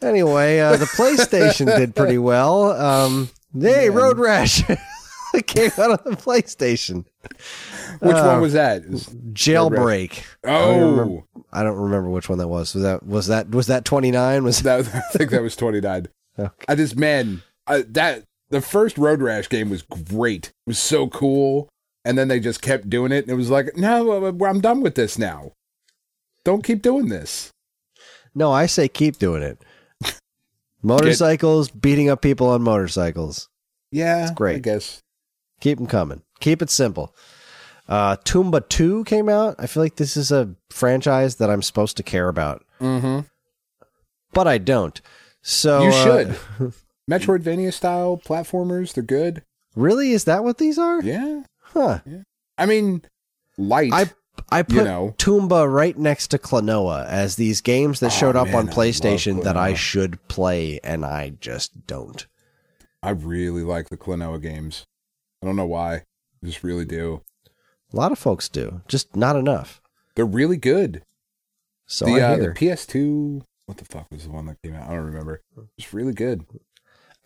[0.00, 2.72] Anyway, uh, the PlayStation did pretty well.
[2.72, 4.62] Um, hey, Road Rash
[5.46, 7.04] came out on the PlayStation.
[8.00, 8.88] Which Uh, one was that?
[8.90, 10.24] Was- Jailbreak.
[10.44, 12.74] I don't, oh, remember, I don't remember which one that was.
[12.74, 14.42] Was that was that was that twenty nine?
[14.42, 16.08] Was that, I think that was 29.
[16.36, 16.50] Okay.
[16.66, 20.46] I just, man, I, that the first Road Rash game was great.
[20.48, 21.68] It was so cool.
[22.04, 24.80] And then they just kept doing it, and it was like, no, uh, I'm done
[24.80, 25.52] with this now.
[26.44, 27.50] Don't keep doing this.
[28.34, 29.62] No, I say keep doing it.
[30.82, 33.48] Motorcycles beating up people on motorcycles.
[33.92, 34.56] Yeah, it's great.
[34.56, 35.00] I guess.
[35.60, 36.22] Keep them coming.
[36.40, 37.14] Keep it simple.
[37.88, 39.54] Uh, Tomba 2 came out.
[39.58, 43.20] I feel like this is a franchise that I'm supposed to care about, Mm-hmm.
[44.32, 45.00] but I don't.
[45.42, 46.72] So You uh, should.
[47.10, 49.42] Metroidvania style platformers, they're good.
[49.76, 51.00] really, is that what these are?
[51.02, 51.42] Yeah.
[51.72, 52.00] Huh.
[52.58, 53.02] I mean,
[53.56, 53.92] light.
[53.92, 54.10] I
[54.50, 55.14] I put You know.
[55.18, 59.36] Tomba right next to Klonoa as these games that Oh, showed up man, on PlayStation
[59.36, 62.26] love that I should play, and I just don't.
[63.02, 64.86] I really like the Klonoa games.
[65.42, 65.94] I don't know why.
[65.94, 67.22] I just really do.
[67.92, 69.80] A lot of folks do, just not enough.
[70.14, 71.02] They're really good.
[71.86, 74.88] So the, I uh, the PS2, what the fuck was the one that came out?
[74.88, 75.42] I don't remember.
[75.76, 76.46] It's really good.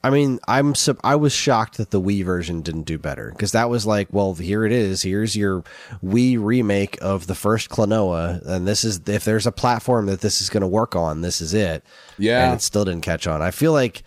[0.04, 3.68] I mean, I'm I was shocked that the Wii version didn't do better because that
[3.70, 5.02] was like, well, here it is.
[5.02, 5.64] Here's your
[6.04, 10.40] Wii remake of the first Klonoa, and this is if there's a platform that this
[10.40, 11.82] is going to work on, this is it.
[12.18, 12.46] Yeah.
[12.46, 13.42] and it still didn't catch on.
[13.42, 14.02] I feel like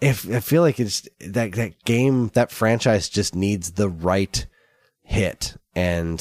[0.00, 4.44] if I feel like it's that that game that franchise just needs the right
[5.02, 6.18] hit, and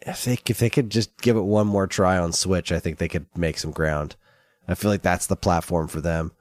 [0.00, 2.98] if they if they could just give it one more try on Switch, I think
[2.98, 4.16] they could make some ground.
[4.66, 6.32] I feel like that's the platform for them.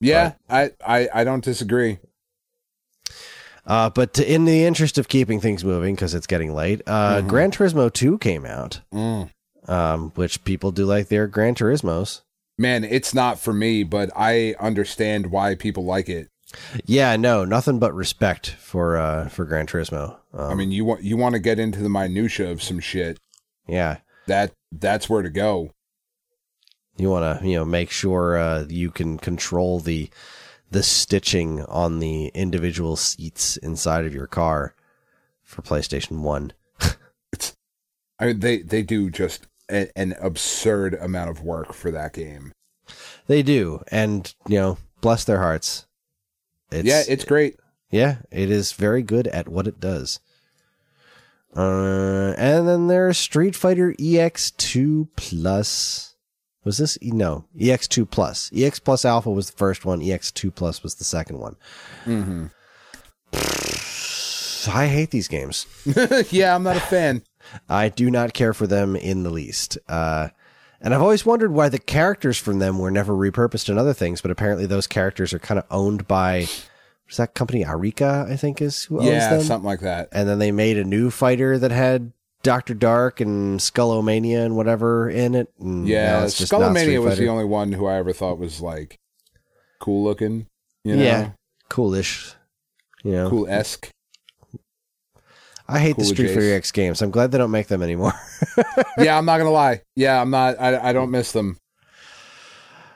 [0.00, 1.98] Yeah, I, I, I don't disagree.
[3.66, 7.20] Uh, but to, in the interest of keeping things moving, because it's getting late, uh,
[7.22, 9.30] Gran Turismo 2 came out, Mm.
[9.66, 12.22] um, which people do like their Gran Turismos.
[12.58, 16.28] Man, it's not for me, but I understand why people like it.
[16.84, 20.16] Yeah, no, nothing but respect for uh, for Gran Turismo.
[20.32, 23.18] Um, I mean, you want you want to get into the minutia of some shit.
[23.66, 25.72] yeah, That that's where to go.
[26.96, 30.10] You want to you know make sure uh, you can control the
[30.70, 34.74] the stitching on the individual seats inside of your car
[35.42, 36.52] for PlayStation One.
[37.32, 37.56] it's,
[38.18, 42.52] I mean, they they do just a, an absurd amount of work for that game.
[43.26, 45.86] They do, and you know, bless their hearts.
[46.70, 47.56] It's, yeah, it's great.
[47.90, 50.20] Yeah, it is very good at what it does.
[51.54, 56.15] Uh, and then there's Street Fighter EX2 Plus.
[56.66, 58.50] Was this no EX2 Plus?
[58.52, 60.00] EX Plus Alpha was the first one.
[60.00, 61.54] EX2 Plus was the second one.
[62.04, 62.46] mm-hmm.
[64.68, 65.64] I hate these games.
[66.32, 67.22] yeah, I'm not a fan.
[67.68, 69.78] I do not care for them in the least.
[69.88, 70.30] Uh,
[70.80, 74.20] and I've always wondered why the characters from them were never repurposed in other things,
[74.20, 76.48] but apparently those characters are kind of owned by.
[77.04, 77.62] What's that company?
[77.62, 79.42] Arika, I think, is who owns yeah, them.
[79.44, 80.08] something like that.
[80.10, 82.10] and then they made a new fighter that had
[82.46, 85.52] Doctor Dark and Skullomania and whatever in it.
[85.58, 88.96] And Yeah, Skullomania was the only one who I ever thought was like
[89.80, 90.46] cool looking.
[90.84, 91.02] You know?
[91.02, 91.30] yeah,
[91.68, 92.34] coolish.
[93.02, 93.90] You know, cool esque.
[95.68, 97.02] I hate the Street Fighter EX games.
[97.02, 98.12] I'm glad they don't make them anymore.
[98.98, 99.82] yeah, I'm not gonna lie.
[99.96, 100.60] Yeah, I'm not.
[100.60, 101.58] I, I don't miss them.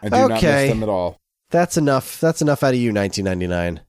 [0.00, 1.18] I do not miss them at all.
[1.50, 2.20] that's enough.
[2.20, 3.84] That's enough out of you, 1999.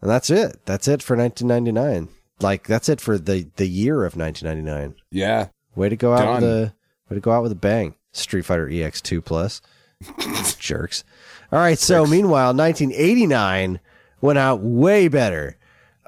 [0.00, 0.64] And that's it.
[0.64, 2.15] That's it for 1999.
[2.40, 4.94] Like that's it for the the year of 1999.
[5.10, 6.34] Yeah, Way to go out Done.
[6.42, 6.74] with a
[7.10, 7.94] way to go out with a bang.
[8.12, 9.60] Street Fighter EX2 Plus.
[10.58, 11.04] Jerks.
[11.52, 13.80] All right, so meanwhile, 1989
[14.20, 15.56] went out way better.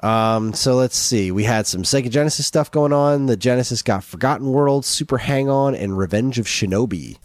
[0.01, 1.31] Um, so let's see.
[1.31, 3.25] We had some Sega Genesis stuff going on.
[3.25, 7.17] The Genesis got Forgotten World, Super Hang On, and Revenge of Shinobi.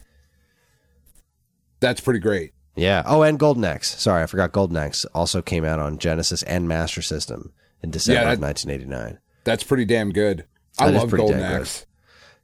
[1.81, 2.53] that's pretty great.
[2.77, 3.03] Yeah.
[3.07, 4.01] Oh, and Golden Axe.
[4.01, 7.53] Sorry, I forgot Golden Axe also came out on Genesis and Master System
[7.85, 9.19] in December Yeah, of 1989.
[9.45, 10.45] That's pretty damn good.
[10.79, 11.61] I That love Golden damn good.
[11.61, 11.87] Axe.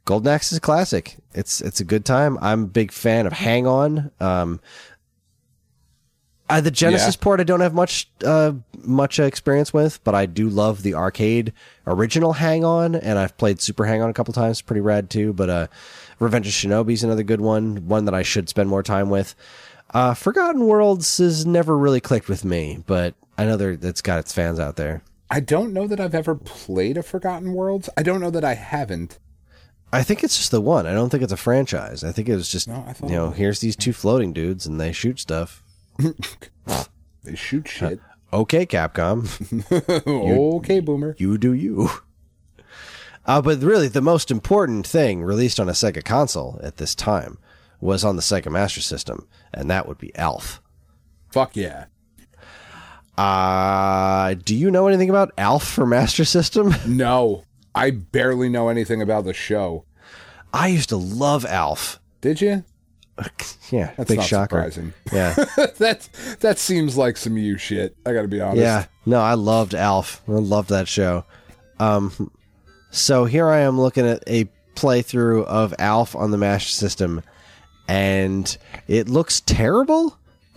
[0.05, 1.17] Golden Axe is a classic.
[1.35, 2.39] It's it's a good time.
[2.41, 4.11] I'm a big fan of Hang On.
[4.21, 4.61] Um,
[6.49, 7.23] uh, the Genesis Yeah.
[7.23, 8.53] port I don't have much uh,
[8.83, 11.53] much experience with, but I do love the arcade
[11.87, 14.61] original Hang On, and I've played Super Hang On a couple times.
[14.61, 15.33] Pretty rad too.
[15.33, 15.67] But uh,
[16.19, 17.87] Revenge of Shinobi is another good one.
[17.89, 19.35] One that I should spend more time with.
[19.93, 24.19] Uh, Forgotten Worlds has never really clicked with me, but I know there it's got
[24.21, 25.03] its fans out there.
[25.31, 27.89] I don't know that I've ever played a Forgotten Worlds.
[27.97, 29.19] I don't know that I haven't.
[29.93, 30.87] I think it's just the one.
[30.87, 32.05] I don't think it's a franchise.
[32.05, 34.93] I think it was just No, you know, here's these two floating dudes and they
[34.93, 35.63] shoot stuff.
[37.23, 38.01] They shoot shit.
[38.33, 39.27] Okay, Capcom,
[40.07, 41.17] okay, boomer.
[41.19, 41.91] you do you.
[43.27, 47.39] Uh, but really, the most important thing released on a Sega console at this time
[47.81, 50.63] was on the Sega Master System, and that would be Alf.
[51.33, 51.87] Fuck yeah.
[53.21, 56.75] Uh, do you know anything about Alf for Master System?
[56.87, 57.45] No,
[57.75, 59.85] I barely know anything about the show.
[60.55, 62.01] I used to love Alf.
[62.23, 62.65] Did you?
[63.71, 64.57] Yeah, That's big shocker.
[64.57, 64.95] surprising.
[65.13, 65.35] Yeah,
[65.79, 66.09] that
[66.41, 67.95] that seems like some you shit.
[68.07, 68.63] I got to be honest.
[68.63, 68.87] yeah.
[69.05, 70.23] No, I loved Alf.
[70.27, 71.25] I loved that show.
[71.79, 72.31] Um,
[72.91, 77.23] so here I am looking at a playthrough of Alf on the Master System,
[77.87, 78.57] and
[78.89, 80.17] it looks terrible.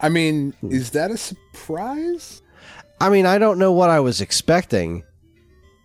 [0.00, 0.72] I mean, hmm.
[0.72, 2.42] is that a surprise?
[3.00, 5.04] I mean, I don't know what I was expecting.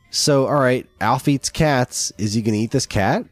[0.10, 2.12] So, all right, Alf eats cats.
[2.18, 3.26] Is he going to eat this cat?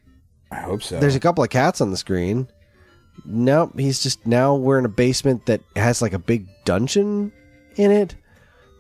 [0.52, 1.00] I hope so.
[1.00, 2.48] There's a couple of cats on the screen.
[3.26, 7.32] Nope, he's just now we're in a basement that has like a big dungeon
[7.76, 8.16] in it.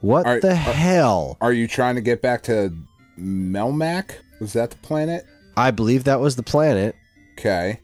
[0.01, 1.37] What Are- the are- hell?
[1.41, 2.73] Are you trying to get back to
[3.19, 4.11] Melmac?
[4.39, 5.25] Was that the planet?
[5.55, 6.95] I believe that was the planet.
[7.37, 7.79] Okay.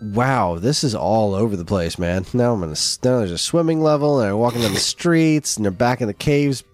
[0.00, 2.26] Wow, this is all over the place, man.
[2.34, 5.56] Now I'm in a, now there's a swimming level, and I'm walking down the streets,
[5.56, 6.64] and they're back in the caves,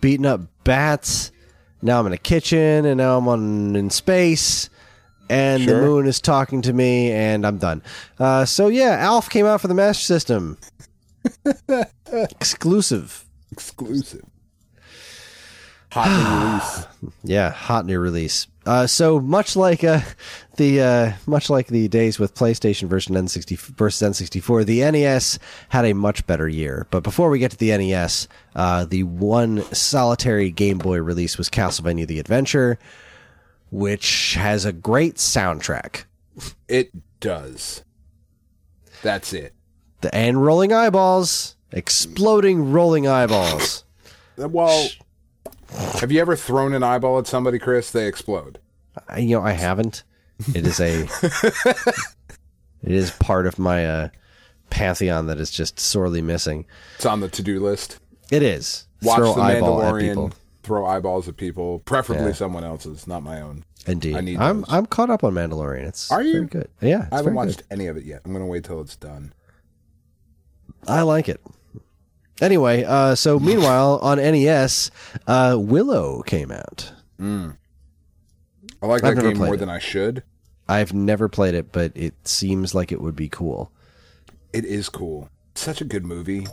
[0.00, 1.30] beating up bats.
[1.80, 4.68] Now I'm in a kitchen, and now I'm on in space,
[5.28, 7.82] and the moon is talking to me, and I'm done.
[8.18, 10.58] Uh, so yeah, Alf came out for the Master System,
[12.12, 13.24] exclusive.
[13.52, 14.24] Exclusive.
[15.92, 16.46] Hot new
[17.02, 17.14] release.
[17.24, 18.46] Yeah, hot new release.
[18.66, 20.00] Uh, so much like uh,
[20.56, 25.38] the uh, much like the days with PlayStation version N60 versus N64, the NES
[25.70, 26.86] had a much better year.
[26.90, 31.48] But before we get to the NES, uh, the one solitary Game Boy release was
[31.48, 32.78] Castlevania: The Adventure,
[33.70, 36.04] which has a great soundtrack.
[36.68, 36.90] It
[37.20, 37.82] does.
[39.02, 39.54] That's it.
[40.02, 43.84] The and rolling eyeballs, exploding rolling eyeballs.
[44.36, 44.88] Well,
[46.00, 47.90] have you ever thrown an eyeball at somebody, Chris?
[47.90, 48.58] They explode.
[49.08, 50.02] I, you know, I haven't.
[50.54, 51.06] It is a.
[52.82, 54.08] it is part of my uh,
[54.70, 56.66] pantheon that is just sorely missing.
[56.96, 57.98] It's on the to-do list.
[58.30, 58.86] It is.
[59.02, 60.28] Watch Throw the eyeball at people.
[60.28, 60.32] Mandalorian.
[60.62, 62.32] Throw eyeballs at people, preferably Yeah.
[62.32, 63.64] someone else's, not my own.
[63.86, 64.14] Indeed.
[64.16, 64.72] I need I'm those.
[64.72, 65.86] I'm caught up on Mandalorian.
[65.88, 66.32] It's Are you?
[66.32, 66.68] very good.
[66.82, 67.66] Yeah, it's I haven't watched good.
[67.70, 68.20] any of it yet.
[68.24, 69.32] I'm gonna wait till it's done.
[70.86, 71.40] I like it.
[72.40, 74.90] Anyway, uh, so meanwhile on NES,
[75.26, 76.92] uh, Willow came out.
[78.82, 79.58] I like I've that game more it.
[79.58, 80.22] than I should.
[80.68, 83.72] I've never played it, but it seems like it would be cool.
[84.52, 85.28] It is cool.
[85.52, 86.46] It's such a good movie.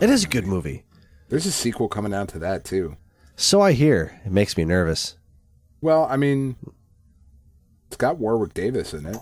[0.00, 0.84] It is a good movie.
[1.28, 2.96] There's a sequel coming out to that too.
[3.34, 4.20] So I hear.
[4.24, 5.16] It makes me nervous.
[5.80, 6.56] Well, I mean,
[7.88, 9.16] it's got Warwick Davis in it.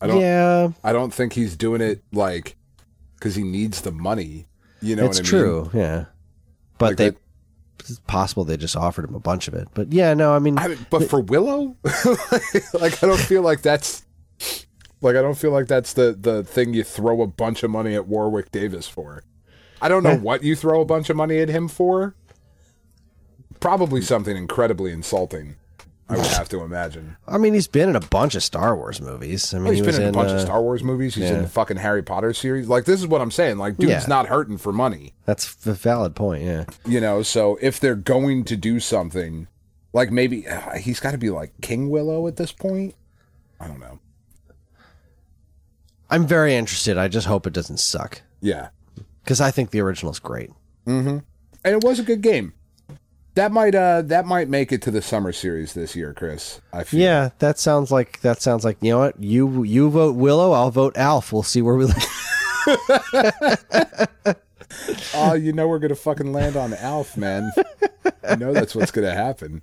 [0.00, 0.20] I don't.
[0.20, 2.56] yeah, I don't think he's doing it like
[3.14, 4.46] because he needs the money.
[4.80, 5.28] You know it's I mean?
[5.28, 5.70] true.
[5.74, 6.04] Yeah,
[6.78, 7.18] but Like they that-
[7.80, 9.68] it's possible they just offered him a bunch of it.
[9.74, 11.76] But yeah, no, I mean, I mean, but for Willow,
[12.74, 14.04] like I don't feel like that's
[15.00, 17.94] like I don't feel like that's the the thing you throw a bunch of money
[17.94, 19.22] at Warwick Davis for.
[19.80, 22.16] I don't know what you throw a bunch of money at him for.
[23.60, 25.56] Probably something incredibly insulting.
[26.10, 27.16] I would have to imagine.
[27.26, 29.52] I mean, he's been in a bunch of Star Wars movies.
[29.52, 31.14] I mean, Well, he's he been was in a bunch uh, of Star Wars movies.
[31.16, 32.66] He's in the fucking Harry Potter series.
[32.66, 33.58] Like this is what I'm saying.
[33.58, 34.06] Like dude's Yeah.
[34.08, 35.12] not hurting for money.
[35.26, 36.44] That's a valid point.
[36.44, 36.64] Yeah.
[36.86, 39.48] You know, so if they're going to do something,
[39.92, 42.94] like maybe uh, he's got to be like King Willow at this point.
[43.60, 43.98] I don't know.
[46.10, 46.96] I'm very interested.
[46.96, 48.68] I just hope it doesn't suck Yeah,
[49.22, 50.50] because I think the original's great.
[50.86, 51.22] and
[51.64, 52.54] it was a good game.
[53.38, 56.60] That might uh that might make it to the summer series this year, Chris.
[56.72, 56.98] I feel.
[56.98, 60.72] Yeah, that sounds like that sounds like you know what you you vote Willow, I'll
[60.72, 61.32] vote Alf.
[61.32, 61.86] We'll see where we.
[65.14, 67.52] Oh, you know we're gonna fucking land on Alf, man.
[68.24, 69.62] I know that's what's gonna happen.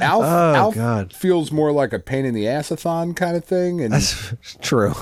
[0.00, 1.12] Alf, Oh, Alf God.
[1.12, 4.94] feels more like a pain in the assathon kind of thing, and That's true.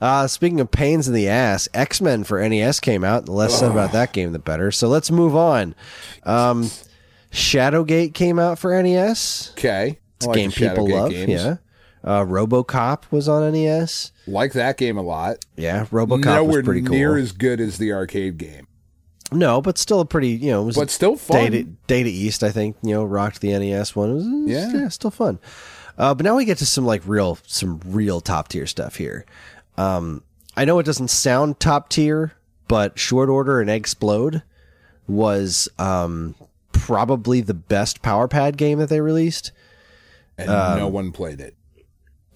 [0.00, 3.26] Uh, speaking of pains in the ass, X Men for NES came out.
[3.26, 4.70] The less said about that game, the better.
[4.70, 5.74] So let's move on.
[6.24, 6.70] Um,
[7.32, 9.50] Shadowgate came out for NES.
[9.52, 11.10] okay, It's a like game people love.
[11.10, 11.30] games.
[11.30, 11.56] Yeah.
[12.02, 14.12] Uh, RoboCop was on NES.
[14.26, 15.44] like that game a lot.
[15.56, 16.96] Yeah, RoboCop Nowhere was pretty cool.
[16.96, 18.66] near as good as the arcade game,
[19.32, 20.62] no, but still a pretty you know.
[20.62, 21.50] It was but still fun.
[21.50, 24.10] Data, Data East, I think, you know, rocked the NES one.
[24.10, 24.72] It was- Yeah.
[24.72, 25.38] yeah, still fun.
[25.98, 29.26] Uh, but now we get to some like real, some real top tier stuff here.
[29.80, 30.22] Um,
[30.56, 32.32] I know it doesn't sound top tier,
[32.68, 34.42] but Short Order and Eggsplode
[35.08, 36.34] was um,
[36.72, 39.52] probably the best Power Pad game that they released.
[40.36, 41.54] and um, no one played it.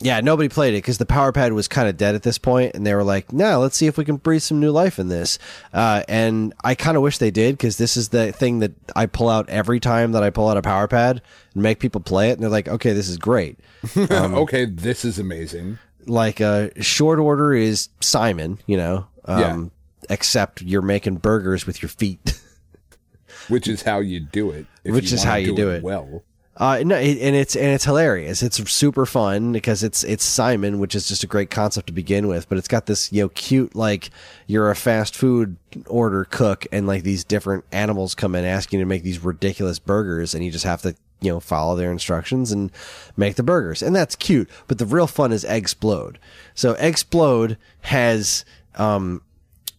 [0.00, 2.74] Yeah, nobody played it because the Power Pad was kind of dead at this point,
[2.74, 5.08] and they were like, "No, let's see if we can breathe some new life in
[5.08, 5.38] this."
[5.72, 9.06] Uh, and I kind of wish they did because this is the thing that I
[9.06, 11.22] pull out every time that I pull out a Power Pad
[11.54, 13.58] and make people play it, and they're like, "Okay, this is great."
[14.10, 15.78] Um, okay, this is amazing.
[16.06, 19.70] Like, a short order is Simon, you know, um,
[20.10, 22.40] except you're making burgers with your feet.
[23.48, 24.66] Which is how you do it.
[24.84, 25.82] Which is how you do it.
[25.82, 26.22] well.
[26.56, 28.42] Uh, no, it, and it's and it's hilarious.
[28.42, 32.28] It's super fun because it's it's Simon, which is just a great concept to begin
[32.28, 32.48] with.
[32.48, 34.10] But it's got this you know cute like
[34.46, 35.56] you're a fast food
[35.86, 39.80] order cook, and like these different animals come in asking you to make these ridiculous
[39.80, 40.94] burgers, and you just have to
[41.24, 42.70] you know follow their instructions and
[43.16, 44.48] make the burgers, and that's cute.
[44.66, 46.16] But the real fun is Eggsplode.
[46.54, 48.44] So Eggsplode has
[48.76, 49.22] um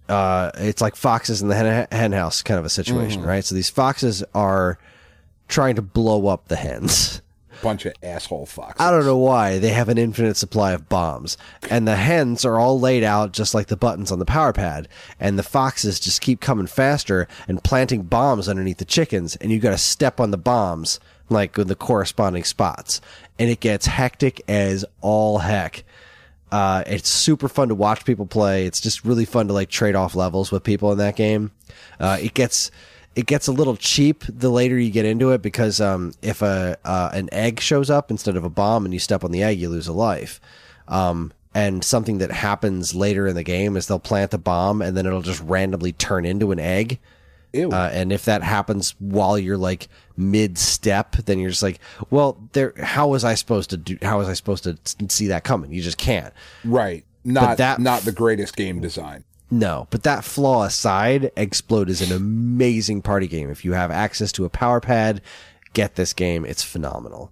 [0.10, 3.44] uh it's like foxes in the hen, hen house kind of a situation, right?
[3.44, 4.78] So these foxes are
[5.48, 7.22] trying to blow up the hens.
[7.64, 8.86] Bunch of asshole foxes.
[8.86, 11.38] I don't know why they have an infinite supply of bombs,
[11.70, 14.90] and the hens are all laid out just like the buttons on the power pad,
[15.22, 19.60] and the foxes just keep coming faster and planting bombs underneath the chickens, and you
[19.60, 21.00] got to step on the bombs
[21.30, 23.02] like the corresponding spots,
[23.40, 25.84] and it gets hectic as all heck.
[26.52, 28.66] Uh, it's super fun to watch people play.
[28.66, 31.52] It's just really fun to like trade off levels with people in that game.
[32.00, 32.72] Uh, it gets
[33.16, 36.78] it gets a little cheap the later you get into it because um, if a
[36.86, 39.60] uh, an egg shows up instead of a bomb and you step on the egg,
[39.60, 40.40] you lose a life.
[40.88, 44.96] Um, and something that happens later in the game is they'll plant a bomb and
[44.96, 47.00] then it'll just randomly turn into an egg.
[47.72, 49.88] Uh, and if that happens while you're like
[50.18, 51.80] mid step, then you're just like,
[52.10, 52.74] well, there.
[52.82, 53.98] How was I supposed to do?
[54.02, 54.78] How was I supposed to
[55.10, 55.72] see that coming?
[55.72, 56.34] You just can't.
[56.64, 57.04] right.
[57.28, 59.24] Not that- not the greatest game design.
[59.50, 63.50] No, but that flaw aside, Eggsplode is an amazing party game.
[63.50, 65.22] If you have access to a power pad,
[65.74, 66.46] get this game.
[66.46, 67.32] It's phenomenal.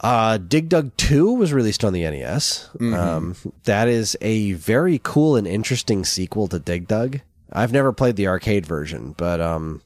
[0.00, 2.70] Uh, Dig Dug 2 was released on the NES.
[2.80, 7.20] Um, that is a very cool and interesting sequel to Dig Dug.
[7.52, 9.82] I've never played the arcade version, but um,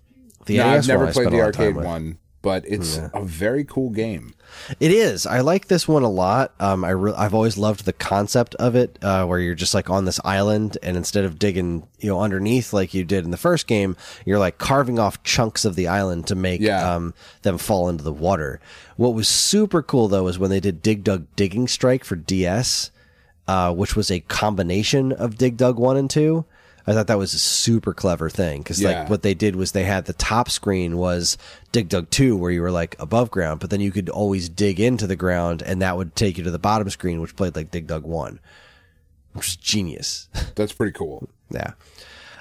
[0.47, 3.65] the No, I've never played the lot of time arcade one, but it's a very
[3.65, 4.35] cool game.
[4.79, 5.27] It is.
[5.27, 6.53] I like this one a lot.
[6.61, 9.89] Um, I re- I've always loved the concept of it, uh, where you're just like
[9.91, 13.37] on this island, and instead of digging, you know, underneath like you did in the
[13.39, 13.97] first game,
[14.27, 16.95] you're like carving off chunks of the island to make Yeah.
[16.95, 18.61] um, them fall into the water.
[18.97, 22.91] What was super cool though is when they did Dig Dug Digging Strike for DS,
[23.49, 26.45] uh, which was a combination of Dig Dug one and two.
[26.87, 29.01] I thought that was a super clever thing because Yeah.
[29.01, 31.39] like what they did was they had the top screen was
[31.73, 34.79] Dig Dug 2 where you were like above ground, but then you could always dig
[34.81, 37.71] into the ground and that would take you to the bottom screen which played like
[37.71, 38.39] Dig Dug 1.
[39.33, 40.29] Which is genius.
[40.55, 41.29] That's pretty cool.
[41.51, 41.73] yeah.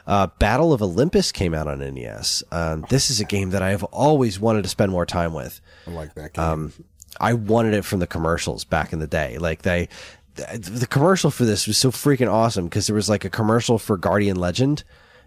[0.06, 2.44] Uh, Battle of Olympus came out on NES.
[2.52, 5.62] Um, this is a game that I've always wanted to spend more time with.
[5.88, 6.44] I like that game.
[6.44, 6.74] Um,
[7.22, 9.38] I wanted it from the commercials back in the day.
[9.38, 9.88] Like they,
[10.36, 13.78] the, the commercial for this was so freaking awesome because there was like a commercial
[13.78, 14.84] for Guardian Legend.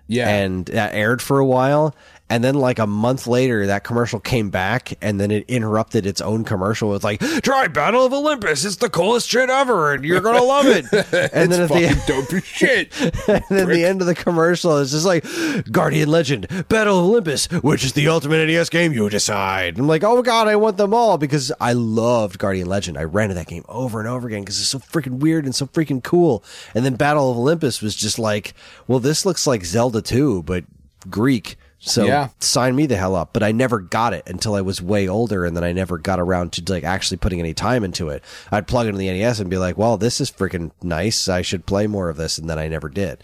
[0.09, 0.29] Yeah.
[0.29, 1.95] And that aired for a while.
[2.29, 6.21] And then like a month later, that commercial came back and then it interrupted its
[6.21, 8.65] own commercial with like, try Battle of Olympus.
[8.65, 10.87] It's the coolest shit ever and you're going to love it.
[11.33, 13.01] and then at Fucking the dope as shit.
[13.29, 15.25] and then the end of the commercial is just like
[15.71, 19.79] Guardian Legend, Battle of Olympus, which is the ultimate NES game you decide.
[19.79, 22.99] I'm like, oh my god, I want them all because I loved Guardian Legend.
[22.99, 25.67] I rented that game over and over again because it's so freaking weird and so
[25.67, 26.43] freaking cool.
[26.75, 28.55] And then Battle of Olympus was just like,
[28.89, 30.65] well, this looks like Zelda 2, but
[31.09, 31.57] Greek.
[31.87, 32.29] So Yeah.
[32.41, 33.31] sign me the hell up.
[33.33, 36.19] But I never got it until I was way older, and then I never got
[36.19, 38.25] around to like actually putting any time into it.
[38.51, 41.29] I'd plug into the NES and be like, "Well, this is freaking nice.
[41.29, 43.23] I should play more of this," and then I never did.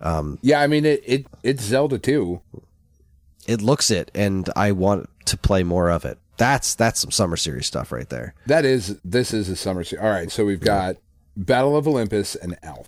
[0.00, 2.40] Um, yeah, I mean it, it it's Zelda too.
[3.48, 6.18] It looks it, and I want to play more of it.
[6.36, 8.34] That's that's some summer series stuff right there.
[8.46, 10.04] That is this is a summer series.
[10.04, 10.96] All right, so we've got
[11.36, 12.86] Battle of Olympus and Alf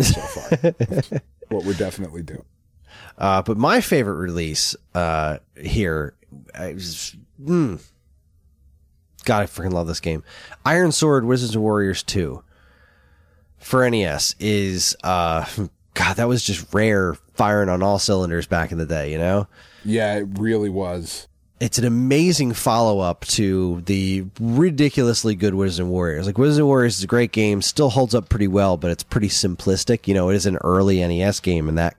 [0.00, 0.72] so far.
[1.48, 2.44] what we're definitely doing.
[3.18, 6.14] Uh, but my favorite release uh, here,
[6.54, 7.80] I was, mm,
[9.24, 10.22] God, I freaking love this game.
[10.64, 12.42] Iron Sword Wizards and Warriors Two
[13.58, 15.44] for NES is uh,
[15.94, 19.10] God, that was just rare, firing on all cylinders back in the day.
[19.12, 19.48] You know,
[19.84, 21.26] Yeah, it really was.
[21.58, 26.26] it's an amazing follow up to the ridiculously good Wizards and Warriors.
[26.26, 29.02] Like Wizards and Warriors is a great game, still holds up pretty well, but it's
[29.02, 30.06] pretty simplistic.
[30.06, 31.96] You know, it is an early NES game, and that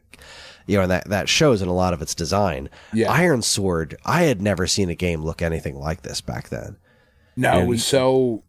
[0.67, 2.69] you know, and that that shows in a lot of its design.
[2.93, 3.11] Yeah.
[3.11, 6.77] Iron Sword, I had never seen a game look anything like this back then.
[7.35, 8.43] No, it was so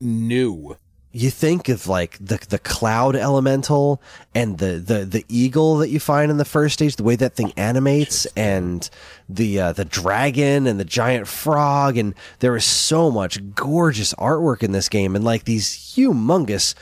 [0.00, 0.76] new.
[1.12, 4.00] you think of like the the cloud elemental
[4.34, 7.34] and the the the eagle that you find in the first stage, the way that
[7.34, 8.88] thing animates, and
[9.28, 14.62] the uh, the dragon and the giant frog, and there is so much gorgeous artwork
[14.62, 16.74] in this game, and like these humongous.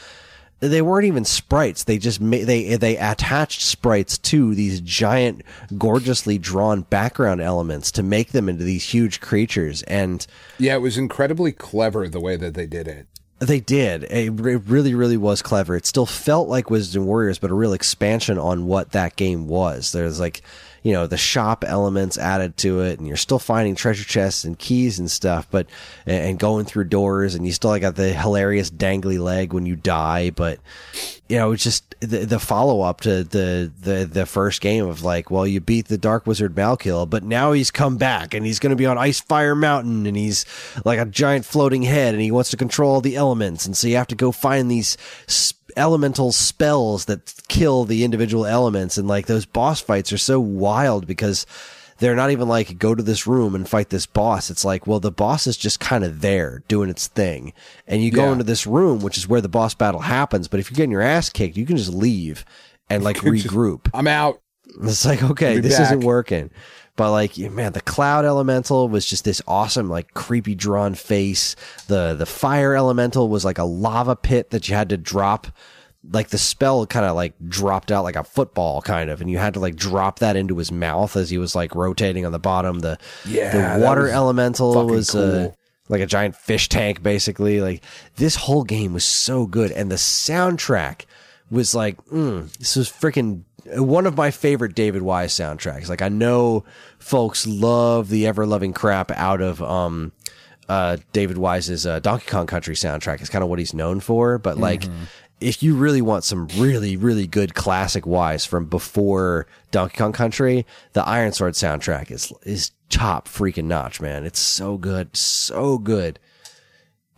[0.61, 1.85] They weren't even sprites.
[1.85, 5.43] They just ma- they they attached sprites to these giant,
[5.77, 9.83] gorgeously drawn background elements to make them into these huge creatures.
[9.85, 10.27] And
[10.59, 13.07] Yeah, it was incredibly clever the way that they did it.
[13.39, 14.03] they did.
[14.05, 15.77] It, re- really, really was clever.
[15.77, 19.47] It still felt like Wizards and Warriors, but a real expansion on what that game
[19.47, 19.93] was.
[19.93, 20.43] There's like,
[20.83, 24.59] you know the shop elements added to it, and you're still finding treasure chests and
[24.59, 25.67] keys and stuff, but
[26.07, 30.31] and going through doors, and you still got the hilarious dangly leg when you die,
[30.31, 30.59] but
[31.29, 35.03] you know it's just the, the follow up to the, the the first game of
[35.03, 38.59] like, well, you beat the Dark Wizard Malkil, but now he's come back and he's
[38.59, 40.45] going to be on Ice Fire Mountain, and he's
[40.85, 43.89] like a giant floating head, and he wants to control all the elements, and so
[43.89, 44.97] you have to go find these.
[45.27, 50.41] Sp- elemental spells that kill the individual elements and like those boss fights are so
[50.41, 51.47] wild because
[51.99, 55.01] they're not even like go to this room and fight this boss it's like well
[55.01, 57.53] the boss is just kind of there doing its thing
[57.87, 58.33] and you go Yeah.
[58.33, 61.03] into this room which is where the boss battle happens but if you're getting your
[61.03, 62.45] ass kicked you can just leave
[62.89, 64.41] and like regroup I'm out.
[64.83, 65.87] It's like, okay, this back.
[65.87, 66.51] isn't working.
[66.97, 71.55] But like, man, the cloud elemental was just this awesome, like creepy drawn face.
[71.87, 75.47] The the fire elemental was like a lava pit that you had to drop.
[76.11, 79.39] Like the spell kind of like dropped out like a football kind of, and you
[79.39, 82.39] had to like drop that into his mouth as he was like rotating on the
[82.41, 82.81] bottom.
[82.81, 85.57] The Yeah, the water was elemental was uh, cool.
[85.89, 87.61] like a giant fish tank, basically.
[87.61, 87.85] Like
[88.17, 91.03] this whole game was so good, and the soundtrack
[91.49, 93.45] was like, mm, this was freaking
[93.77, 95.89] one of my favorite David Wise soundtracks.
[95.89, 96.65] Like I know
[96.99, 100.13] folks love the ever loving crap out of um
[100.69, 103.21] uh David Wise's uh, Donkey Kong Country soundtrack.
[103.21, 104.85] It's kind of what he's known for, but like.
[105.41, 110.67] If you really want some really, really good classic Wise from before Donkey Kong Country,
[110.95, 114.25] the Iron Sword soundtrack is is top freaking notch, man.
[114.25, 116.19] It's so good, so good.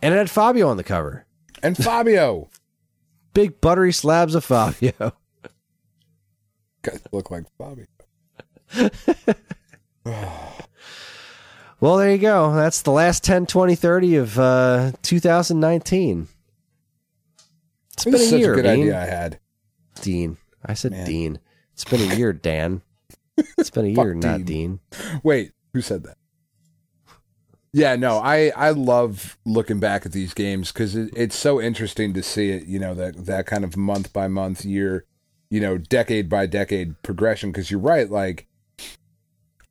[0.03, 1.25] And it had Fabio on the cover.
[1.63, 2.49] And Fabio.
[3.33, 5.13] Big buttery slabs of Fabio.
[6.81, 7.85] Guys look like Bobby.
[11.79, 12.53] Well, there you go.
[12.53, 16.27] That's the last 10, 20, 30 of uh, 2019.
[17.93, 18.81] It's This been a such year, a good Dean.
[18.81, 19.39] idea I had.
[19.99, 20.37] Dean.
[20.63, 21.07] I said Man.
[21.07, 21.39] Dean.
[21.73, 22.83] It's been a year, Dan.
[23.57, 24.45] It's been a year, not Dean.
[24.45, 24.79] Dean.
[25.23, 26.17] Wait, who said that?
[27.73, 32.13] Yeah, no, I I love looking back at these games because it, it's so interesting
[32.13, 32.65] to see it.
[32.67, 35.05] You know that that kind of month by month, year,
[35.51, 37.51] you know, decade by decade progression.
[37.51, 38.47] Because you're right, like,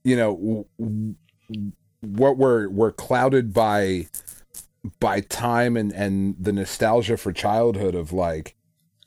[0.04, 0.36] you know,
[0.78, 1.14] w-
[1.48, 4.06] w- what we're we're clouded by
[5.00, 8.54] by time and and the nostalgia for childhood of like,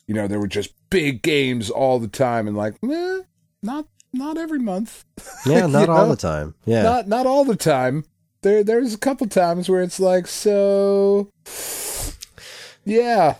[0.07, 3.21] you know, there were just big games all the time and like, eh,
[3.61, 5.05] not not every month.
[5.45, 6.09] Yeah, not all know?
[6.09, 6.55] the time.
[6.65, 6.81] Yeah.
[6.81, 8.03] not not all the time.
[8.41, 11.31] There there's a couple times where it's like so
[12.83, 13.35] yeah,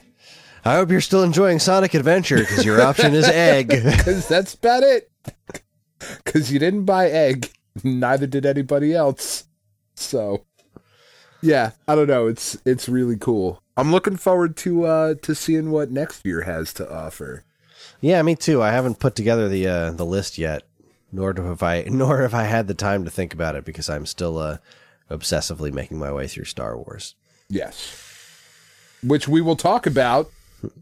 [0.66, 3.70] I hope you're still enjoying Sonic Adventure because your option is egg.
[4.00, 5.12] cuz that's about it.
[6.26, 7.52] Cuz you didn't buy egg,
[7.84, 9.46] neither did anybody else.
[9.96, 10.46] So
[11.42, 13.62] yeah, I don't know, it's it's really cool.
[13.76, 17.44] I'm looking forward to uh to seeing what next year has to offer.
[18.00, 18.62] yeah, me too.
[18.62, 20.64] I haven't put together the uh, the list yet,
[21.12, 23.90] nor do have I, nor have I had the time to think about it because
[23.90, 24.58] I'm still uh,
[25.12, 27.16] obsessively making my way through Star Wars.
[27.50, 28.00] Yes.
[29.04, 30.32] Which we will talk about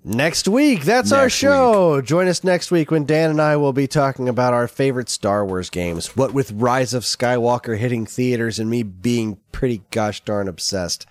[0.04, 2.02] Next week, that's our Next show.
[2.02, 5.46] Join us next week when Dan and I will be talking about our favorite Star
[5.46, 6.16] Wars games.
[6.16, 11.06] What with Rise of Skywalker hitting theaters and me being pretty gosh darn obsessed.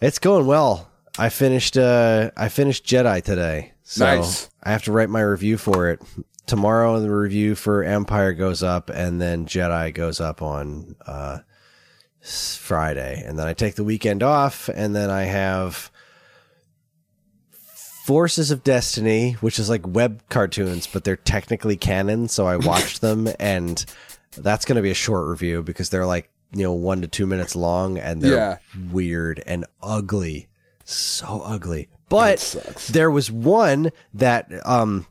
[0.00, 0.90] It's going well.
[1.18, 3.72] I finished uh I finished Jedi today.
[3.84, 4.50] So Nice.
[4.62, 6.00] I have to write my review for it.
[6.46, 11.38] Tomorrow the review for Empire goes up and then Jedi goes up on uh
[12.20, 13.22] Friday.
[13.24, 15.91] And then I take the weekend off and then I have
[18.04, 22.28] Forces of Destiny, which is like web cartoons, but they're technically canon.
[22.28, 23.84] So I watched them, and
[24.36, 27.26] that's going to be a short review because they're like you know one to two
[27.26, 28.56] minutes long, and they're Yeah.
[28.90, 30.48] weird and ugly,
[30.84, 31.88] so ugly.
[32.08, 35.06] But there was one that um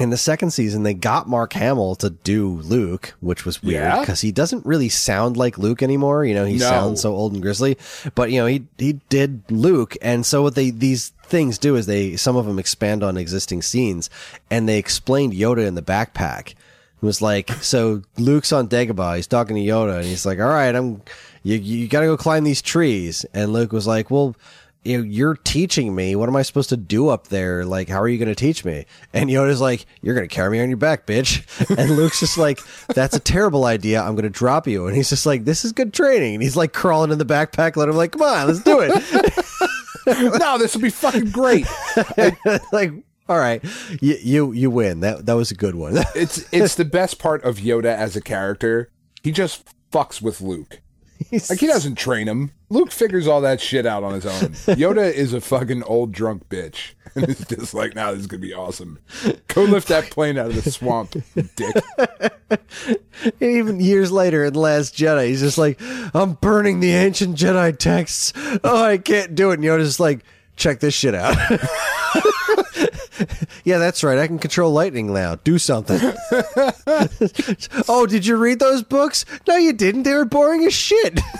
[0.00, 4.00] in the second season they got Mark Hamill to do Luke, which was weird Yeah?
[4.00, 6.24] because he doesn't really sound like Luke anymore.
[6.24, 6.68] You know, he No.
[6.68, 7.76] sounds so old and grizzly.
[8.14, 11.86] But you know, he he did Luke, and so what they these things do is
[11.86, 14.10] they some of them expand on existing scenes,
[14.50, 16.50] and they explained Yoda in the backpack.
[16.50, 20.48] It was like, so Luke's on Dagobah, he's talking to Yoda, and he's like, "All
[20.48, 21.02] right, I'm
[21.42, 24.34] you you got to go climb these trees," and Luke was like, "Well."
[24.82, 26.16] You know, you're teaching me.
[26.16, 27.64] What am I supposed to do up there?
[27.66, 28.86] Like, how are you going to teach me?
[29.12, 31.44] And Yoda's like, you're going to carry me on your back, bitch.
[31.78, 34.00] And Luke's just like, that's a terrible idea.
[34.00, 34.86] I'm going to drop you.
[34.86, 36.34] And he's just like, this is good training.
[36.34, 38.90] And he's like crawling in the backpack, let him like, come on, let's do it.
[40.40, 41.66] no, this will be fucking great.
[42.72, 42.92] like,
[43.28, 43.62] all right,
[44.00, 45.00] you, you you win.
[45.00, 45.94] That that was a good one.
[46.16, 48.90] It's it's the best part of Yoda as a character.
[49.22, 50.80] He just fucks with Luke.
[51.48, 52.50] Like he doesn't train him.
[52.70, 54.32] Luke figures all that shit out on his own.
[54.76, 56.94] Yoda is a fucking old drunk bitch.
[57.14, 58.98] and it's just like, now this is gonna be awesome.
[59.48, 61.14] Go lift that plane out of the swamp,
[61.56, 61.74] dick.
[63.22, 65.80] And even years later in Last Jedi, he's just like,
[66.14, 68.32] I'm burning the ancient Jedi texts.
[68.64, 69.54] Oh, I can't do it.
[69.54, 70.24] And Yoda's just like,
[70.56, 71.36] check this shit out.
[73.64, 74.18] yeah, that's right.
[74.18, 75.36] I can control lightning now.
[75.36, 75.98] Do something.
[77.88, 79.24] oh, did you read those books?
[79.46, 80.04] No, you didn't.
[80.04, 81.20] They were boring as shit.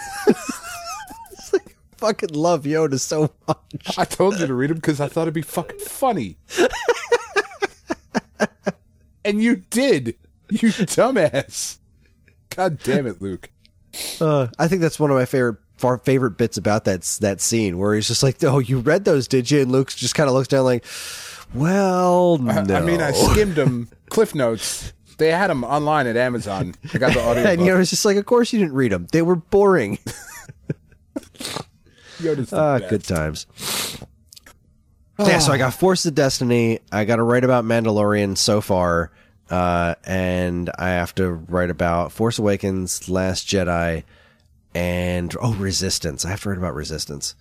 [1.52, 3.98] Like, fucking love Yoda so much.
[3.98, 6.36] I told you to read them because I thought it'd be fucking funny.
[9.24, 10.14] and you did,
[10.48, 11.78] you dumbass.
[12.50, 13.50] God damn it, Luke.
[14.20, 17.78] Uh, I think that's one of my favorite far favorite bits about that that scene
[17.78, 20.34] where he's just like, "Oh, you read those, did you?" And Luke just kind of
[20.34, 20.84] looks down like,
[21.54, 24.92] "Well, no." I mean, I skimmed them, Cliff Notes.
[25.18, 26.74] They had them online at Amazon.
[26.94, 27.42] I got the audio.
[27.46, 29.06] and you know, it's just like, of course you didn't read them.
[29.12, 29.98] They were boring.
[32.18, 32.90] Yoda's Ah, best.
[32.90, 33.46] good times.
[35.18, 36.78] Yeah, so I got Force of Destiny.
[36.90, 39.12] I got to write about Mandalorian so far,
[39.50, 44.04] uh, and I have to write about Force Awakens, Last Jedi,
[44.74, 46.24] and oh, Resistance.
[46.24, 47.34] I have to write about Resistance.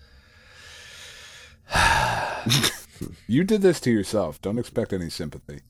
[3.26, 4.40] You did this to yourself.
[4.42, 5.60] Don't expect any sympathy.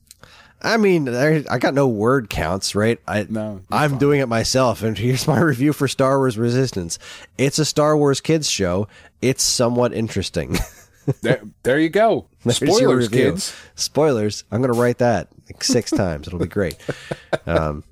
[0.62, 3.00] I mean, I, I got no word counts, right?
[3.08, 3.98] I, no, I'm fine.
[3.98, 6.98] doing it myself, and here's my review for Star Wars Resistance.
[7.38, 8.86] It's a Star Wars kids show.
[9.22, 10.56] It's somewhat interesting.
[11.22, 12.26] There, there you go.
[12.48, 13.56] Spoilers, kids.
[13.74, 14.44] Spoilers.
[14.52, 16.26] I'm going to write that like six times.
[16.28, 16.76] It'll be great.
[17.46, 17.82] Um,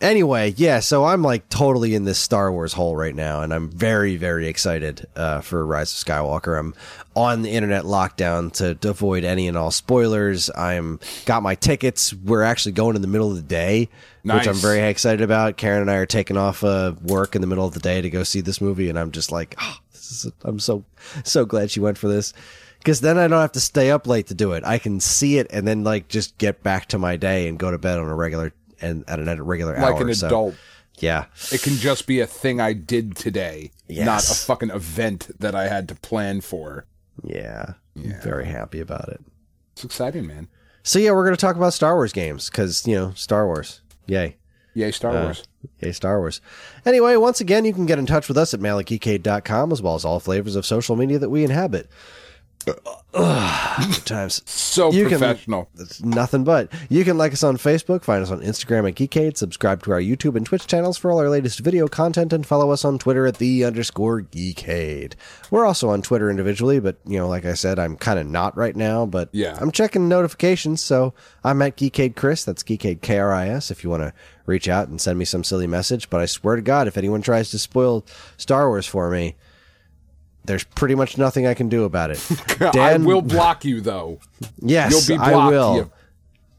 [0.00, 3.70] anyway, yeah, so I'm like totally in this Star Wars hole right now, and I'm
[3.70, 6.58] very, very excited uh, for Rise of Skywalker.
[6.58, 6.74] I'm
[7.14, 10.50] on the internet lockdown to, to avoid any and all spoilers.
[10.56, 12.14] I'm got my tickets.
[12.14, 13.88] We're actually going in the middle of the day,
[14.22, 15.56] which I'm very excited about.
[15.56, 18.10] Karen and I are taking off uh, work in the middle of the day to
[18.10, 20.84] go see this movie, and I'm just like, oh, this is, I'm so
[21.24, 22.32] so glad she went for this.
[22.78, 24.64] Because then I don't have to stay up late to do it.
[24.64, 27.72] I can see it and then like just get back to my day and go
[27.72, 29.92] to bed on a regular and at a regular hour.
[29.92, 30.54] Like an So, adult.
[30.98, 34.06] yeah, It can just be a thing I did today, Yes.
[34.06, 36.86] not a fucking event that I had to plan for.
[37.24, 39.20] yeah, I'm very happy about it.
[39.72, 40.48] It's exciting, man.
[40.82, 43.80] So yeah, we're gonna talk about Star Wars games because you know Star Wars.
[44.06, 44.36] Yay.
[44.74, 45.44] Yay, Star Uh, Wars.
[45.80, 46.40] Yay, Star Wars.
[46.86, 50.04] Anyway, once again, you can get in touch with us at malikgeekade.com as well as
[50.04, 51.88] all flavors of social media that we inhabit.
[53.14, 54.42] Ugh, good times.
[54.44, 55.68] So you can- professional.
[55.78, 56.70] It's nothing but.
[56.88, 60.00] You can like us on Facebook, find us on Instagram at Geekade, subscribe to our
[60.00, 63.26] YouTube and Twitch channels for all our latest video content, and follow us on Twitter
[63.26, 65.14] at the underscore Geekade.
[65.50, 68.56] We're also on Twitter individually, but you know, like I said, I'm kind of not
[68.56, 69.56] right now, but Yeah.
[69.60, 72.44] I'm checking notifications, so I'm at Geekade Chris.
[72.44, 74.12] That's Geekade K R I S if you want to
[74.46, 76.08] reach out and send me some silly message.
[76.10, 78.04] But I swear to God, if anyone tries to spoil
[78.36, 79.34] Star Wars for me,
[80.48, 82.26] there's pretty much nothing I can do about it.
[82.60, 84.18] I Dan, will block you though.
[84.60, 85.74] Yes, You'll be I blocked, will.
[85.76, 85.90] you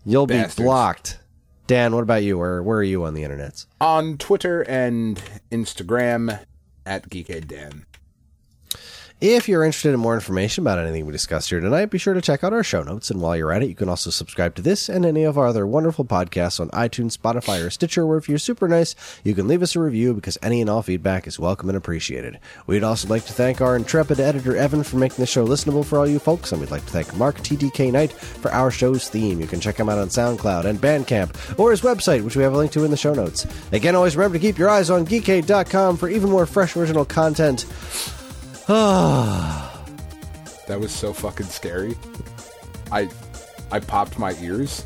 [0.06, 1.20] You'll be blocked.
[1.68, 2.38] Dan, what about you?
[2.38, 3.66] Where where are you on the internet?
[3.82, 5.22] on Twitter and
[5.52, 6.40] Instagram
[6.86, 7.86] at Geekade Dan.
[9.22, 12.22] If you're interested in more information about anything we discussed here tonight, be sure to
[12.22, 13.12] check out our show notes.
[13.12, 15.48] And while you're at it, you can also subscribe to this and any of our
[15.48, 19.46] other wonderful podcasts on iTunes, Spotify, or Stitcher, where if you're super nice, you can
[19.46, 22.40] leave us a review because any and all feedback is welcome and appreciated.
[22.66, 26.00] We'd also like to thank our intrepid editor, Evan, for making the show listenable for
[26.00, 26.54] all you folks.
[26.54, 29.42] And we'd like to thank Mark TDK Knight for our show's theme.
[29.42, 32.54] You can check him out on SoundCloud and Bandcamp or his website, which we have
[32.54, 33.46] a link to in the show notes.
[33.74, 37.66] Again, always remember to keep your eyes on geekade.com for even more fresh original content.
[40.68, 41.98] That was so fucking scary.
[42.92, 43.10] I
[43.72, 44.86] I popped my ears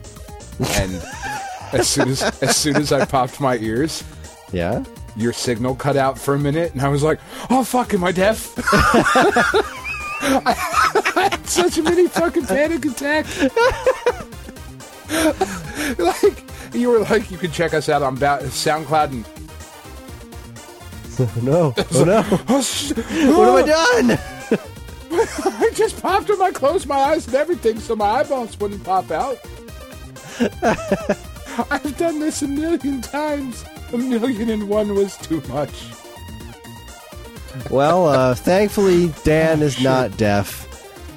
[0.76, 0.94] and
[1.74, 4.02] as soon as as soon as I popped my ears,
[4.54, 4.86] Yeah?
[5.18, 7.20] your signal cut out for a minute and I was like,
[7.50, 8.54] "Oh fuck, am I deaf?"
[10.24, 10.56] I
[11.16, 13.26] had such a mini fucking panic attack.
[16.00, 16.44] like
[16.74, 19.26] you were like, you can check us out on ba- SoundCloud and
[21.42, 21.74] No.
[21.78, 22.24] Oh no.
[22.48, 22.64] oh,
[23.38, 24.20] What have I done?
[25.62, 26.42] I just popped them.
[26.42, 29.38] I closed my eyes and everything so my eyeballs wouldn't pop out.
[31.70, 33.64] I've done this a million times.
[33.94, 35.86] A million and one was too much.
[37.70, 40.68] Well, uh, thankfully, Dan is not deaf,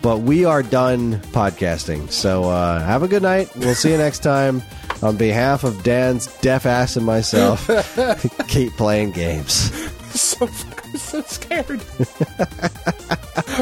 [0.02, 2.10] but we are done podcasting.
[2.10, 3.48] So uh, have a good night.
[3.56, 4.62] We'll see you next time
[5.02, 7.68] on behalf of Dan's deaf ass and myself,
[8.48, 9.72] keep playing games.
[10.16, 11.82] So, I'm so scared.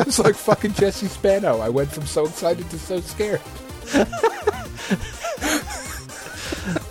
[0.06, 1.58] it's like fucking Jesse Spano.
[1.58, 3.40] I went from so excited to so scared.